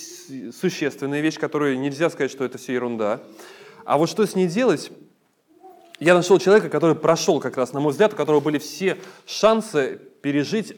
существенная 0.53 1.21
вещь, 1.21 1.39
которую 1.39 1.79
нельзя 1.79 2.09
сказать, 2.09 2.31
что 2.31 2.43
это 2.43 2.57
все 2.57 2.73
ерунда. 2.73 3.21
А 3.85 3.97
вот 3.97 4.09
что 4.09 4.25
с 4.25 4.35
ней 4.35 4.47
делать? 4.47 4.91
Я 5.99 6.13
нашел 6.13 6.37
человека, 6.39 6.69
который 6.69 6.95
прошел 6.95 7.39
как 7.39 7.57
раз, 7.57 7.73
на 7.73 7.79
мой 7.79 7.91
взгляд, 7.91 8.13
у 8.13 8.15
которого 8.15 8.41
были 8.41 8.59
все 8.59 8.97
шансы 9.25 9.99
пережить 10.21 10.75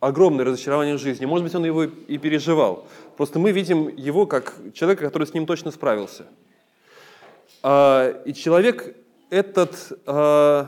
огромное 0.00 0.44
разочарование 0.44 0.96
в 0.96 1.00
жизни. 1.00 1.26
Может 1.26 1.44
быть, 1.44 1.54
он 1.54 1.64
его 1.64 1.84
и 1.84 2.18
переживал. 2.18 2.88
Просто 3.16 3.38
мы 3.38 3.52
видим 3.52 3.88
его 3.96 4.26
как 4.26 4.56
человека, 4.74 5.04
который 5.04 5.26
с 5.26 5.34
ним 5.34 5.46
точно 5.46 5.70
справился. 5.70 6.26
А, 7.62 8.20
и 8.24 8.34
человек 8.34 8.96
этот 9.30 9.92
э, 10.06 10.66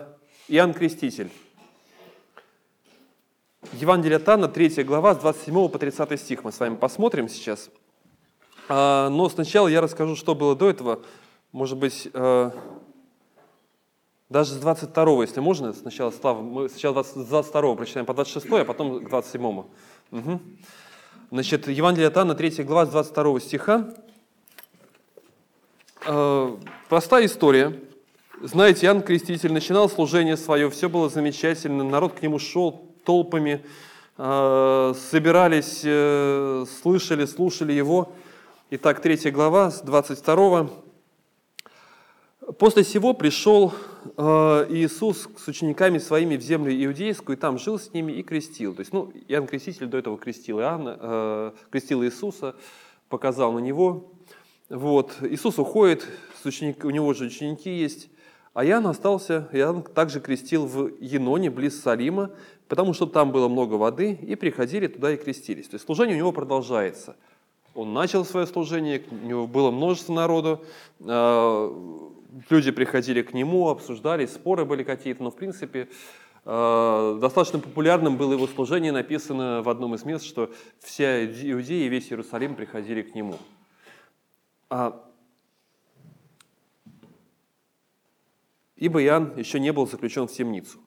Иоанн 0.49 0.73
Креститель. 0.73 1.31
Евангелие 3.73 4.17
от 4.17 4.29
Анна, 4.29 4.49
3 4.49 4.85
глава, 4.85 5.15
с 5.15 5.19
27 5.19 5.69
по 5.69 5.79
30 5.79 6.21
стих 6.21 6.45
мы 6.45 6.53
с 6.53 6.61
вами 6.61 6.77
посмотрим 6.77 7.29
сейчас. 7.29 7.71
А, 8.69 9.09
но 9.09 9.29
сначала 9.29 9.69
я 9.69 9.81
расскажу, 9.81 10.17
что 10.17 10.35
было 10.35 10.57
до 10.57 10.71
этого. 10.71 11.03
Может 11.53 11.79
быть, 11.79 12.09
э, 12.13 12.51
даже 14.29 14.53
с 14.53 14.57
22, 14.57 15.23
если 15.23 15.41
можно, 15.41 15.73
сначала, 15.73 16.11
Слава, 16.11 16.41
мы 16.41 16.69
сначала 16.69 17.03
с 17.03 17.13
22 17.13 17.75
прочитаем 17.77 18.07
по 18.07 18.15
26, 18.15 18.47
а 18.53 18.65
потом 18.65 19.05
к 19.05 19.09
27. 19.09 19.45
Угу. 19.45 20.41
Значит, 21.31 21.69
Евангелие 21.69 22.09
от 22.09 22.17
Анна, 22.17 22.35
3 22.35 22.63
глава, 22.65 22.87
с 22.87 22.91
22 22.91 23.41
стиха. 23.41 23.95
Э, 26.07 26.57
простая 26.89 27.27
история. 27.27 27.81
Знаете, 28.45 28.86
Иоанн 28.86 29.03
Креститель 29.03 29.53
начинал 29.53 29.88
служение 29.88 30.36
свое, 30.36 30.68
все 30.68 30.88
было 30.88 31.09
замечательно, 31.09 31.84
народ 31.84 32.14
к 32.14 32.22
нему 32.22 32.40
шел 32.40 32.93
толпами, 33.05 33.64
э, 34.18 34.95
собирались, 34.97 35.82
э, 35.84 36.64
слышали, 36.82 37.24
слушали 37.26 37.72
его. 37.72 38.12
Итак, 38.70 39.01
3 39.01 39.30
глава, 39.30 39.70
с 39.70 39.82
22. 39.82 40.70
«После 42.59 42.82
сего 42.82 43.14
пришел 43.14 43.74
э, 44.16 44.66
Иисус 44.70 45.28
с 45.38 45.47
учениками 45.47 45.99
своими 45.99 46.36
в 46.36 46.43
землю 46.43 46.74
иудейскую, 46.84 47.36
и 47.36 47.40
там 47.40 47.61
жил 47.61 47.78
с 47.78 47.93
ними 47.93 48.11
и 48.11 48.24
крестил». 48.24 48.74
То 48.74 48.80
есть, 48.80 48.93
ну, 48.93 49.12
Иоанн 49.28 49.47
Креститель 49.47 49.86
до 49.86 49.99
этого 49.99 50.18
крестил 50.18 50.59
Иоанна, 50.59 51.55
крестил 51.70 52.03
Иисуса, 52.03 52.57
показал 53.09 53.53
на 53.53 53.61
него. 53.61 54.11
Вот. 54.68 55.12
Иисус 55.20 55.61
уходит, 55.61 56.05
с 56.43 56.45
ученик, 56.45 56.84
у 56.84 56.90
него 56.90 57.14
же 57.14 57.26
ученики 57.26 57.70
есть. 57.70 58.09
А 58.55 58.67
Иоанн 58.67 58.87
остался, 58.87 59.49
Иоанн 59.53 59.83
также 59.83 60.21
крестил 60.21 60.67
в 60.67 60.93
Еноне, 61.01 61.51
близ 61.51 61.81
Салима, 61.81 62.31
потому 62.69 62.93
что 62.93 63.07
там 63.07 63.33
было 63.33 63.49
много 63.49 63.75
воды, 63.75 64.13
и 64.13 64.35
приходили 64.35 64.89
туда 64.89 65.13
и 65.13 65.17
крестились. 65.17 65.69
То 65.69 65.77
есть 65.77 65.87
служение 65.87 66.17
у 66.17 66.19
него 66.19 66.33
продолжается. 66.33 67.17
Он 67.75 67.95
начал 67.95 68.27
свое 68.27 68.47
служение, 68.47 69.03
у 69.11 69.27
него 69.27 69.47
было 69.47 69.71
множество 69.71 70.13
народу, 70.13 70.63
а, 71.01 72.13
люди 72.51 72.71
приходили 72.71 73.23
к 73.23 73.33
нему, 73.33 73.71
обсуждали, 73.71 74.27
споры 74.27 74.67
были 74.67 74.83
какие-то, 74.83 75.23
но 75.23 75.31
в 75.31 75.37
принципе 75.37 75.89
а, 76.45 77.19
достаточно 77.19 77.59
популярным 77.59 78.19
было 78.19 78.35
его 78.35 78.47
служение, 78.47 78.93
написано 78.93 79.63
в 79.63 79.71
одном 79.71 79.95
из 79.95 80.05
мест, 80.05 80.27
что 80.27 80.51
вся 80.81 81.25
Иудея 81.25 81.87
и 81.87 81.89
весь 81.89 82.13
Иерусалим 82.13 82.55
приходили 82.55 83.01
к 83.01 83.15
нему. 83.15 83.39
Ибо 88.83 89.01
Иоанн 89.01 89.33
еще 89.37 89.61
не 89.61 89.72
был 89.72 89.87
заключен 89.87 90.26
в 90.26 90.33
темницу. 90.33 90.80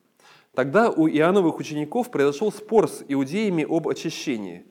Тогда 0.53 0.89
у 0.89 1.07
Иоанновых 1.07 1.59
учеников 1.59 2.11
произошел 2.11 2.51
спор 2.51 2.89
с 2.89 3.05
иудеями 3.07 3.65
об 3.67 3.87
очищении. 3.87 4.65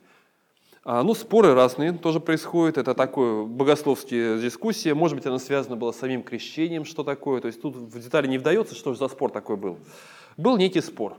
А, 0.85 1.03
ну, 1.03 1.14
споры 1.14 1.55
разные 1.55 1.93
тоже 1.93 2.20
происходят, 2.20 2.77
это 2.77 2.93
такое 2.93 3.45
богословские 3.45 4.39
дискуссии, 4.39 4.93
может 4.93 5.16
быть, 5.16 5.25
она 5.25 5.39
связана 5.39 5.75
была 5.75 5.95
с 5.95 5.97
самим 5.97 6.22
крещением, 6.22 6.85
что 6.85 7.03
такое, 7.03 7.41
то 7.41 7.47
есть 7.47 7.62
тут 7.62 7.75
в 7.75 7.99
детали 7.99 8.27
не 8.27 8.37
вдается, 8.37 8.75
что 8.75 8.93
же 8.93 8.99
за 8.99 9.09
спор 9.09 9.31
такой 9.31 9.57
был. 9.57 9.79
Был 10.37 10.59
некий 10.59 10.83
спор. 10.83 11.16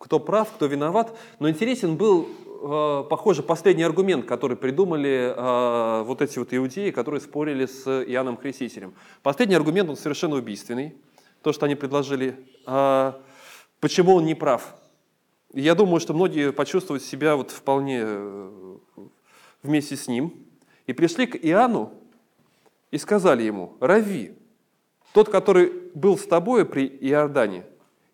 Кто 0.00 0.18
прав, 0.18 0.50
кто 0.50 0.66
виноват, 0.66 1.16
но 1.38 1.48
интересен 1.48 1.96
был 1.96 2.28
Э, 2.62 3.04
похоже, 3.08 3.42
последний 3.42 3.84
аргумент, 3.84 4.26
который 4.26 4.56
придумали 4.56 5.32
э, 5.34 6.02
вот 6.02 6.20
эти 6.20 6.38
вот 6.38 6.52
иудеи, 6.52 6.90
которые 6.90 7.22
спорили 7.22 7.64
с 7.64 7.86
Иоанном 7.88 8.36
Крестителем. 8.36 8.94
Последний 9.22 9.54
аргумент, 9.54 9.88
он 9.88 9.96
совершенно 9.96 10.36
убийственный. 10.36 10.94
То, 11.40 11.54
что 11.54 11.64
они 11.64 11.74
предложили. 11.74 12.36
Э, 12.66 13.14
почему 13.80 14.16
он 14.16 14.26
не 14.26 14.34
прав? 14.34 14.74
Я 15.54 15.74
думаю, 15.74 16.00
что 16.00 16.12
многие 16.12 16.52
почувствуют 16.52 17.02
себя 17.02 17.34
вот 17.34 17.50
вполне 17.50 18.06
вместе 19.62 19.96
с 19.96 20.06
ним. 20.06 20.34
И 20.86 20.92
пришли 20.92 21.26
к 21.26 21.36
Иоанну 21.36 21.94
и 22.90 22.98
сказали 22.98 23.42
ему, 23.42 23.76
«Рави, 23.80 24.36
тот, 25.14 25.30
который 25.30 25.72
был 25.94 26.18
с 26.18 26.26
тобой 26.26 26.66
при 26.66 26.86
Иордане, 26.86 27.64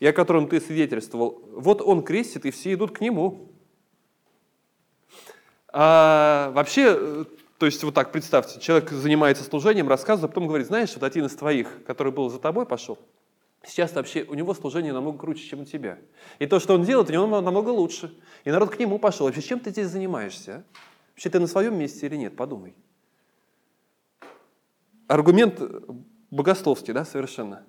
и 0.01 0.07
о 0.07 0.13
котором 0.13 0.49
ты 0.49 0.61
свидетельствовал, 0.61 1.43
вот 1.53 1.81
он 1.83 2.03
крестит, 2.03 2.45
и 2.47 2.51
все 2.51 2.75
идут 2.75 2.97
к 2.97 3.01
нему». 3.01 3.49
А, 5.69 6.53
вообще, 6.53 6.97
э, 6.99 7.25
то 7.59 7.67
есть 7.67 7.83
вот 7.85 7.95
так 7.95 8.11
представьте, 8.11 8.61
человек 8.61 8.91
занимается 8.91 9.45
служением, 9.45 9.89
рассказывает, 9.89 10.31
а 10.31 10.35
потом 10.35 10.49
говорит, 10.49 10.67
знаешь, 10.67 10.95
вот 10.95 11.03
один 11.03 11.27
из 11.27 11.35
твоих, 11.35 11.85
который 11.85 12.13
был 12.13 12.31
за 12.31 12.39
тобой, 12.39 12.65
пошел, 12.65 12.99
сейчас 13.63 13.95
вообще 13.95 14.23
у 14.23 14.35
него 14.35 14.55
служение 14.55 14.93
намного 14.93 15.19
круче, 15.19 15.47
чем 15.47 15.61
у 15.61 15.65
тебя. 15.65 15.99
И 16.39 16.47
то, 16.47 16.61
что 16.61 16.75
он 16.75 16.85
делает, 16.85 17.11
у 17.11 17.13
него 17.13 17.27
намного 17.41 17.71
лучше. 17.71 18.15
И 18.45 18.51
народ 18.51 18.71
к 18.71 18.79
нему 18.79 18.99
пошел. 18.99 19.27
Вообще, 19.27 19.43
чем 19.43 19.61
ты 19.61 19.71
здесь 19.71 19.89
занимаешься? 19.89 20.53
А? 20.53 20.79
Вообще, 21.13 21.31
ты 21.31 21.41
на 21.41 21.47
своем 21.47 21.79
месте 21.79 22.07
или 22.07 22.17
нет? 22.17 22.37
Подумай. 22.37 22.75
Аргумент 25.09 25.61
богословский, 26.31 26.93
да, 26.93 27.05
совершенно 27.05 27.65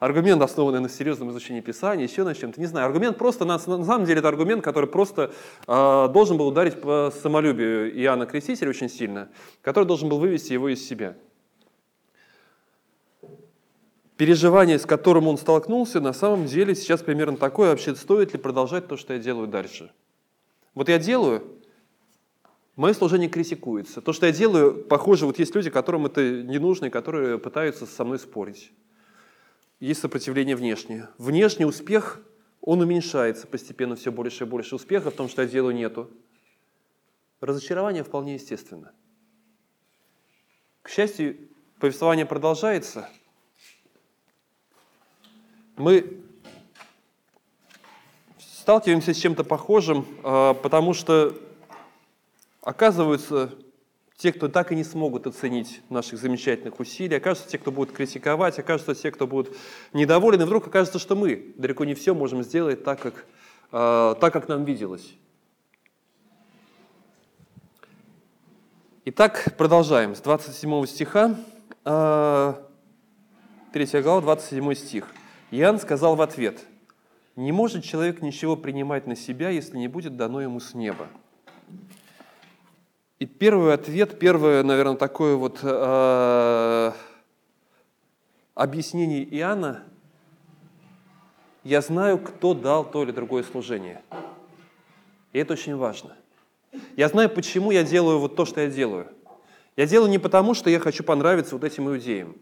аргумент, 0.00 0.42
основанный 0.42 0.80
на 0.80 0.88
серьезном 0.88 1.30
изучении 1.30 1.60
Писания, 1.60 2.04
еще 2.04 2.24
на 2.24 2.34
чем-то, 2.34 2.60
не 2.60 2.66
знаю. 2.66 2.86
Аргумент 2.86 3.18
просто, 3.18 3.44
на, 3.44 3.54
на 3.54 3.84
самом 3.84 4.04
деле, 4.04 4.20
это 4.20 4.28
аргумент, 4.28 4.62
который 4.62 4.88
просто 4.88 5.32
э, 5.66 6.08
должен 6.12 6.36
был 6.36 6.48
ударить 6.48 6.80
по 6.80 7.12
самолюбию 7.22 7.92
Иоанна 8.02 8.26
Крестителя 8.26 8.70
очень 8.70 8.88
сильно, 8.88 9.28
который 9.62 9.84
должен 9.84 10.08
был 10.08 10.18
вывести 10.18 10.52
его 10.52 10.68
из 10.68 10.86
себя. 10.86 11.16
Переживание, 14.16 14.78
с 14.78 14.86
которым 14.86 15.28
он 15.28 15.38
столкнулся, 15.38 16.00
на 16.00 16.12
самом 16.12 16.46
деле 16.46 16.74
сейчас 16.74 17.02
примерно 17.02 17.36
такое, 17.36 17.70
вообще 17.70 17.94
стоит 17.94 18.32
ли 18.32 18.38
продолжать 18.38 18.88
то, 18.88 18.96
что 18.96 19.12
я 19.14 19.20
делаю 19.20 19.46
дальше. 19.46 19.92
Вот 20.74 20.88
я 20.88 20.98
делаю, 20.98 21.44
мое 22.74 22.94
служение 22.94 23.28
критикуется. 23.28 24.00
То, 24.00 24.12
что 24.12 24.26
я 24.26 24.32
делаю, 24.32 24.84
похоже, 24.84 25.24
вот 25.24 25.38
есть 25.38 25.54
люди, 25.54 25.70
которым 25.70 26.06
это 26.06 26.42
не 26.42 26.58
нужно, 26.58 26.86
и 26.86 26.90
которые 26.90 27.38
пытаются 27.38 27.86
со 27.86 28.04
мной 28.04 28.18
спорить 28.18 28.72
есть 29.80 30.00
сопротивление 30.00 30.56
внешнее. 30.56 31.08
Внешний 31.18 31.64
успех, 31.64 32.20
он 32.60 32.80
уменьшается 32.80 33.46
постепенно 33.46 33.96
все 33.96 34.10
больше 34.10 34.44
и 34.44 34.46
больше. 34.46 34.74
Успеха 34.74 35.10
в 35.10 35.14
том, 35.14 35.28
что 35.28 35.42
я 35.42 35.48
делаю, 35.48 35.74
нету. 35.74 36.10
Разочарование 37.40 38.02
вполне 38.02 38.34
естественно. 38.34 38.92
К 40.82 40.88
счастью, 40.88 41.36
повествование 41.78 42.26
продолжается. 42.26 43.08
Мы 45.76 46.20
сталкиваемся 48.38 49.14
с 49.14 49.16
чем-то 49.16 49.44
похожим, 49.44 50.04
а, 50.24 50.54
потому 50.54 50.92
что, 50.92 51.38
оказывается, 52.62 53.54
те, 54.18 54.32
кто 54.32 54.48
так 54.48 54.72
и 54.72 54.74
не 54.74 54.82
смогут 54.82 55.28
оценить 55.28 55.80
наших 55.88 56.18
замечательных 56.18 56.80
усилий, 56.80 57.16
окажутся 57.16 57.48
те, 57.48 57.58
кто 57.58 57.70
будут 57.70 57.94
критиковать, 57.94 58.58
окажутся 58.58 58.96
те, 58.96 59.12
кто 59.12 59.28
будут 59.28 59.56
недовольны, 59.92 60.44
вдруг 60.44 60.66
окажется, 60.66 60.98
что 60.98 61.14
мы 61.14 61.54
далеко 61.56 61.84
не 61.84 61.94
все 61.94 62.14
можем 62.14 62.42
сделать 62.42 62.82
так, 62.82 63.00
как, 63.00 63.24
э, 63.70 64.14
так, 64.20 64.32
как 64.32 64.48
нам 64.48 64.64
виделось. 64.64 65.14
Итак, 69.04 69.54
продолжаем 69.56 70.16
с 70.16 70.20
27 70.20 70.86
стиха, 70.86 71.36
3 71.84 71.92
э, 73.72 74.02
глава, 74.02 74.20
27 74.20 74.74
стих. 74.74 75.06
Иоанн 75.52 75.78
сказал 75.78 76.16
в 76.16 76.22
ответ, 76.22 76.58
«Не 77.36 77.52
может 77.52 77.84
человек 77.84 78.20
ничего 78.20 78.56
принимать 78.56 79.06
на 79.06 79.14
себя, 79.14 79.50
если 79.50 79.76
не 79.76 79.86
будет 79.86 80.16
дано 80.16 80.40
ему 80.40 80.58
с 80.58 80.74
неба». 80.74 81.06
И 83.18 83.26
первый 83.26 83.74
ответ, 83.74 84.18
первое, 84.18 84.62
наверное, 84.62 84.96
такое 84.96 85.34
вот 85.34 85.58
э, 85.62 86.92
объяснение 88.54 89.24
Иоанна, 89.36 89.82
я 91.64 91.80
знаю, 91.80 92.18
кто 92.18 92.54
дал 92.54 92.88
то 92.88 93.02
или 93.02 93.10
другое 93.10 93.42
служение. 93.42 94.02
И 95.32 95.38
это 95.38 95.54
очень 95.54 95.76
важно. 95.76 96.16
Я 96.96 97.08
знаю, 97.08 97.28
почему 97.28 97.72
я 97.72 97.82
делаю 97.82 98.20
вот 98.20 98.36
то, 98.36 98.44
что 98.44 98.60
я 98.60 98.68
делаю. 98.68 99.08
Я 99.76 99.86
делаю 99.86 100.10
не 100.10 100.18
потому, 100.18 100.54
что 100.54 100.70
я 100.70 100.78
хочу 100.78 101.02
понравиться 101.02 101.56
вот 101.56 101.64
этим 101.64 101.88
иудеям. 101.88 102.36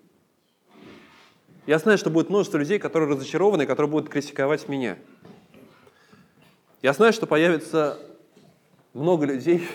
Я 1.66 1.78
знаю, 1.78 1.98
что 1.98 2.10
будет 2.10 2.28
множество 2.28 2.58
людей, 2.58 2.78
которые 2.78 3.10
разочарованы, 3.10 3.66
которые 3.66 3.90
будут 3.90 4.10
критиковать 4.10 4.68
меня. 4.68 4.98
Я 6.82 6.92
знаю, 6.92 7.12
что 7.12 7.26
появится 7.26 7.98
много 8.92 9.24
людей. 9.24 9.66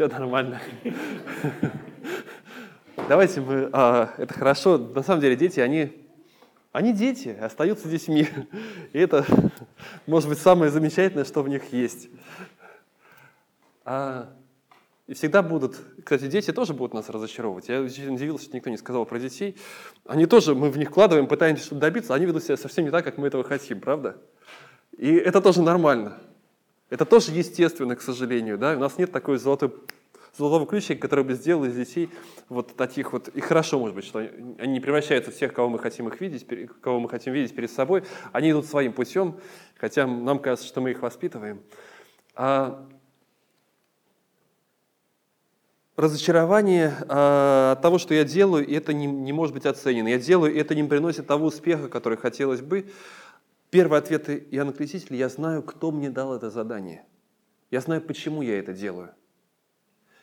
Все 0.00 0.08
нормально. 0.08 0.62
Давайте 3.06 3.42
мы... 3.42 3.68
А, 3.70 4.14
это 4.16 4.32
хорошо. 4.32 4.78
На 4.78 5.02
самом 5.02 5.20
деле 5.20 5.36
дети, 5.36 5.60
они, 5.60 6.08
они 6.72 6.94
дети, 6.94 7.28
остаются 7.28 7.86
детьми. 7.86 8.26
И 8.94 8.98
это, 8.98 9.26
может 10.06 10.30
быть, 10.30 10.38
самое 10.38 10.70
замечательное, 10.70 11.26
что 11.26 11.42
в 11.42 11.50
них 11.50 11.74
есть. 11.74 12.08
А, 13.84 14.32
и 15.06 15.12
всегда 15.12 15.42
будут, 15.42 15.76
кстати, 16.02 16.28
дети 16.28 16.50
тоже 16.50 16.72
будут 16.72 16.94
нас 16.94 17.10
разочаровывать. 17.10 17.68
Я 17.68 17.82
удивился, 17.82 18.46
что 18.46 18.56
никто 18.56 18.70
не 18.70 18.78
сказал 18.78 19.04
про 19.04 19.18
детей. 19.18 19.58
Они 20.06 20.24
тоже, 20.24 20.54
мы 20.54 20.70
в 20.70 20.78
них 20.78 20.88
вкладываем, 20.88 21.26
пытаемся 21.26 21.64
что-то 21.64 21.82
добиться, 21.82 22.14
они 22.14 22.24
ведут 22.24 22.42
себя 22.42 22.56
совсем 22.56 22.86
не 22.86 22.90
так, 22.90 23.04
как 23.04 23.18
мы 23.18 23.26
этого 23.26 23.44
хотим, 23.44 23.82
правда? 23.82 24.16
И 24.96 25.12
это 25.12 25.42
тоже 25.42 25.60
нормально. 25.60 26.18
Это 26.90 27.04
тоже 27.04 27.30
естественно, 27.30 27.94
к 27.94 28.02
сожалению. 28.02 28.58
Да? 28.58 28.74
У 28.76 28.80
нас 28.80 28.98
нет 28.98 29.12
такой 29.12 29.38
золотой, 29.38 29.72
золотого 30.36 30.66
ключика, 30.66 31.00
который 31.00 31.24
бы 31.24 31.34
сделал 31.34 31.64
из 31.64 31.74
детей 31.74 32.10
вот 32.48 32.76
таких 32.76 33.12
вот... 33.12 33.28
И 33.28 33.40
хорошо, 33.40 33.78
может 33.78 33.94
быть, 33.94 34.04
что 34.04 34.18
они 34.18 34.72
не 34.72 34.80
превращаются 34.80 35.30
в 35.30 35.36
тех, 35.36 35.54
кого 35.54 35.68
мы 35.68 35.78
хотим 35.78 36.08
их 36.08 36.20
видеть, 36.20 36.46
кого 36.80 36.98
мы 36.98 37.08
хотим 37.08 37.32
видеть 37.32 37.54
перед 37.54 37.70
собой. 37.70 38.02
Они 38.32 38.50
идут 38.50 38.66
своим 38.66 38.92
путем, 38.92 39.36
хотя 39.78 40.06
нам 40.06 40.40
кажется, 40.40 40.66
что 40.66 40.80
мы 40.80 40.90
их 40.90 41.00
воспитываем. 41.00 41.62
А 42.34 42.84
разочарование 45.96 46.94
э, 47.08 47.72
от 47.72 47.82
того, 47.82 47.98
что 47.98 48.14
я 48.14 48.24
делаю, 48.24 48.68
это 48.68 48.92
не, 48.92 49.06
не 49.06 49.32
может 49.32 49.54
быть 49.54 49.66
оценено. 49.66 50.08
Я 50.08 50.18
делаю, 50.18 50.52
и 50.54 50.58
это 50.58 50.74
не 50.74 50.82
приносит 50.82 51.26
того 51.26 51.46
успеха, 51.46 51.88
который 51.88 52.18
хотелось 52.18 52.62
бы. 52.62 52.86
Первый 53.70 53.98
ответ 54.00 54.28
Иоанна 54.28 54.72
Крестителя– 54.72 55.16
я 55.18 55.28
знаю, 55.28 55.62
кто 55.62 55.92
мне 55.92 56.10
дал 56.10 56.34
это 56.34 56.50
задание. 56.50 57.04
Я 57.70 57.80
знаю, 57.80 58.02
почему 58.02 58.42
я 58.42 58.58
это 58.58 58.72
делаю. 58.72 59.10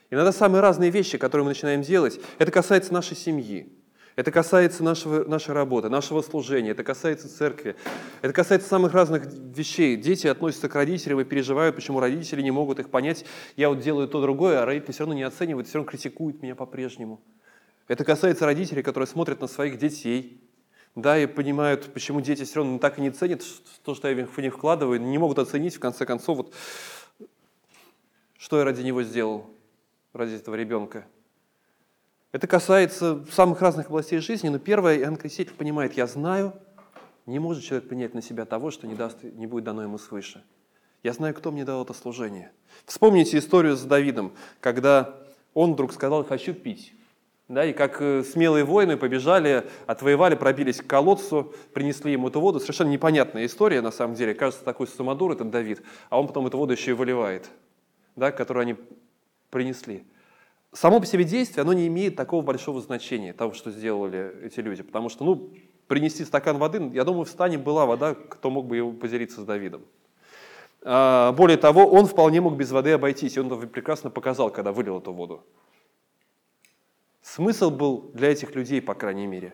Иногда 0.10 0.32
самые 0.34 0.62
разные 0.62 0.90
вещи, 0.90 1.18
которые 1.18 1.46
мы 1.46 1.52
начинаем 1.52 1.82
делать, 1.82 2.20
это 2.40 2.52
касается 2.52 2.94
нашей 2.94 3.16
семьи, 3.16 3.74
это 4.18 4.32
касается 4.32 4.84
нашего, 4.84 5.26
нашей 5.26 5.54
работы, 5.54 5.90
нашего 5.90 6.22
служения, 6.22 6.72
это 6.72 6.84
касается 6.84 7.30
церкви, 7.30 7.76
это 8.22 8.34
касается 8.34 8.68
самых 8.68 8.94
разных 8.94 9.26
вещей. 9.28 9.96
Дети 9.96 10.28
относятся 10.28 10.68
к 10.70 10.76
родителям 10.76 11.22
и 11.22 11.24
переживают, 11.26 11.76
почему 11.76 12.00
родители 12.00 12.42
не 12.42 12.52
могут 12.52 12.80
их 12.80 12.90
понять. 12.90 13.26
Я 13.56 13.70
вот 13.70 13.80
делаю 13.80 14.08
то 14.08 14.22
другое, 14.22 14.62
а 14.62 14.66
родители 14.66 14.92
все 14.92 15.04
равно 15.04 15.14
не 15.14 15.24
оценивают, 15.24 15.68
все 15.68 15.78
равно 15.78 15.90
критикуют 15.90 16.42
меня 16.42 16.56
по-прежнему. 16.56 17.22
Это 17.88 18.04
касается 18.04 18.46
родителей, 18.46 18.84
которые 18.84 19.08
смотрят 19.08 19.40
на 19.40 19.48
своих 19.48 19.78
детей, 19.78 20.42
да, 20.98 21.16
и 21.20 21.28
понимают, 21.28 21.94
почему 21.94 22.22
дети 22.22 22.44
все 22.44 22.56
равно 22.56 22.80
так 22.80 22.98
и 22.98 23.02
не 23.02 23.12
ценят 23.12 23.44
то, 23.84 23.94
что 23.94 24.10
я 24.10 24.26
в 24.26 24.38
них 24.40 24.54
вкладываю, 24.56 25.00
не 25.00 25.20
могут 25.20 25.38
оценить, 25.38 25.76
в 25.76 25.80
конце 25.80 26.08
концов, 26.08 26.38
вот, 26.38 26.54
что 28.36 28.58
я 28.58 28.66
ради 28.66 28.82
него 28.82 29.04
сделал, 29.04 29.46
ради 30.12 30.34
этого 30.34 30.56
ребенка. 30.56 31.06
Это 32.32 32.48
касается 32.48 33.24
самых 33.32 33.62
разных 33.62 33.88
областей 33.88 34.18
жизни, 34.20 34.50
но 34.50 34.58
первое, 34.58 34.98
Иоанн 34.98 35.18
Креститель 35.18 35.54
понимает, 35.54 35.94
я 35.94 36.08
знаю, 36.08 36.54
не 37.28 37.38
может 37.38 37.64
человек 37.64 37.88
принять 37.88 38.16
на 38.16 38.24
себя 38.24 38.46
того, 38.46 38.72
что 38.72 38.88
не, 38.88 38.96
даст, 38.96 39.22
не 39.22 39.46
будет 39.46 39.66
дано 39.66 39.84
ему 39.84 40.00
свыше. 40.00 40.44
Я 41.04 41.14
знаю, 41.14 41.36
кто 41.36 41.52
мне 41.52 41.64
дал 41.64 41.84
это 41.84 41.94
служение. 41.94 42.52
Вспомните 42.86 43.38
историю 43.38 43.78
с 43.78 43.84
Давидом, 43.84 44.34
когда 44.62 45.16
он 45.54 45.74
вдруг 45.74 45.94
сказал, 45.94 46.26
хочу 46.26 46.56
пить. 46.56 46.96
Да, 47.48 47.66
и 47.66 47.72
как 47.72 48.02
э, 48.02 48.24
смелые 48.24 48.66
воины 48.66 48.98
побежали, 48.98 49.66
отвоевали, 49.86 50.36
пробились 50.36 50.82
к 50.82 50.88
колодцу, 50.88 51.54
принесли 51.74 52.12
ему 52.12 52.28
эту 52.28 52.42
воду. 52.42 52.60
Совершенно 52.60 52.90
непонятная 52.90 53.46
история, 53.46 53.82
на 53.82 53.92
самом 53.92 54.16
деле. 54.16 54.34
Кажется, 54.34 54.66
такой 54.66 54.88
самодур 54.88 55.32
этот 55.32 55.50
Давид, 55.50 55.82
а 56.10 56.20
он 56.20 56.28
потом 56.28 56.48
эту 56.48 56.58
воду 56.58 56.74
еще 56.74 56.92
и 56.92 56.94
выливает, 56.94 57.50
да, 58.16 58.32
которую 58.32 58.64
они 58.64 58.76
принесли 59.50 60.04
само 60.74 61.00
по 61.00 61.06
себе 61.06 61.24
действие, 61.24 61.62
оно 61.62 61.74
не 61.74 61.88
имеет 61.88 62.16
такого 62.16 62.42
большого 62.42 62.82
значения, 62.82 63.34
того, 63.34 63.54
что 63.54 63.72
сделали 63.72 64.34
эти 64.44 64.60
люди. 64.60 64.84
Потому 64.84 65.10
что, 65.10 65.24
ну, 65.24 65.52
принести 65.88 66.24
стакан 66.26 66.58
воды, 66.58 66.92
я 66.94 67.04
думаю, 67.04 67.26
в 67.26 67.30
стане 67.30 67.58
была 67.58 67.86
вода, 67.86 68.14
кто 68.14 68.50
мог 68.50 68.68
бы 68.68 68.78
его 68.78 68.92
поделиться 68.92 69.42
с 69.42 69.46
Давидом. 69.46 69.84
А, 70.84 71.32
более 71.34 71.58
того, 71.58 71.86
он 71.88 72.06
вполне 72.06 72.42
мог 72.42 72.56
без 72.56 72.72
воды 72.72 72.92
обойтись, 72.92 73.38
и 73.38 73.40
он 73.40 73.52
это 73.52 73.68
прекрасно 73.68 74.10
показал, 74.10 74.52
когда 74.52 74.72
вылил 74.72 75.00
эту 75.00 75.14
воду. 75.14 75.44
Смысл 77.28 77.72
был 77.72 78.10
для 78.14 78.32
этих 78.32 78.56
людей, 78.56 78.82
по 78.82 78.94
крайней 78.96 79.28
мере. 79.28 79.54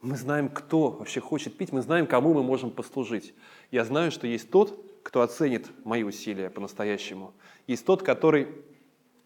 Мы 0.00 0.16
знаем, 0.16 0.48
кто 0.48 0.88
вообще 0.88 1.20
хочет 1.20 1.58
пить, 1.58 1.70
мы 1.70 1.82
знаем, 1.82 2.06
кому 2.06 2.32
мы 2.32 2.42
можем 2.42 2.70
послужить. 2.70 3.34
Я 3.70 3.84
знаю, 3.84 4.10
что 4.10 4.26
есть 4.26 4.50
тот, 4.50 4.82
кто 5.02 5.20
оценит 5.20 5.66
мои 5.84 6.04
усилия 6.04 6.48
по-настоящему. 6.48 7.34
Есть 7.66 7.84
тот, 7.84 8.02
который 8.02 8.48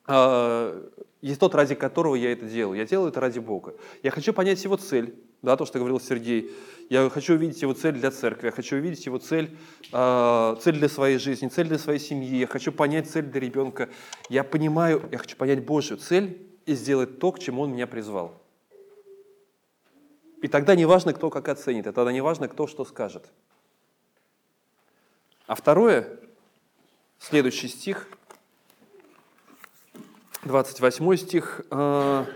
а, 0.04 0.84
есть 1.22 1.38
тот, 1.38 1.54
ради 1.54 1.76
которого 1.76 2.16
я 2.16 2.32
это 2.32 2.46
делаю. 2.46 2.76
Я 2.76 2.86
делаю 2.86 3.10
это 3.10 3.20
ради 3.20 3.38
Бога. 3.38 3.76
Я 4.02 4.10
хочу 4.10 4.32
понять 4.32 4.62
его 4.64 4.76
цель, 4.76 5.14
да, 5.42 5.56
то, 5.56 5.64
что 5.64 5.78
говорил 5.78 6.00
Сергей. 6.00 6.50
Я 6.90 7.08
хочу 7.08 7.34
увидеть 7.34 7.62
его 7.62 7.72
цель 7.72 7.94
для 7.94 8.10
церкви, 8.10 8.46
я 8.46 8.52
хочу 8.52 8.76
увидеть 8.76 9.06
его 9.06 9.18
цель, 9.18 9.56
э, 9.92 10.56
цель 10.60 10.76
для 10.76 10.88
своей 10.88 11.18
жизни, 11.18 11.46
цель 11.46 11.68
для 11.68 11.78
своей 11.78 12.00
семьи. 12.00 12.36
Я 12.36 12.48
хочу 12.48 12.72
понять 12.72 13.08
цель 13.08 13.26
для 13.26 13.40
ребенка. 13.40 13.88
Я 14.28 14.42
понимаю, 14.42 15.08
я 15.12 15.18
хочу 15.18 15.36
понять 15.36 15.64
Божью 15.64 15.98
цель 15.98 16.45
и 16.66 16.74
сделать 16.74 17.18
то, 17.18 17.32
к 17.32 17.38
чему 17.38 17.62
Он 17.62 17.72
меня 17.72 17.86
призвал. 17.86 18.34
И 20.42 20.48
тогда 20.48 20.74
не 20.74 20.84
важно, 20.84 21.14
кто 21.14 21.30
как 21.30 21.48
оценит, 21.48 21.86
и 21.86 21.92
тогда 21.92 22.12
не 22.12 22.20
важно, 22.20 22.48
кто 22.48 22.66
что 22.66 22.84
скажет. 22.84 23.24
А 25.46 25.54
второе, 25.54 26.18
следующий 27.18 27.68
стих– 27.68 28.08
28 30.46 31.16
стих. 31.16 31.60
«А, 31.70 32.26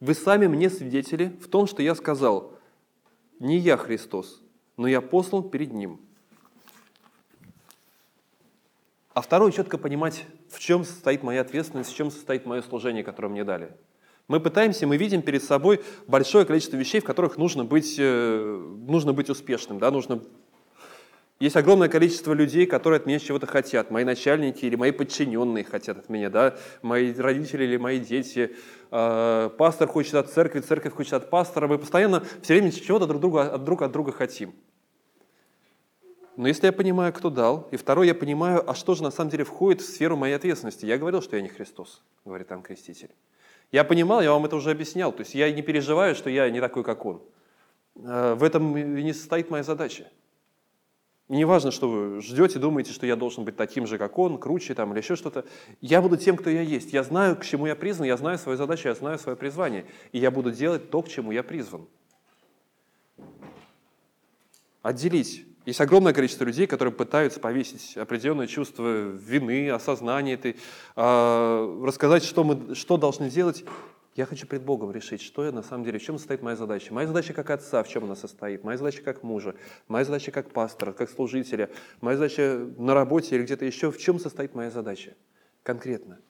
«Вы 0.00 0.14
сами 0.14 0.46
мне 0.46 0.68
свидетели 0.68 1.28
в 1.28 1.48
том, 1.48 1.66
что 1.66 1.82
я 1.82 1.94
сказал, 1.94 2.52
не 3.38 3.58
я 3.58 3.76
Христос, 3.76 4.42
но 4.76 4.86
я 4.86 5.00
послан 5.00 5.48
перед 5.48 5.72
Ним». 5.72 6.00
А 9.14 9.20
второе, 9.20 9.52
четко 9.52 9.78
понимать, 9.78 10.24
в 10.50 10.58
чем 10.58 10.84
состоит 10.84 11.22
моя 11.22 11.42
ответственность, 11.42 11.92
в 11.92 11.96
чем 11.96 12.10
состоит 12.10 12.46
мое 12.46 12.62
служение, 12.62 13.04
которое 13.04 13.28
мне 13.28 13.44
дали. 13.44 13.70
Мы 14.26 14.40
пытаемся, 14.40 14.88
мы 14.88 14.96
видим 14.96 15.22
перед 15.22 15.44
собой 15.44 15.80
большое 16.08 16.44
количество 16.44 16.76
вещей, 16.76 17.00
в 17.00 17.04
которых 17.04 17.36
нужно 17.36 17.64
быть, 17.64 17.94
э, 17.96 18.74
нужно 18.88 19.12
быть 19.12 19.30
успешным, 19.30 19.78
да, 19.78 19.92
нужно 19.92 20.20
есть 21.40 21.56
огромное 21.56 21.88
количество 21.88 22.32
людей, 22.32 22.64
которые 22.64 22.98
от 22.98 23.06
меня 23.06 23.18
чего-то 23.18 23.46
хотят. 23.46 23.90
Мои 23.90 24.04
начальники 24.04 24.64
или 24.64 24.76
мои 24.76 24.92
подчиненные 24.92 25.64
хотят 25.64 25.98
от 25.98 26.08
меня, 26.08 26.30
да? 26.30 26.56
мои 26.80 27.12
родители 27.12 27.64
или 27.64 27.76
мои 27.76 27.98
дети. 27.98 28.54
А, 28.90 29.50
пастор 29.50 29.88
хочет 29.88 30.14
от 30.14 30.30
церкви, 30.30 30.60
церковь 30.60 30.94
хочет 30.94 31.12
от 31.12 31.30
пастора. 31.30 31.66
Мы 31.66 31.78
постоянно 31.78 32.24
все 32.40 32.54
время 32.54 32.70
чего-то 32.70 33.06
друг 33.06 33.20
друга, 33.20 33.58
друг 33.58 33.82
от 33.82 33.90
друга 33.90 34.12
хотим. 34.12 34.54
Но 36.36 36.48
если 36.48 36.66
я 36.66 36.72
понимаю, 36.72 37.12
кто 37.12 37.30
дал, 37.30 37.68
и 37.70 37.76
второе, 37.76 38.08
я 38.08 38.14
понимаю, 38.14 38.68
а 38.68 38.74
что 38.74 38.94
же 38.94 39.02
на 39.02 39.10
самом 39.10 39.30
деле 39.30 39.44
входит 39.44 39.82
в 39.82 39.86
сферу 39.86 40.16
моей 40.16 40.34
ответственности. 40.34 40.84
Я 40.84 40.98
говорил, 40.98 41.22
что 41.22 41.36
я 41.36 41.42
не 41.42 41.48
Христос, 41.48 42.02
говорит 42.24 42.48
там 42.48 42.62
креститель. 42.62 43.10
Я 43.70 43.84
понимал, 43.84 44.20
я 44.20 44.32
вам 44.32 44.44
это 44.44 44.56
уже 44.56 44.70
объяснял. 44.70 45.12
То 45.12 45.20
есть 45.20 45.34
я 45.34 45.50
не 45.52 45.62
переживаю, 45.62 46.14
что 46.14 46.30
я 46.30 46.50
не 46.50 46.60
такой, 46.60 46.82
как 46.84 47.04
он. 47.06 47.22
А, 48.04 48.34
в 48.34 48.42
этом 48.42 48.76
и 48.76 49.02
не 49.02 49.12
состоит 49.12 49.50
моя 49.50 49.62
задача. 49.62 50.08
Не 51.28 51.44
важно, 51.44 51.70
что 51.70 51.88
вы 51.88 52.20
ждете, 52.20 52.58
думаете, 52.58 52.92
что 52.92 53.06
я 53.06 53.16
должен 53.16 53.44
быть 53.44 53.56
таким 53.56 53.86
же, 53.86 53.96
как 53.96 54.18
он, 54.18 54.36
круче 54.38 54.74
там 54.74 54.92
или 54.92 54.98
еще 54.98 55.16
что-то. 55.16 55.46
Я 55.80 56.02
буду 56.02 56.16
тем, 56.16 56.36
кто 56.36 56.50
я 56.50 56.60
есть. 56.60 56.92
Я 56.92 57.02
знаю, 57.02 57.36
к 57.36 57.44
чему 57.44 57.66
я 57.66 57.74
призван, 57.74 58.06
я 58.06 58.16
знаю 58.16 58.38
свою 58.38 58.58
задачу, 58.58 58.88
я 58.88 58.94
знаю 58.94 59.18
свое 59.18 59.36
призвание. 59.36 59.86
И 60.12 60.18
я 60.18 60.30
буду 60.30 60.50
делать 60.50 60.90
то, 60.90 61.00
к 61.00 61.08
чему 61.08 61.32
я 61.32 61.42
призван. 61.42 61.86
Отделить. 64.82 65.46
Есть 65.66 65.80
огромное 65.80 66.12
количество 66.12 66.44
людей, 66.44 66.66
которые 66.66 66.92
пытаются 66.92 67.40
повесить 67.40 67.96
определенное 67.96 68.46
чувство 68.46 69.08
вины, 69.08 69.70
осознания 69.70 70.34
этой, 70.34 70.56
э, 70.96 71.82
рассказать, 71.84 72.22
что 72.22 72.44
мы 72.44 72.74
что 72.74 72.98
должны 72.98 73.30
делать. 73.30 73.64
Я 74.14 74.26
хочу 74.26 74.46
пред 74.46 74.62
Богом 74.62 74.92
решить, 74.92 75.22
что 75.22 75.44
я 75.44 75.50
на 75.50 75.62
самом 75.62 75.84
деле, 75.84 75.98
в 75.98 76.02
чем 76.02 76.18
состоит 76.18 76.42
моя 76.42 76.54
задача. 76.54 76.92
Моя 76.94 77.08
задача 77.08 77.32
как 77.32 77.50
отца, 77.50 77.82
в 77.82 77.88
чем 77.88 78.04
она 78.04 78.14
состоит. 78.14 78.62
Моя 78.62 78.78
задача 78.78 79.02
как 79.02 79.22
мужа. 79.22 79.56
Моя 79.88 80.04
задача 80.04 80.30
как 80.30 80.50
пастора, 80.50 80.92
как 80.92 81.10
служителя. 81.10 81.70
Моя 82.00 82.16
задача 82.18 82.68
на 82.76 82.94
работе 82.94 83.34
или 83.34 83.42
где-то 83.42 83.64
еще. 83.64 83.90
В 83.90 83.98
чем 83.98 84.20
состоит 84.20 84.54
моя 84.54 84.70
задача 84.70 85.14
конкретно? 85.64 86.20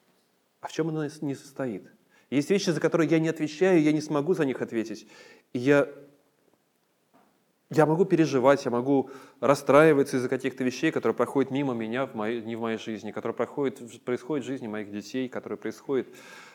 А 0.61 0.67
в 0.67 0.71
чем 0.71 0.89
она 0.89 1.07
не 1.21 1.35
состоит? 1.35 1.83
Есть 2.31 2.49
вещи, 2.49 2.71
за 2.71 2.79
которые 2.79 3.07
я 3.07 3.19
не 3.19 3.29
отвечаю, 3.29 3.81
я 3.81 3.91
не 3.91 4.01
смогу 4.01 4.33
за 4.33 4.45
них 4.45 4.61
ответить. 4.61 5.07
И 5.53 5.59
я, 5.59 5.87
я 7.71 7.85
могу 7.85 8.05
переживать, 8.05 8.65
я 8.65 8.71
могу 8.71 9.09
расстраиваться 9.39 10.17
из-за 10.17 10.29
каких-то 10.29 10.63
вещей, 10.63 10.91
которые 10.91 11.15
проходят 11.15 11.51
мимо 11.51 11.73
меня 11.73 12.05
в 12.05 12.13
моей, 12.13 12.41
не 12.41 12.55
в 12.55 12.61
моей 12.61 12.77
жизни, 12.77 13.11
которые 13.11 13.35
проходят, 13.35 13.81
происходят 14.03 14.45
в 14.45 14.47
жизни 14.47 14.67
моих 14.67 14.91
детей, 14.91 15.27
которые 15.27 15.57
происходят 15.57 16.07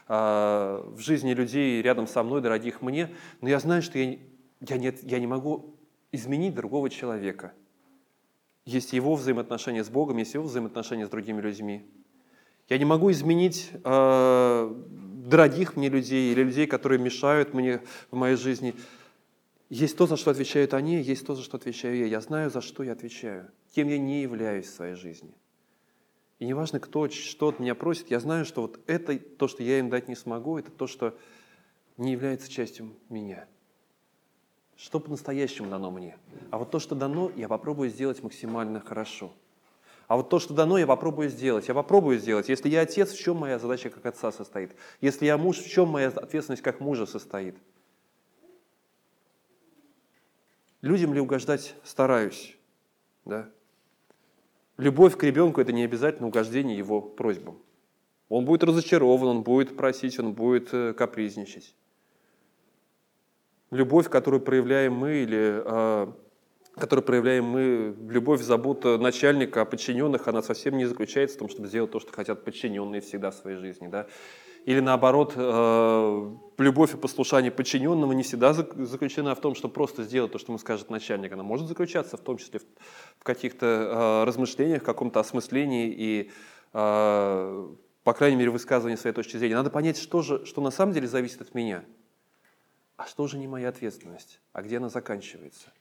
а, 0.07 0.85
в 0.87 1.01
жизни 1.01 1.33
людей 1.33 1.83
рядом 1.83 2.07
со 2.07 2.23
мной, 2.23 2.41
дорогих 2.41 2.81
мне, 2.81 3.11
но 3.41 3.49
я 3.49 3.59
знаю, 3.59 3.83
что 3.83 3.99
я, 3.99 4.19
я, 4.61 4.79
не, 4.79 4.95
я 5.03 5.19
не 5.19 5.27
могу 5.27 5.75
изменить 6.13 6.55
другого 6.55 6.89
человека. 6.89 7.53
Есть 8.65 8.93
его 8.93 9.17
взаимоотношения 9.17 9.83
с 9.83 9.89
Богом, 9.89 10.19
есть 10.19 10.35
его 10.35 10.45
взаимоотношения 10.45 11.07
с 11.07 11.11
другими 11.11 11.41
людьми. 11.41 11.85
Я 12.69 12.79
не 12.79 12.85
могу 12.85 13.11
изменить 13.11 13.71
э, 13.73 14.75
дорогих 15.27 15.77
мне 15.77 15.89
людей 15.89 16.31
или 16.31 16.45
людей, 16.45 16.67
которые 16.69 17.01
мешают 17.01 17.53
мне 17.53 17.81
в 18.13 18.17
моей 18.17 18.37
жизни. 18.37 18.75
Есть 19.71 19.97
то, 19.97 20.09
за 20.09 20.17
что 20.17 20.33
отвечают 20.33 20.75
они, 20.75 21.01
есть 21.01 21.25
то, 21.25 21.37
за 21.37 21.43
что 21.43 21.57
отвечаю 21.57 21.97
я. 21.97 22.07
Я 22.07 22.21
знаю, 22.21 22.51
за 22.51 22.61
что 22.61 22.83
я 22.83 22.93
отвечаю, 22.93 23.53
кем 23.73 23.89
я 23.89 23.99
не 23.99 24.21
являюсь 24.23 24.67
в 24.67 24.75
своей 24.75 24.97
жизни. 24.97 25.33
И 26.41 26.47
неважно, 26.47 26.81
кто 26.81 27.09
что 27.09 27.49
от 27.49 27.61
меня 27.61 27.77
просит, 27.77 28.11
я 28.11 28.19
знаю, 28.19 28.45
что 28.45 28.63
вот 28.63 28.81
это, 28.89 29.17
то, 29.17 29.47
что 29.47 29.63
я 29.63 29.79
им 29.79 29.89
дать 29.89 30.09
не 30.09 30.17
смогу, 30.17 30.59
это 30.59 30.73
то, 30.73 30.89
что 30.89 31.17
не 31.99 32.13
является 32.13 32.51
частью 32.51 32.97
меня. 33.09 33.47
Что 34.77 34.99
по-настоящему 34.99 35.71
дано 35.71 35.93
мне. 35.93 36.17
А 36.51 36.59
вот 36.59 36.73
то, 36.73 36.81
что 36.81 36.97
дано, 36.97 37.31
я 37.37 37.47
попробую 37.47 37.91
сделать 37.91 38.23
максимально 38.25 38.81
хорошо. 38.81 39.33
А 40.09 40.17
вот 40.17 40.31
то, 40.31 40.41
что 40.41 40.53
дано, 40.53 40.79
я 40.79 40.87
попробую 40.89 41.29
сделать. 41.29 41.69
Я 41.69 41.75
попробую 41.75 42.19
сделать. 42.19 42.49
Если 42.49 42.69
я 42.69 42.81
отец, 42.81 43.13
в 43.13 43.21
чем 43.21 43.37
моя 43.37 43.61
задача 43.61 43.91
как 43.91 44.05
отца 44.07 44.33
состоит? 44.33 44.75
Если 45.01 45.27
я 45.27 45.39
муж, 45.39 45.59
в 45.59 45.71
чем 45.71 45.89
моя 45.91 46.09
ответственность 46.09 46.63
как 46.63 46.81
мужа 46.81 47.07
состоит? 47.07 47.55
Людям 50.83 51.13
ли 51.15 51.21
угождать 51.21 51.75
стараюсь? 51.85 52.57
Да? 53.25 53.51
Любовь 54.77 55.17
к 55.17 55.23
ребенку– 55.25 55.61
это 55.63 55.73
не 55.73 55.85
обязательно 55.85 56.29
угождение 56.29 56.77
его 56.77 57.03
просьбам. 57.03 57.59
Он 58.31 58.45
будет 58.45 58.65
разочарован, 58.65 59.29
он 59.29 59.43
будет 59.43 59.77
просить, 59.77 60.19
он 60.19 60.33
будет 60.33 60.73
э, 60.73 60.95
капризничать. 60.95 61.75
Любовь, 63.71 64.09
которую 64.09 64.41
проявляем 64.41 64.95
мы, 64.95 65.17
или 65.19 65.63
э, 65.65 66.13
которую 66.77 67.05
проявляем 67.05 67.45
мы, 67.45 67.97
любовь, 68.09 68.41
забота 68.41 68.99
начальника 68.99 69.63
о 69.63 69.65
подчиненных, 69.65 70.29
она 70.29 70.43
совсем 70.43 70.79
не 70.79 70.87
заключается 70.87 71.37
в 71.37 71.41
том, 71.41 71.49
чтобы 71.49 71.69
сделать 71.69 71.91
то, 71.91 72.01
что 72.01 72.13
хотят 72.13 72.45
подчиненные 72.45 73.01
всегда 73.01 73.31
в 73.33 73.35
своей 73.35 73.59
жизни. 73.59 73.89
Да? 73.89 74.07
Или 74.71 74.79
наоборот, 74.79 75.33
э, 75.35 76.37
любовь 76.59 76.95
и 76.95 76.97
послушание 76.97 77.51
подчиненного 77.51 78.13
не 78.13 78.23
всегда 78.23 78.53
заключена 78.53 79.35
в 79.35 79.41
том, 79.41 79.57
что 79.57 79.69
просто 79.69 80.05
сделать 80.05 80.31
то, 80.31 80.39
что 80.39 80.53
ему 80.53 80.59
скажет 80.59 80.91
начальник. 80.91 81.33
Она 81.33 81.43
может 81.43 81.67
заключаться 81.67 82.17
в 82.17 82.21
том 82.21 82.39
числе 82.39 82.61
в 83.19 83.25
каких-то 83.25 83.67
э, 83.67 84.25
размышлениях, 84.27 84.85
каком-то 84.85 85.19
осмыслении 85.19 85.93
и, 85.93 86.31
э, 86.73 87.69
по 88.05 88.13
крайней 88.13 88.37
мере, 88.37 88.51
высказывании 88.51 88.95
своей 88.95 89.13
точки 89.13 89.39
зрения. 89.39 89.57
Надо 89.57 89.71
понять, 89.71 89.99
что, 89.99 90.23
же, 90.23 90.47
что 90.47 90.61
на 90.61 90.71
самом 90.71 90.93
деле 90.93 91.09
зависит 91.09 91.41
от 91.41 91.53
меня, 91.53 91.85
а 92.97 93.07
что 93.07 93.27
же 93.27 93.39
не 93.39 93.49
моя 93.49 93.71
ответственность, 93.71 94.41
а 94.53 94.63
где 94.63 94.77
она 94.77 94.89
заканчивается. 94.89 95.73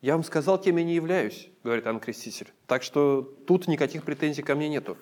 Я 0.00 0.14
вам 0.14 0.24
сказал, 0.24 0.60
кем 0.60 0.78
я 0.78 0.84
не 0.84 0.96
являюсь, 0.96 1.48
говорит 1.62 1.86
Анна 1.86 2.00
Креститель. 2.00 2.52
Так 2.66 2.82
что 2.82 3.22
тут 3.46 3.68
никаких 3.68 4.02
претензий 4.02 4.42
ко 4.42 4.56
мне 4.56 4.68
нету. 4.68 4.96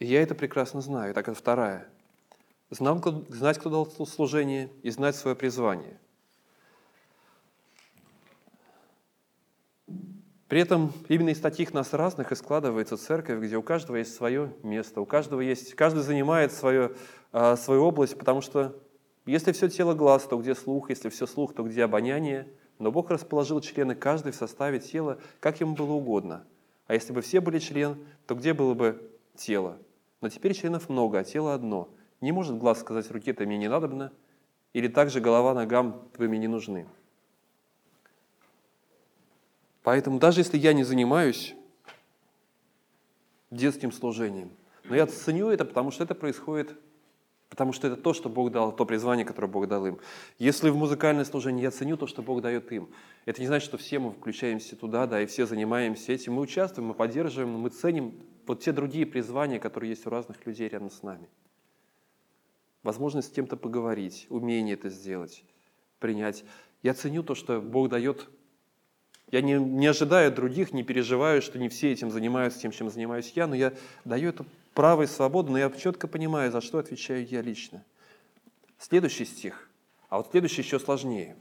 И 0.00 0.06
я 0.06 0.22
это 0.22 0.34
прекрасно 0.34 0.80
знаю. 0.80 1.14
Так 1.14 1.28
это 1.28 1.38
вторая. 1.38 1.86
Знам, 2.70 3.02
знать, 3.28 3.58
кто 3.58 3.68
дал 3.70 3.86
служение, 4.06 4.70
и 4.82 4.90
знать 4.90 5.14
свое 5.14 5.36
призвание. 5.36 6.00
При 10.48 10.60
этом 10.60 10.92
именно 11.08 11.28
из 11.28 11.40
таких 11.40 11.74
нас 11.74 11.92
разных 11.92 12.32
и 12.32 12.34
складывается 12.34 12.96
церковь, 12.96 13.38
где 13.40 13.56
у 13.56 13.62
каждого 13.62 13.96
есть 13.96 14.14
свое 14.14 14.52
место, 14.64 15.00
у 15.00 15.06
каждого 15.06 15.40
есть, 15.40 15.74
каждый 15.74 16.02
занимает 16.02 16.52
свое, 16.52 16.92
а, 17.30 17.56
свою 17.56 17.84
область, 17.84 18.18
потому 18.18 18.40
что 18.40 18.76
если 19.26 19.52
все 19.52 19.68
тело 19.68 19.94
глаз, 19.94 20.24
то 20.24 20.38
где 20.38 20.56
слух, 20.56 20.90
если 20.90 21.08
все 21.08 21.26
слух, 21.26 21.54
то 21.54 21.62
где 21.62 21.84
обоняние. 21.84 22.48
Но 22.80 22.90
Бог 22.90 23.10
расположил 23.10 23.60
члены 23.60 23.94
каждый 23.94 24.32
в 24.32 24.36
составе 24.36 24.80
тела, 24.80 25.18
как 25.38 25.60
ему 25.60 25.76
было 25.76 25.92
угодно. 25.92 26.44
А 26.86 26.94
если 26.94 27.12
бы 27.12 27.20
все 27.20 27.40
были 27.40 27.58
член, 27.58 27.98
то 28.26 28.34
где 28.34 28.54
было 28.54 28.74
бы 28.74 29.08
тело? 29.36 29.78
Но 30.20 30.28
теперь 30.28 30.54
членов 30.54 30.88
много, 30.88 31.18
а 31.18 31.24
тело 31.24 31.54
одно. 31.54 31.88
Не 32.20 32.32
может 32.32 32.58
глаз 32.58 32.80
сказать 32.80 33.10
руке, 33.10 33.32
ты 33.32 33.46
мне 33.46 33.56
не 33.56 33.68
надобно, 33.68 34.12
или 34.72 34.88
также 34.88 35.20
голова 35.20 35.54
ногам, 35.54 36.08
вы 36.18 36.28
мне 36.28 36.38
не 36.38 36.48
нужны. 36.48 36.86
Поэтому 39.82 40.18
даже 40.18 40.40
если 40.40 40.58
я 40.58 40.72
не 40.74 40.84
занимаюсь 40.84 41.54
детским 43.50 43.90
служением, 43.90 44.52
но 44.84 44.94
я 44.94 45.06
ценю 45.06 45.48
это, 45.48 45.64
потому 45.64 45.90
что 45.90 46.04
это 46.04 46.14
происходит, 46.14 46.76
потому 47.50 47.72
что 47.72 47.88
это 47.88 47.96
то, 47.96 48.14
что 48.14 48.30
Бог 48.30 48.52
дал, 48.52 48.74
то 48.74 48.86
призвание, 48.86 49.26
которое 49.26 49.48
Бог 49.48 49.66
дал 49.68 49.84
им. 49.84 49.98
Если 50.38 50.70
в 50.70 50.76
музыкальное 50.76 51.24
служение 51.24 51.64
я 51.64 51.70
ценю 51.70 51.96
то, 51.96 52.06
что 52.06 52.22
Бог 52.22 52.40
дает 52.40 52.72
им, 52.72 52.88
это 53.26 53.40
не 53.40 53.48
значит, 53.48 53.66
что 53.66 53.76
все 53.76 53.98
мы 53.98 54.12
включаемся 54.12 54.76
туда, 54.76 55.06
да, 55.06 55.20
и 55.20 55.26
все 55.26 55.44
занимаемся 55.46 56.12
этим. 56.12 56.34
Мы 56.34 56.42
участвуем, 56.42 56.88
мы 56.88 56.94
поддерживаем, 56.94 57.50
мы 57.50 57.68
ценим 57.68 58.14
вот 58.46 58.60
те 58.60 58.72
другие 58.72 59.04
призвания, 59.04 59.58
которые 59.58 59.90
есть 59.90 60.06
у 60.06 60.10
разных 60.10 60.46
людей 60.46 60.68
рядом 60.68 60.90
с 60.90 61.02
нами. 61.02 61.28
Возможность 62.82 63.28
с 63.28 63.32
кем-то 63.32 63.56
поговорить, 63.56 64.26
умение 64.30 64.74
это 64.74 64.88
сделать, 64.88 65.44
принять. 65.98 66.44
Я 66.82 66.94
ценю 66.94 67.22
то, 67.22 67.34
что 67.34 67.60
Бог 67.60 67.90
дает. 67.90 68.30
Я 69.30 69.42
не, 69.42 69.54
не 69.54 69.86
ожидаю 69.86 70.32
других, 70.32 70.72
не 70.72 70.82
переживаю, 70.82 71.40
что 71.42 71.58
не 71.58 71.68
все 71.68 71.92
этим 71.92 72.10
занимаются 72.10 72.60
тем, 72.60 72.72
чем 72.72 72.90
занимаюсь 72.90 73.32
я, 73.34 73.46
но 73.46 73.54
я 73.54 73.72
даю 74.04 74.30
это 74.30 74.44
право 74.74 75.02
и 75.02 75.06
свободу, 75.06 75.52
но 75.52 75.58
я 75.58 75.70
четко 75.70 76.08
понимаю, 76.08 76.50
за 76.50 76.60
что 76.60 76.78
отвечаю 76.78 77.26
я 77.26 77.42
лично. 77.42 77.84
Следующий 78.78 79.24
стих, 79.24 79.68
а 80.08 80.18
вот 80.18 80.28
следующий 80.30 80.62
еще 80.62 80.80
сложнее. 80.80 81.36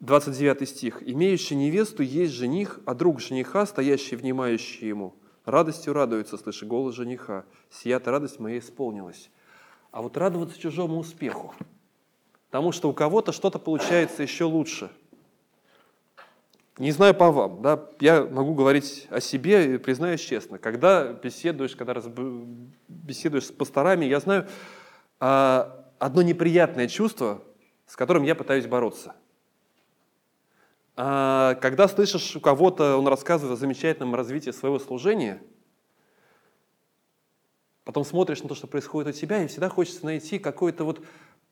29 0.00 0.68
стих. 0.68 1.02
«Имеющий 1.06 1.56
невесту 1.56 2.02
есть 2.02 2.34
жених, 2.34 2.80
а 2.84 2.94
друг 2.94 3.20
жениха, 3.20 3.64
стоящий, 3.64 4.16
внимающий 4.16 4.88
ему– 4.88 5.14
Радостью 5.46 5.92
радуется, 5.92 6.36
слыша 6.38 6.66
голос 6.66 6.96
жениха. 6.96 7.44
Сия-то 7.70 8.10
радость 8.10 8.40
моя 8.40 8.58
исполнилась. 8.58 9.30
А 9.92 10.02
вот 10.02 10.16
радоваться 10.16 10.58
чужому 10.58 10.98
успеху. 10.98 11.54
Потому 12.50 12.72
что 12.72 12.90
у 12.90 12.92
кого-то 12.92 13.30
что-то 13.30 13.60
получается 13.60 14.24
еще 14.24 14.42
лучше. 14.42 14.90
Не 16.78 16.92
знаю 16.92 17.14
по 17.14 17.32
вам, 17.32 17.62
да, 17.62 17.88
я 18.00 18.24
могу 18.24 18.54
говорить 18.54 19.06
о 19.10 19.20
себе 19.20 19.74
и 19.74 19.78
признаюсь 19.78 20.20
честно. 20.20 20.58
Когда 20.58 21.12
беседуешь, 21.12 21.74
когда 21.74 21.94
раз, 21.94 22.06
беседуешь 22.88 23.46
с 23.46 23.52
пасторами, 23.52 24.04
я 24.04 24.20
знаю 24.20 24.46
а, 25.18 25.86
одно 25.98 26.22
неприятное 26.22 26.86
чувство, 26.88 27.42
с 27.86 27.96
которым 27.96 28.24
я 28.24 28.34
пытаюсь 28.34 28.66
бороться– 28.66 29.14
а, 30.98 31.56
когда 31.56 31.88
слышишь 31.88 32.36
у 32.36 32.40
кого-то, 32.40 32.96
он 32.96 33.06
рассказывает 33.06 33.56
о 33.56 33.60
замечательном 33.60 34.14
развитии 34.14 34.50
своего 34.50 34.78
служения, 34.78 35.42
потом 37.84 38.04
смотришь 38.04 38.42
на 38.42 38.48
то, 38.48 38.54
что 38.54 38.66
происходит 38.66 39.14
у 39.14 39.18
тебя, 39.18 39.42
и 39.42 39.46
всегда 39.46 39.68
хочется 39.68 40.06
найти 40.06 40.38
какой-то 40.38 40.84
вот 40.84 41.04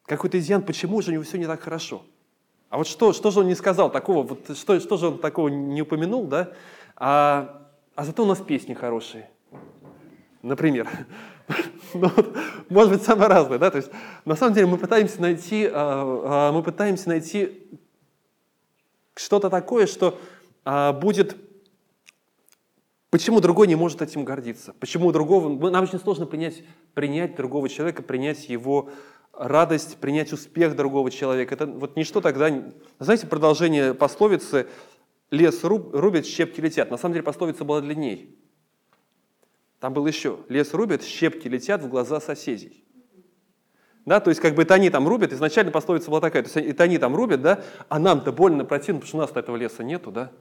какой-то 0.06 0.38
изъян, 0.38 0.62
почему 0.62 1.00
же 1.02 1.10
у 1.10 1.12
него 1.14 1.24
все 1.24 1.38
не 1.38 1.46
так 1.46 1.60
хорошо. 1.60 2.04
А 2.74 2.76
вот 2.76 2.88
что, 2.88 3.12
что 3.12 3.30
же 3.30 3.38
он 3.38 3.46
не 3.46 3.54
сказал 3.54 3.88
такого, 3.88 4.26
вот 4.26 4.58
что, 4.58 4.80
что 4.80 4.96
же 4.96 5.06
он 5.06 5.18
такого 5.18 5.46
не 5.46 5.82
упомянул, 5.82 6.26
да? 6.26 6.54
А, 6.96 7.68
а 7.94 8.04
зато 8.04 8.24
у 8.24 8.26
нас 8.26 8.40
песни 8.40 8.74
хорошие. 8.74 9.30
Например. 10.42 10.88
ну, 11.94 12.08
вот, 12.08 12.36
может 12.68 12.92
быть, 12.92 13.02
самое 13.04 13.28
разное, 13.28 13.60
да? 13.60 13.70
То 13.70 13.76
есть, 13.76 13.92
на 14.24 14.34
самом 14.34 14.54
деле 14.54 14.66
мы 14.66 14.76
пытаемся 14.76 15.22
найти, 15.22 15.70
а, 15.70 15.70
а, 16.24 16.52
мы 16.52 16.64
пытаемся 16.64 17.10
найти 17.10 17.64
Что-то 19.14 19.50
такое, 19.50 19.86
что 19.86 20.18
а, 20.64 20.92
будет... 20.92 21.36
Почему 23.14 23.38
другой 23.38 23.68
не 23.68 23.76
может 23.76 24.02
этим 24.02 24.24
гордиться? 24.24 24.74
Почему 24.80 25.12
другого... 25.12 25.70
Нам 25.70 25.84
очень 25.84 26.00
сложно 26.00 26.26
принять, 26.26 26.64
принять 26.94 27.36
другого 27.36 27.68
человека, 27.68 28.02
принять 28.02 28.48
его 28.48 28.90
радость, 29.32 29.98
принять 29.98 30.32
успех 30.32 30.74
другого 30.74 31.12
человека. 31.12 31.54
Это 31.54 31.66
вот 31.66 31.94
ничто 31.94 32.20
тогда... 32.20 32.50
Знаете, 32.98 33.28
продолжение 33.28 33.94
пословицы 33.94 34.66
«лес 35.30 35.62
рубит, 35.62 36.26
щепки 36.26 36.60
летят». 36.60 36.90
На 36.90 36.96
самом 36.96 37.12
деле 37.12 37.22
пословица 37.22 37.64
была 37.64 37.80
длинней. 37.82 38.36
Там 39.78 39.92
было 39.92 40.08
еще 40.08 40.40
«лес 40.48 40.74
рубит, 40.74 41.04
щепки 41.04 41.46
летят 41.46 41.84
в 41.84 41.88
глаза 41.88 42.20
соседей». 42.20 42.84
Да, 44.06 44.18
то 44.18 44.30
есть 44.30 44.40
как 44.40 44.56
бы 44.56 44.62
это 44.62 44.74
они 44.74 44.90
там 44.90 45.06
рубят, 45.06 45.32
изначально 45.32 45.70
пословица 45.70 46.10
была 46.10 46.20
такая, 46.20 46.42
то 46.42 46.48
есть 46.48 46.56
это 46.56 46.82
они 46.82 46.98
там 46.98 47.14
рубят, 47.14 47.42
да, 47.42 47.62
а 47.88 48.00
нам-то 48.00 48.32
больно 48.32 48.64
противно, 48.64 49.02
потому 49.02 49.08
что 49.08 49.16
у 49.18 49.20
нас-то 49.20 49.38
этого 49.38 49.54
леса 49.54 49.84
нету, 49.84 50.10
да. 50.10 50.32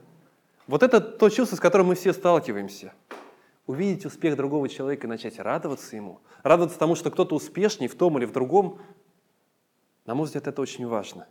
Вот 0.66 0.82
это 0.82 1.00
то 1.00 1.28
чувство, 1.28 1.56
с 1.56 1.60
которым 1.60 1.88
мы 1.88 1.94
все 1.94 2.12
сталкиваемся. 2.12 2.94
Увидеть 3.66 4.04
успех 4.06 4.36
другого 4.36 4.68
человека 4.68 5.06
и 5.06 5.10
начать 5.10 5.38
радоваться 5.38 5.96
ему, 5.96 6.20
радоваться 6.42 6.78
тому, 6.78 6.94
что 6.94 7.10
кто-то 7.10 7.34
успешнее 7.34 7.88
в 7.88 7.94
том 7.94 8.18
или 8.18 8.24
в 8.24 8.32
другом, 8.32 8.78
на 10.04 10.14
мой 10.14 10.26
взгляд, 10.26 10.46
это 10.46 10.60
очень 10.60 10.86
важно. 10.86 11.26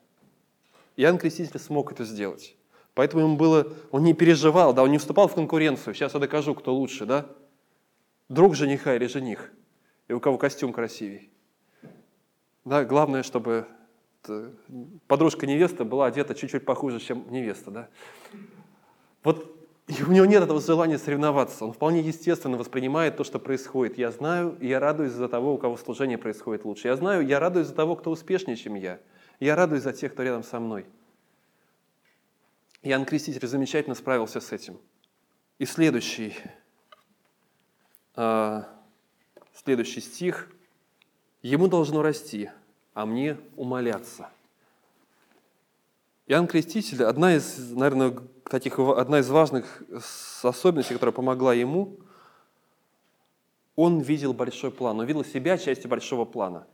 Иоанн 0.95 1.17
Креститель 1.17 1.59
смог 1.59 1.91
это 1.91 2.05
сделать. 2.05 2.55
Поэтому 2.95 3.23
ему 3.23 3.37
было, 3.37 3.71
он 3.91 4.03
не 4.03 4.13
переживал, 4.13 4.73
да, 4.73 4.83
он 4.83 4.91
не 4.91 4.97
вступал 4.99 5.27
в 5.27 5.33
конкуренцию. 5.33 5.93
Сейчас 5.93 6.13
я 6.13 6.19
докажу, 6.19 6.53
кто 6.53 6.73
лучше, 6.73 7.05
да. 7.05 7.27
Друг 8.29 8.55
жениха 8.55 8.95
или 8.95 9.07
жених, 9.07 9.51
и 10.07 10.13
у 10.13 10.19
кого 10.19 10.37
костюм 10.37 10.73
красивей. 10.73 11.31
Да, 12.65 12.85
главное, 12.85 13.23
чтобы 13.23 13.67
подружка 15.07 15.45
невеста 15.45 15.83
была 15.85 16.07
одета 16.07 16.33
чуть-чуть 16.33 16.65
похуже, 16.65 16.99
чем 16.99 17.29
невеста. 17.29 17.71
Да? 17.71 17.89
Вот 19.23 19.55
у 19.87 20.11
него 20.11 20.25
нет 20.25 20.43
этого 20.43 20.61
желания 20.61 20.97
соревноваться. 20.97 21.65
Он 21.65 21.73
вполне 21.73 22.01
естественно 22.01 22.57
воспринимает 22.57 23.17
то, 23.17 23.23
что 23.23 23.39
происходит. 23.39 23.97
Я 23.97 24.11
знаю, 24.11 24.57
я 24.61 24.79
радуюсь 24.79 25.11
за 25.11 25.27
того, 25.27 25.53
у 25.55 25.57
кого 25.57 25.77
служение 25.77 26.17
происходит 26.17 26.65
лучше. 26.65 26.87
Я 26.87 26.95
знаю, 26.95 27.25
я 27.25 27.39
радуюсь 27.39 27.67
за 27.67 27.75
того, 27.75 27.95
кто 27.95 28.11
успешнее, 28.11 28.55
чем 28.55 28.75
я. 28.75 28.99
Я 29.39 29.55
радуюсь 29.55 29.83
за 29.83 29.93
тех, 29.93 30.13
кто 30.13 30.23
рядом 30.23 30.43
со 30.43 30.59
мной. 30.59 30.85
Иоанн 32.81 33.05
Креститель 33.05 33.47
замечательно 33.47 33.95
справился 33.95 34.39
с 34.39 34.51
этим. 34.51 34.77
И 35.57 35.65
следующий, 35.65 36.35
э, 38.15 38.63
следующий 39.53 40.01
стих– 40.01 40.49
Ему 41.43 41.67
должно 41.67 42.01
расти, 42.01 42.49
а 42.93 43.05
мне 43.05 43.37
умоляться. 43.57 44.29
Иоанн 46.25 46.47
Креститель, 46.47 47.03
одна 47.03 47.35
из, 47.35 47.71
наверное, 47.71 48.15
таких, 48.49 48.79
одна 48.79 49.19
из 49.19 49.29
важных 49.29 49.83
особенностей, 50.41 50.93
которая 50.93 51.13
помогла 51.13 51.53
ему, 51.53 51.99
он 53.75 53.99
видел 53.99 54.33
большой 54.33 54.71
план, 54.71 54.99
он 54.99 55.05
видел 55.05 55.25
себя 55.25 55.57
частью 55.57 55.89
большого 55.89 56.23
плана. 56.25 56.65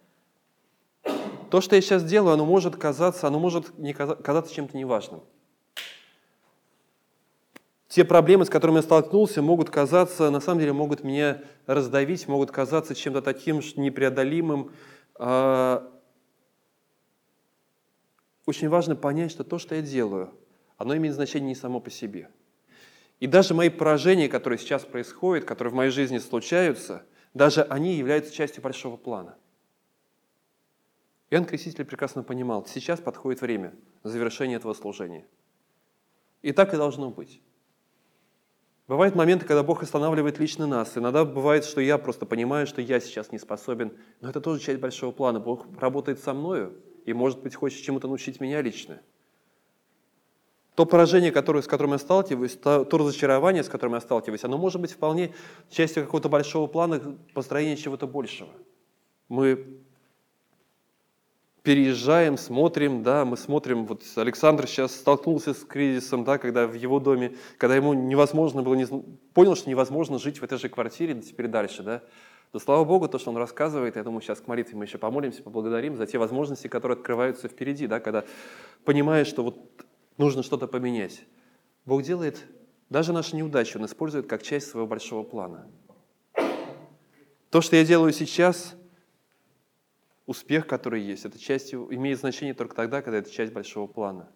То, 1.49 1.61
что 1.61 1.75
я 1.75 1.81
сейчас 1.81 2.03
делаю, 2.03 2.33
оно 2.33 2.45
может 2.45 2.75
казаться, 2.75 3.27
оно 3.27 3.39
может 3.39 3.75
не 3.79 3.93
казаться 3.93 4.53
чем-то 4.53 4.77
неважным. 4.77 5.21
Те 7.87 8.05
проблемы, 8.05 8.45
с 8.45 8.49
которыми 8.51 8.77
я 8.77 8.81
столкнулся, 8.83 9.41
могут 9.41 9.71
казаться, 9.71 10.29
на 10.29 10.41
самом 10.41 10.59
деле, 10.59 10.73
могут 10.73 11.03
меня 11.03 11.41
раздавить, 11.65 12.27
могут 12.27 12.51
казаться 12.51 12.93
чем-то 12.93 13.23
таким 13.23 13.61
непреодолимым. 13.77 14.71
Очень 18.49 18.69
важно 18.69 18.95
понять, 18.95 19.29
что 19.29 19.43
то, 19.43 19.59
что 19.59 19.75
я 19.75 19.83
делаю, 19.83 20.33
оно 20.75 20.97
имеет 20.97 21.13
значение 21.13 21.49
не 21.49 21.55
само 21.55 21.79
по 21.79 21.91
себе. 21.91 22.31
И 23.19 23.27
даже 23.27 23.53
мои 23.53 23.69
поражения, 23.69 24.27
которые 24.27 24.57
сейчас 24.57 24.85
происходят, 24.85 25.45
которые 25.45 25.71
в 25.71 25.75
моей 25.75 25.91
жизни 25.91 26.17
случаются, 26.17 27.05
даже 27.35 27.61
они 27.61 27.93
являются 27.93 28.33
частью 28.33 28.63
большого 28.63 28.97
плана. 28.97 29.37
Иоанн 31.29 31.45
Креститель 31.45 31.85
прекрасно 31.85 32.23
понимал, 32.23 32.65
сейчас 32.65 32.99
подходит 32.99 33.41
время 33.41 33.75
завершения 34.01 34.55
этого 34.55 34.73
служения. 34.73 35.27
И 36.41 36.51
так 36.51 36.73
и 36.73 36.77
должно 36.77 37.11
быть. 37.11 37.43
Бывают 38.87 39.13
моменты, 39.13 39.45
когда 39.45 39.61
Бог 39.61 39.83
останавливает 39.83 40.39
лично 40.39 40.65
нас. 40.65 40.97
Иногда 40.97 41.23
бывает, 41.23 41.65
что 41.65 41.81
я 41.81 41.99
просто 41.99 42.25
понимаю, 42.25 42.65
что 42.65 42.81
я 42.81 42.99
сейчас 42.99 43.31
не 43.31 43.37
способен. 43.37 43.95
Но 44.21 44.29
это 44.31 44.41
тоже 44.41 44.59
часть 44.59 44.79
большого 44.79 45.11
плана. 45.11 45.39
Бог 45.39 45.67
работает 45.79 46.17
со 46.17 46.33
мною 46.33 46.73
и, 47.09 47.13
может 47.13 47.41
быть, 47.41 47.55
хочет 47.55 47.83
чему-то 47.83 48.07
научить 48.07 48.39
меня 48.39 48.61
лично. 48.61 48.99
То 50.75 50.85
поражение, 50.85 51.31
которое, 51.31 51.61
с 51.61 51.67
которым 51.67 51.93
я 51.93 51.99
сталкиваюсь, 51.99 52.55
то, 52.55 52.85
то 52.85 52.97
разочарование, 52.97 53.63
с 53.63 53.69
которым 53.69 53.95
я 53.95 54.01
сталкиваюсь, 54.01 54.43
оно 54.43 54.57
может 54.57 54.79
быть 54.79 54.91
вполне 54.91 55.33
частью 55.69 56.05
какого-то 56.05 56.29
большого 56.29 56.67
плана 56.67 57.17
построения 57.33 57.75
чего-то 57.75 58.07
большего. 58.07 58.49
Мы 59.27 59.81
переезжаем, 61.63 62.37
смотрим, 62.37 63.03
да, 63.03 63.25
мы 63.25 63.35
смотрим, 63.35 63.85
вот 63.85 64.03
Александр 64.15 64.67
сейчас 64.67 64.95
столкнулся 64.95 65.53
с 65.53 65.65
кризисом, 65.65 66.23
да, 66.23 66.37
когда 66.37 66.65
в 66.65 66.73
его 66.73 66.99
доме, 66.99 67.35
когда 67.57 67.75
ему 67.75 67.93
невозможно 67.93 68.61
было, 68.61 68.75
не, 68.75 68.87
понял, 69.33 69.55
что 69.55 69.69
невозможно 69.69 70.17
жить 70.17 70.39
в 70.39 70.43
этой 70.43 70.57
же 70.57 70.69
квартире 70.69 71.15
теперь 71.21 71.47
дальше, 71.47 71.83
да. 71.83 72.01
Но 72.51 72.59
слава 72.59 72.83
Богу, 72.83 73.07
то, 73.07 73.19
что 73.19 73.29
он 73.29 73.37
рассказывает, 73.37 73.95
я 73.95 74.03
думаю, 74.03 74.21
сейчас 74.21 74.41
к 74.41 74.47
молитве 74.47 74.75
мы 74.75 74.85
еще 74.85 74.97
помолимся, 74.97 75.43
поблагодарим 75.43 75.97
за 75.97 76.07
те 76.07 76.17
возможности, 76.17 76.67
которые 76.67 76.95
открываются 76.97 77.47
впереди, 77.47 77.87
да, 77.87 77.99
когда 77.99 78.25
понимаешь, 78.85 79.27
что 79.27 79.43
вот 79.43 79.57
нужно 80.17 80.41
что-то 80.41 80.67
поменять. 80.67 81.21
Бог 81.85 82.01
делает, 82.01 82.43
даже 82.89 83.13
наши 83.13 83.35
неудачи 83.35 83.77
он 83.77 83.85
использует 83.85 84.27
как 84.27 84.41
часть 84.41 84.69
своего 84.69 84.87
большого 84.87 85.23
плана. 85.23 85.69
То, 87.51 87.61
что 87.61 87.75
я 87.75 87.85
делаю 87.85 88.13
сейчас– 88.13 88.75
успех, 90.29 90.67
который 90.67 91.01
есть, 91.01 91.25
это 91.25 91.39
часть, 91.39 91.73
имеет 91.73 92.19
значение 92.19 92.53
только 92.53 92.75
тогда, 92.75 93.01
когда 93.01 93.17
это 93.17 93.31
часть 93.31 93.51
большого 93.51 93.87
плана. 93.87 94.29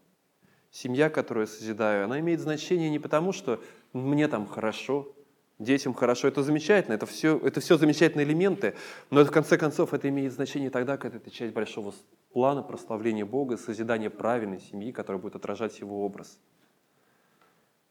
Семья, 0.71 1.07
которую 1.11 1.45
я 1.45 1.47
созидаю, 1.47 2.05
она 2.05 2.19
имеет 2.19 2.39
значение 2.39 2.89
не 2.89 2.97
потому, 2.97 3.31
что 3.31 3.61
мне 3.93 4.27
там 4.27 4.47
хорошо, 4.47 5.15
детям 5.59 5.93
хорошо, 5.93 6.27
это 6.27 6.43
замечательно, 6.43 6.95
это 6.95 7.05
все, 7.05 7.37
это 7.37 7.59
все 7.59 7.77
замечательные 7.77 8.25
элементы, 8.25 8.75
но 9.09 9.21
это, 9.21 9.29
в 9.29 9.33
конце 9.33 9.57
концов 9.57 9.93
это 9.93 10.09
имеет 10.09 10.33
значение 10.33 10.69
тогда, 10.69 10.97
когда 10.97 11.17
это 11.17 11.31
часть 11.31 11.53
большого 11.53 11.93
плана 12.31 12.63
прославления 12.63 13.25
Бога, 13.25 13.57
созидания 13.57 14.09
правильной 14.09 14.59
семьи, 14.59 14.91
которая 14.91 15.21
будет 15.21 15.35
отражать 15.35 15.79
Его 15.79 16.05
образ. 16.05 16.39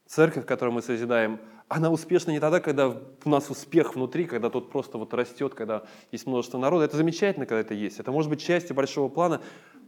Церковь, 0.05 0.45
которую 0.45 0.73
мы 0.75 0.81
созидаем, 0.81 1.39
она 1.69 1.89
успешна 1.89 2.31
не 2.31 2.39
тогда, 2.39 2.59
когда 2.59 2.89
у 2.89 3.29
нас 3.29 3.49
успех 3.49 3.95
внутри, 3.95 4.25
когда 4.25 4.49
тот 4.49 4.69
просто 4.69 4.97
вот 4.97 5.13
растет, 5.13 5.55
когда 5.55 5.83
есть 6.11 6.27
множество 6.27 6.57
народа. 6.57 6.85
Это 6.85 6.97
замечательно, 6.97 7.45
когда 7.45 7.61
это 7.61 7.73
есть. 7.73 7.99
Это 7.99 8.11
может 8.11 8.29
быть 8.29 8.41
частью 8.41 8.75
большого 8.75 9.09
плана. 9.09 9.41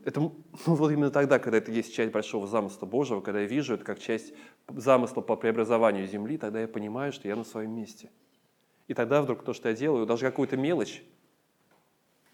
Это 0.06 0.20
ну, 0.22 0.34
вот 0.66 0.91
именно 0.91 1.12
тогда, 1.12 1.38
когда 1.39 1.58
это 1.58 1.72
есть 1.72 1.93
часть 1.93 2.14
большого 2.14 2.47
замысла 2.47 2.86
Божьего, 2.86 3.20
когда 3.20 3.41
я 3.41 3.47
вижу 3.47 3.74
это 3.74 3.84
как 3.84 3.99
часть 3.99 4.34
замысла 4.70 5.20
по 5.20 5.36
преобразованию 5.36 6.08
земли, 6.08 6.38
тогда 6.38 6.62
я 6.62 6.68
понимаю, 6.70 7.12
что 7.12 7.28
я 7.28 7.36
на 7.36 7.43
своем 7.43 7.72
месте. 7.72 8.10
И 8.88 8.93
тогда 8.93 9.22
вдруг 9.22 9.43
то, 9.43 9.51
что 9.51 9.68
я 9.68 9.76
делаю, 9.76 10.06
даже 10.06 10.26
какую-то 10.26 10.56
мелочь, 10.56 11.03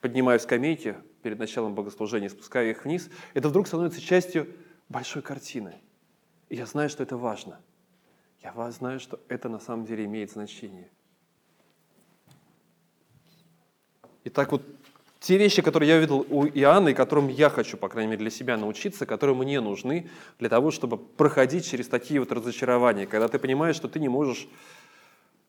поднимаю 0.01 0.39
скамейки 0.39 0.97
перед 1.23 1.39
началом 1.39 1.73
богослужения, 1.73 2.29
спускаю 2.29 2.69
их 2.69 2.85
вниз, 2.85 3.09
это 3.33 3.49
вдруг 3.49 3.65
становится 3.65 4.01
частью 4.01 4.47
большой 4.89 5.23
картины. 5.23 5.75
И 6.49 6.57
я 6.57 6.67
знаю, 6.67 6.89
что 6.89 7.01
это 7.01 7.17
важно– 7.17 7.59
я 8.41 8.71
знаю, 8.71 8.99
что 8.99 9.19
это 9.27 9.49
на 9.49 9.59
самом 9.59 9.85
деле 9.85 10.05
имеет 10.05 10.31
значение. 10.31 10.89
Итак, 14.23 14.51
вот 14.51 14.63
те 15.21 15.37
вещи, 15.37 15.61
которые 15.61 15.87
я 15.87 15.99
видел 15.99 16.25
у 16.29 16.45
Иоанна, 16.45 16.89
и 16.89 16.93
которым 16.93 17.29
я 17.29 17.49
хочу, 17.49 17.77
по 17.77 17.87
крайней 17.87 18.11
мере, 18.11 18.23
для 18.23 18.29
себя 18.29 18.57
научиться, 18.57 19.05
которые 19.05 19.37
мне 19.37 19.61
нужны 19.61 20.09
для 20.39 20.49
того, 20.49 20.71
чтобы 20.71 20.97
проходить 20.97 21.65
через 21.65 21.87
такие 21.87 22.19
вот 22.19 22.33
разочарования, 22.33 23.07
когда 23.07 23.29
ты 23.29 23.39
понимаешь, 23.39 23.77
что 23.77 23.87
ты 23.87 23.99
не 23.99 24.09
можешь 24.09 24.49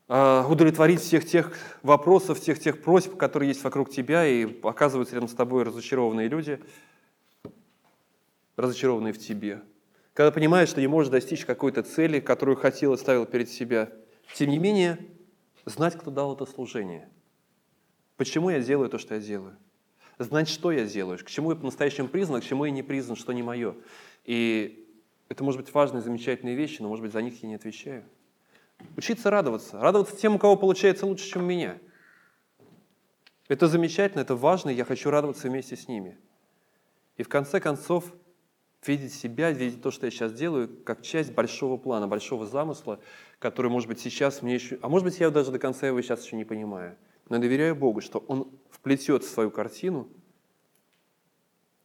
э, 0.08 0.44
удовлетворить 0.48 1.00
всех 1.00 1.26
тех 1.26 1.56
вопросов, 1.82 2.38
всех 2.38 2.60
тех 2.60 2.80
просьб, 2.82 3.16
которые 3.16 3.48
есть 3.48 3.64
вокруг 3.64 3.90
тебя, 3.90 4.24
и 4.24 4.46
оказываются 4.62 5.16
рядом 5.16 5.28
с 5.28 5.34
тобой 5.34 5.64
разочарованные 5.64 6.28
люди, 6.28 6.60
разочарованные 8.56 9.12
в 9.12 9.18
тебе 9.18 9.62
когда 10.14 10.30
понимаешь, 10.30 10.68
что 10.68 10.80
не 10.80 10.86
можешь 10.86 11.10
достичь 11.10 11.44
какой-то 11.44 11.82
цели, 11.82 12.20
которую 12.20 12.56
хотел 12.56 12.94
и 12.94 12.98
ставил 12.98 13.26
перед 13.26 13.48
себя. 13.48 13.90
Тем 14.34 14.50
не 14.50 14.58
менее, 14.58 14.98
знать, 15.64 15.98
кто 15.98 16.10
дал 16.10 16.34
это 16.34 16.46
служение. 16.46 17.08
Почему 18.22 18.50
я 18.50 18.60
делаю 18.60 18.88
то, 18.88 18.98
что 18.98 19.16
я 19.16 19.20
делаю. 19.20 19.56
Знать, 20.16 20.48
что 20.48 20.70
я 20.70 20.84
делаю, 20.84 21.18
к 21.18 21.26
чему 21.26 21.50
я 21.50 21.56
по-настоящему 21.56 22.06
признан, 22.06 22.40
к 22.40 22.44
чему 22.44 22.64
я 22.64 22.70
не 22.70 22.84
признан, 22.84 23.16
что 23.16 23.32
не 23.32 23.42
мое. 23.42 23.74
И 24.24 24.88
это 25.28 25.42
может 25.42 25.60
быть 25.60 25.74
важные, 25.74 26.02
замечательные 26.02 26.54
вещи, 26.54 26.80
но, 26.82 26.86
может 26.88 27.02
быть, 27.02 27.12
за 27.12 27.20
них 27.20 27.42
я 27.42 27.48
не 27.48 27.56
отвечаю. 27.56 28.04
Учиться 28.96 29.28
радоваться. 29.28 29.80
Радоваться 29.80 30.16
тем, 30.16 30.36
у 30.36 30.38
кого 30.38 30.54
получается 30.54 31.04
лучше, 31.04 31.28
чем 31.28 31.42
у 31.42 31.46
меня. 31.46 31.80
Это 33.48 33.66
замечательно, 33.66 34.20
это 34.20 34.36
важно, 34.36 34.70
и 34.70 34.74
я 34.76 34.84
хочу 34.84 35.10
радоваться 35.10 35.48
вместе 35.48 35.74
с 35.74 35.88
ними. 35.88 36.16
И 37.16 37.24
в 37.24 37.28
конце 37.28 37.58
концов, 37.58 38.04
видеть 38.86 39.14
себя, 39.14 39.50
видеть 39.50 39.82
то, 39.82 39.90
что 39.90 40.06
я 40.06 40.12
сейчас 40.12 40.32
делаю, 40.32 40.68
как 40.84 41.02
часть 41.02 41.32
большого 41.32 41.76
плана, 41.76 42.06
большого 42.06 42.46
замысла, 42.46 43.00
который, 43.40 43.68
может 43.68 43.88
быть, 43.88 43.98
сейчас 43.98 44.42
мне 44.42 44.54
еще... 44.54 44.78
А 44.80 44.88
может 44.88 45.06
быть, 45.06 45.18
я 45.18 45.28
даже 45.30 45.50
до 45.50 45.58
конца 45.58 45.88
его 45.88 46.00
сейчас 46.00 46.24
еще 46.24 46.36
не 46.36 46.44
понимаю. 46.44 46.96
Но 47.28 47.36
я 47.36 47.42
доверяю 47.42 47.74
Богу, 47.76 48.00
что 48.00 48.18
Он 48.28 48.50
вплетет 48.70 49.24
в 49.24 49.28
свою 49.28 49.50
картину, 49.50 50.08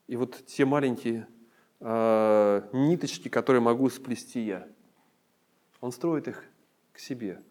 и 0.08 0.16
вот 0.16 0.46
те 0.46 0.66
маленькие 0.66 1.28
э, 1.80 2.70
ниточки, 2.74 3.30
которые 3.30 3.62
могу 3.62 3.90
сплести 3.90 4.42
я, 4.42 4.68
Он 5.82 5.92
строит 5.92 6.28
их 6.28 6.44
к 6.94 7.00
себе. 7.00 7.42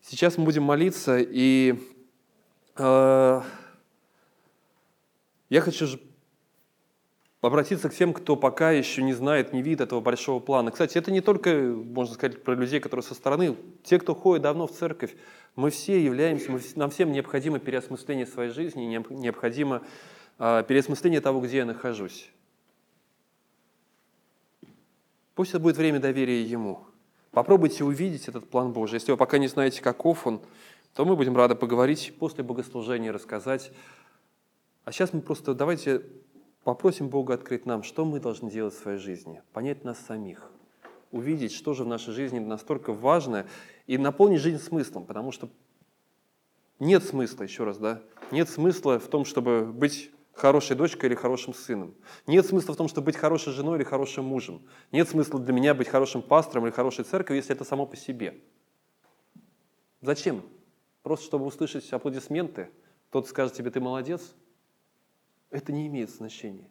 Сейчас 0.00 0.38
мы 0.38 0.44
будем 0.44 0.62
молиться, 0.62 1.18
и 1.18 1.78
э, 2.76 3.42
я 5.50 5.60
хочу 5.60 5.86
обратиться 7.40 7.88
к 7.88 7.94
тем, 7.94 8.12
кто 8.12 8.36
пока 8.36 8.72
еще 8.72 9.02
не 9.02 9.12
знает, 9.12 9.52
не 9.52 9.62
видит 9.62 9.80
этого 9.82 10.00
большого 10.00 10.40
плана. 10.40 10.70
Кстати, 10.70 10.98
это 10.98 11.10
не 11.12 11.20
только, 11.20 11.50
можно 11.54 12.14
сказать, 12.14 12.42
про 12.42 12.54
людей, 12.54 12.80
которые 12.80 13.04
со 13.04 13.14
стороны. 13.14 13.56
Те, 13.84 13.98
кто 13.98 14.14
ходит 14.14 14.42
давно 14.42 14.66
в 14.66 14.72
церковь, 14.72 15.14
мы 15.54 15.70
все 15.70 16.02
являемся, 16.02 16.50
мы, 16.50 16.60
нам 16.74 16.90
всем 16.90 17.12
необходимо 17.12 17.58
переосмысление 17.58 18.26
своей 18.26 18.50
жизни, 18.50 18.84
необходимо 19.10 19.82
э, 20.38 20.64
переосмысление 20.66 21.20
того, 21.20 21.40
где 21.40 21.58
я 21.58 21.64
нахожусь. 21.64 22.30
Пусть 25.34 25.50
это 25.50 25.60
будет 25.60 25.76
время 25.76 26.00
доверия 26.00 26.42
Ему. 26.42 26.80
Попробуйте 27.30 27.84
увидеть 27.84 28.26
этот 28.26 28.50
план 28.50 28.72
Божий. 28.72 28.96
Если 28.96 29.12
вы 29.12 29.16
пока 29.16 29.38
не 29.38 29.46
знаете, 29.46 29.80
каков 29.80 30.26
он, 30.26 30.40
то 30.94 31.04
мы 31.04 31.14
будем 31.14 31.36
рады 31.36 31.54
поговорить 31.54 32.14
после 32.18 32.42
богослужения, 32.42 33.12
рассказать. 33.12 33.70
А 34.84 34.90
сейчас 34.90 35.12
мы 35.12 35.20
просто 35.20 35.54
давайте 35.54 36.02
попросим 36.68 37.08
Бога 37.08 37.32
открыть 37.32 37.64
нам, 37.64 37.82
что 37.82 38.04
мы 38.04 38.20
должны 38.20 38.50
делать 38.50 38.74
в 38.74 38.78
своей 38.78 38.98
жизни, 38.98 39.40
понять 39.54 39.84
нас 39.84 39.98
самих, 40.06 40.52
увидеть, 41.12 41.54
что 41.54 41.72
же 41.72 41.82
в 41.82 41.86
нашей 41.86 42.12
жизни 42.12 42.40
настолько 42.40 42.92
важно, 42.92 43.46
и 43.86 43.96
наполнить 43.96 44.42
жизнь 44.42 44.58
смыслом, 44.58 45.06
потому 45.06 45.32
что 45.32 45.48
нет 46.78 47.02
смысла, 47.04 47.44
еще 47.44 47.64
раз, 47.64 47.78
да, 47.78 48.02
нет 48.30 48.50
смысла 48.50 48.98
в 48.98 49.08
том, 49.08 49.24
чтобы 49.24 49.64
быть 49.64 50.10
хорошей 50.34 50.76
дочкой 50.76 51.08
или 51.08 51.16
хорошим 51.16 51.54
сыном. 51.54 51.94
Нет 52.26 52.44
смысла 52.44 52.74
в 52.74 52.76
том, 52.76 52.88
чтобы 52.88 53.06
быть 53.06 53.16
хорошей 53.16 53.54
женой 53.54 53.78
или 53.78 53.84
хорошим 53.84 54.26
мужем. 54.26 54.60
Нет 54.92 55.08
смысла 55.08 55.40
для 55.40 55.54
меня 55.54 55.72
быть 55.72 55.88
хорошим 55.88 56.20
пастором 56.20 56.66
или 56.66 56.70
хорошей 56.70 57.06
церковью, 57.06 57.38
если 57.38 57.54
это 57.54 57.64
само 57.64 57.86
по 57.86 57.96
себе. 57.96 58.42
Зачем? 60.02 60.42
Просто 61.02 61.24
чтобы 61.24 61.46
услышать 61.46 61.90
аплодисменты, 61.94 62.68
тот 63.10 63.26
скажет 63.26 63.54
тебе, 63.54 63.70
ты 63.70 63.80
молодец? 63.80 64.34
Это 65.50 65.72
не 65.72 65.86
имеет 65.86 66.10
значения. 66.10 66.68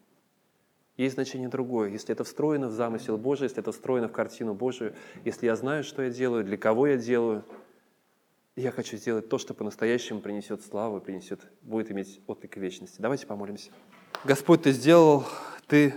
Есть 0.96 1.16
значение 1.16 1.48
другое. 1.48 1.90
Если 1.90 2.12
это 2.12 2.24
встроено 2.24 2.68
в 2.68 2.72
замысел 2.72 3.18
Божий, 3.18 3.46
если 3.46 3.60
это 3.60 3.72
встроено 3.72 4.08
в 4.08 4.12
картину 4.12 4.54
Божию, 4.54 4.96
если 5.26 5.46
я 5.46 5.56
знаю, 5.56 5.84
что 5.84 6.02
я 6.02 6.10
делаю, 6.10 6.44
для 6.44 6.58
кого 6.58 6.88
я 6.88 6.98
делаю– 6.98 7.44
я 8.58 8.72
хочу 8.72 8.98
сделать 8.98 9.30
то, 9.30 9.38
что 9.38 9.54
по-настоящему 9.54 10.20
принесет 10.20 10.64
славу, 10.64 11.00
принесет, 11.00 11.42
будет 11.62 11.92
иметь 11.92 12.20
отклик 12.26 12.58
вечности. 12.58 13.00
Давайте 13.00 13.28
помолимся. 13.28 13.70
Господь, 14.26 14.64
Ты 14.64 14.72
сделал, 14.72 15.26
Ты 15.68 15.94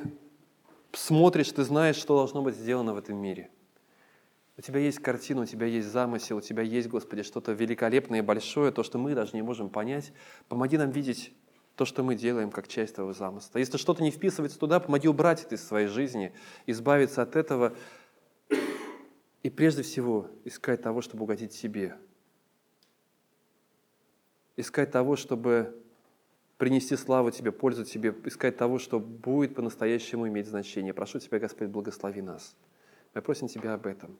смотришь, 0.92 1.50
Ты 1.52 1.64
знаешь, 1.64 1.96
что 1.96 2.18
должно 2.18 2.42
быть 2.42 2.54
сделано 2.54 2.92
в 2.92 2.98
этом 2.98 3.16
мире. 3.16 3.50
У 4.58 4.60
Тебя 4.60 4.80
есть 4.80 4.98
картина, 4.98 5.40
у 5.40 5.46
Тебя 5.46 5.66
есть 5.66 5.88
замысел, 5.88 6.36
у 6.36 6.40
Тебя 6.42 6.62
есть, 6.62 6.88
Господи, 6.88 7.22
что-то 7.22 7.52
великолепное 7.52 8.18
и 8.18 8.22
большое, 8.22 8.72
то, 8.72 8.82
что 8.82 8.98
мы 8.98 9.14
даже 9.14 9.30
не 9.32 9.40
можем 9.40 9.70
понять. 9.70 10.12
Помоги 10.48 10.76
нам 10.76 10.90
видеть 10.90 11.32
то, 11.80 11.86
что 11.86 12.02
мы 12.02 12.14
делаем, 12.14 12.50
как 12.50 12.68
часть 12.68 12.96
Твоего 12.96 13.14
замысла. 13.14 13.58
Если 13.58 13.78
что-то 13.78 14.02
не 14.02 14.10
вписывается 14.10 14.58
туда, 14.58 14.80
помоги 14.80 15.08
убрать 15.08 15.44
это 15.44 15.54
из 15.54 15.66
своей 15.66 15.86
жизни, 15.86 16.34
избавиться 16.66 17.22
от 17.22 17.36
этого 17.36 17.74
и 19.42 19.48
прежде 19.48 19.82
всего 19.82 20.28
искать 20.44 20.82
того, 20.82 21.00
чтобы 21.00 21.22
угодить 21.22 21.54
себе– 21.54 21.96
искать 24.58 24.90
того, 24.90 25.16
чтобы 25.16 25.74
принести 26.58 26.96
славу 26.96 27.30
Тебе, 27.30 27.50
пользу 27.50 27.86
Тебе, 27.86 28.14
искать 28.26 28.58
того, 28.58 28.78
что 28.78 29.00
будет 29.00 29.54
по-настоящему 29.54 30.28
иметь 30.28 30.48
значение. 30.48 30.92
Прошу 30.92 31.18
Тебя, 31.18 31.38
Господь, 31.38 31.68
благослови 31.68 32.20
нас. 32.20 32.54
Мы 33.14 33.22
просим 33.22 33.48
Тебя 33.48 33.72
об 33.72 33.86
этом. 33.86 34.18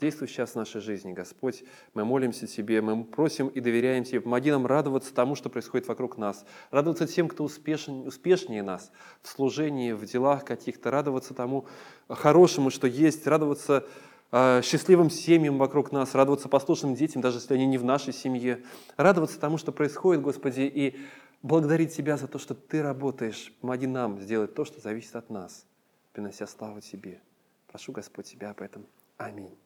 Действуй 0.00 0.28
сейчас 0.28 0.52
в 0.52 0.54
нашей 0.56 0.80
жизни, 0.80 1.12
Господь. 1.12 1.64
Мы 1.92 2.04
молимся 2.04 2.46
Тебе, 2.46 2.80
мы 2.80 3.02
просим 3.02 3.48
и 3.48 3.58
доверяем 3.58 4.04
Тебе. 4.04 4.20
Помоги 4.20 4.52
нам 4.52 4.64
радоваться 4.64 5.12
тому, 5.12 5.34
что 5.34 5.48
происходит 5.48 5.88
вокруг 5.88 6.16
нас. 6.18 6.44
Радоваться 6.70 7.08
тем, 7.08 7.26
кто 7.26 7.42
успешен, 7.42 8.06
успешнее 8.06 8.62
нас 8.62 8.92
в 9.22 9.28
служении, 9.28 9.90
в 9.90 10.04
делах 10.04 10.44
каких-то. 10.44 10.92
Радоваться 10.92 11.34
тому 11.34 11.66
хорошему, 12.08 12.70
что 12.70 12.86
есть. 12.86 13.26
Радоваться 13.26 13.86
а, 14.30 14.62
счастливым 14.62 15.10
семьям 15.10 15.58
вокруг 15.58 15.90
нас, 15.90 16.14
радоваться 16.14 16.48
послушным 16.48 16.94
детям, 16.94 17.22
даже 17.22 17.38
если 17.38 17.54
они 17.54 17.66
не 17.66 17.78
в 17.78 17.84
нашей 17.84 18.12
семье, 18.12 18.62
радоваться 18.96 19.40
тому, 19.40 19.58
что 19.58 19.72
происходит, 19.72 20.22
Господи, 20.22 20.60
и 20.60 20.96
благодарить 21.42 21.96
Тебя 21.96 22.16
за 22.16 22.28
то, 22.28 22.38
что 22.38 22.54
Ты 22.54 22.82
работаешь. 22.82 23.52
Помоги 23.60 23.86
нам 23.86 24.20
сделать 24.20 24.54
то, 24.54 24.64
что 24.64 24.80
зависит 24.80 25.16
от 25.16 25.30
нас, 25.30 25.64
принося 26.12 26.46
славу 26.46 26.80
Тебе. 26.80 27.20
Прошу, 27.68 27.92
Господь, 27.92 28.26
Тебя 28.26 28.50
об 28.50 28.60
этом. 28.60 28.86
Аминь. 29.16 29.56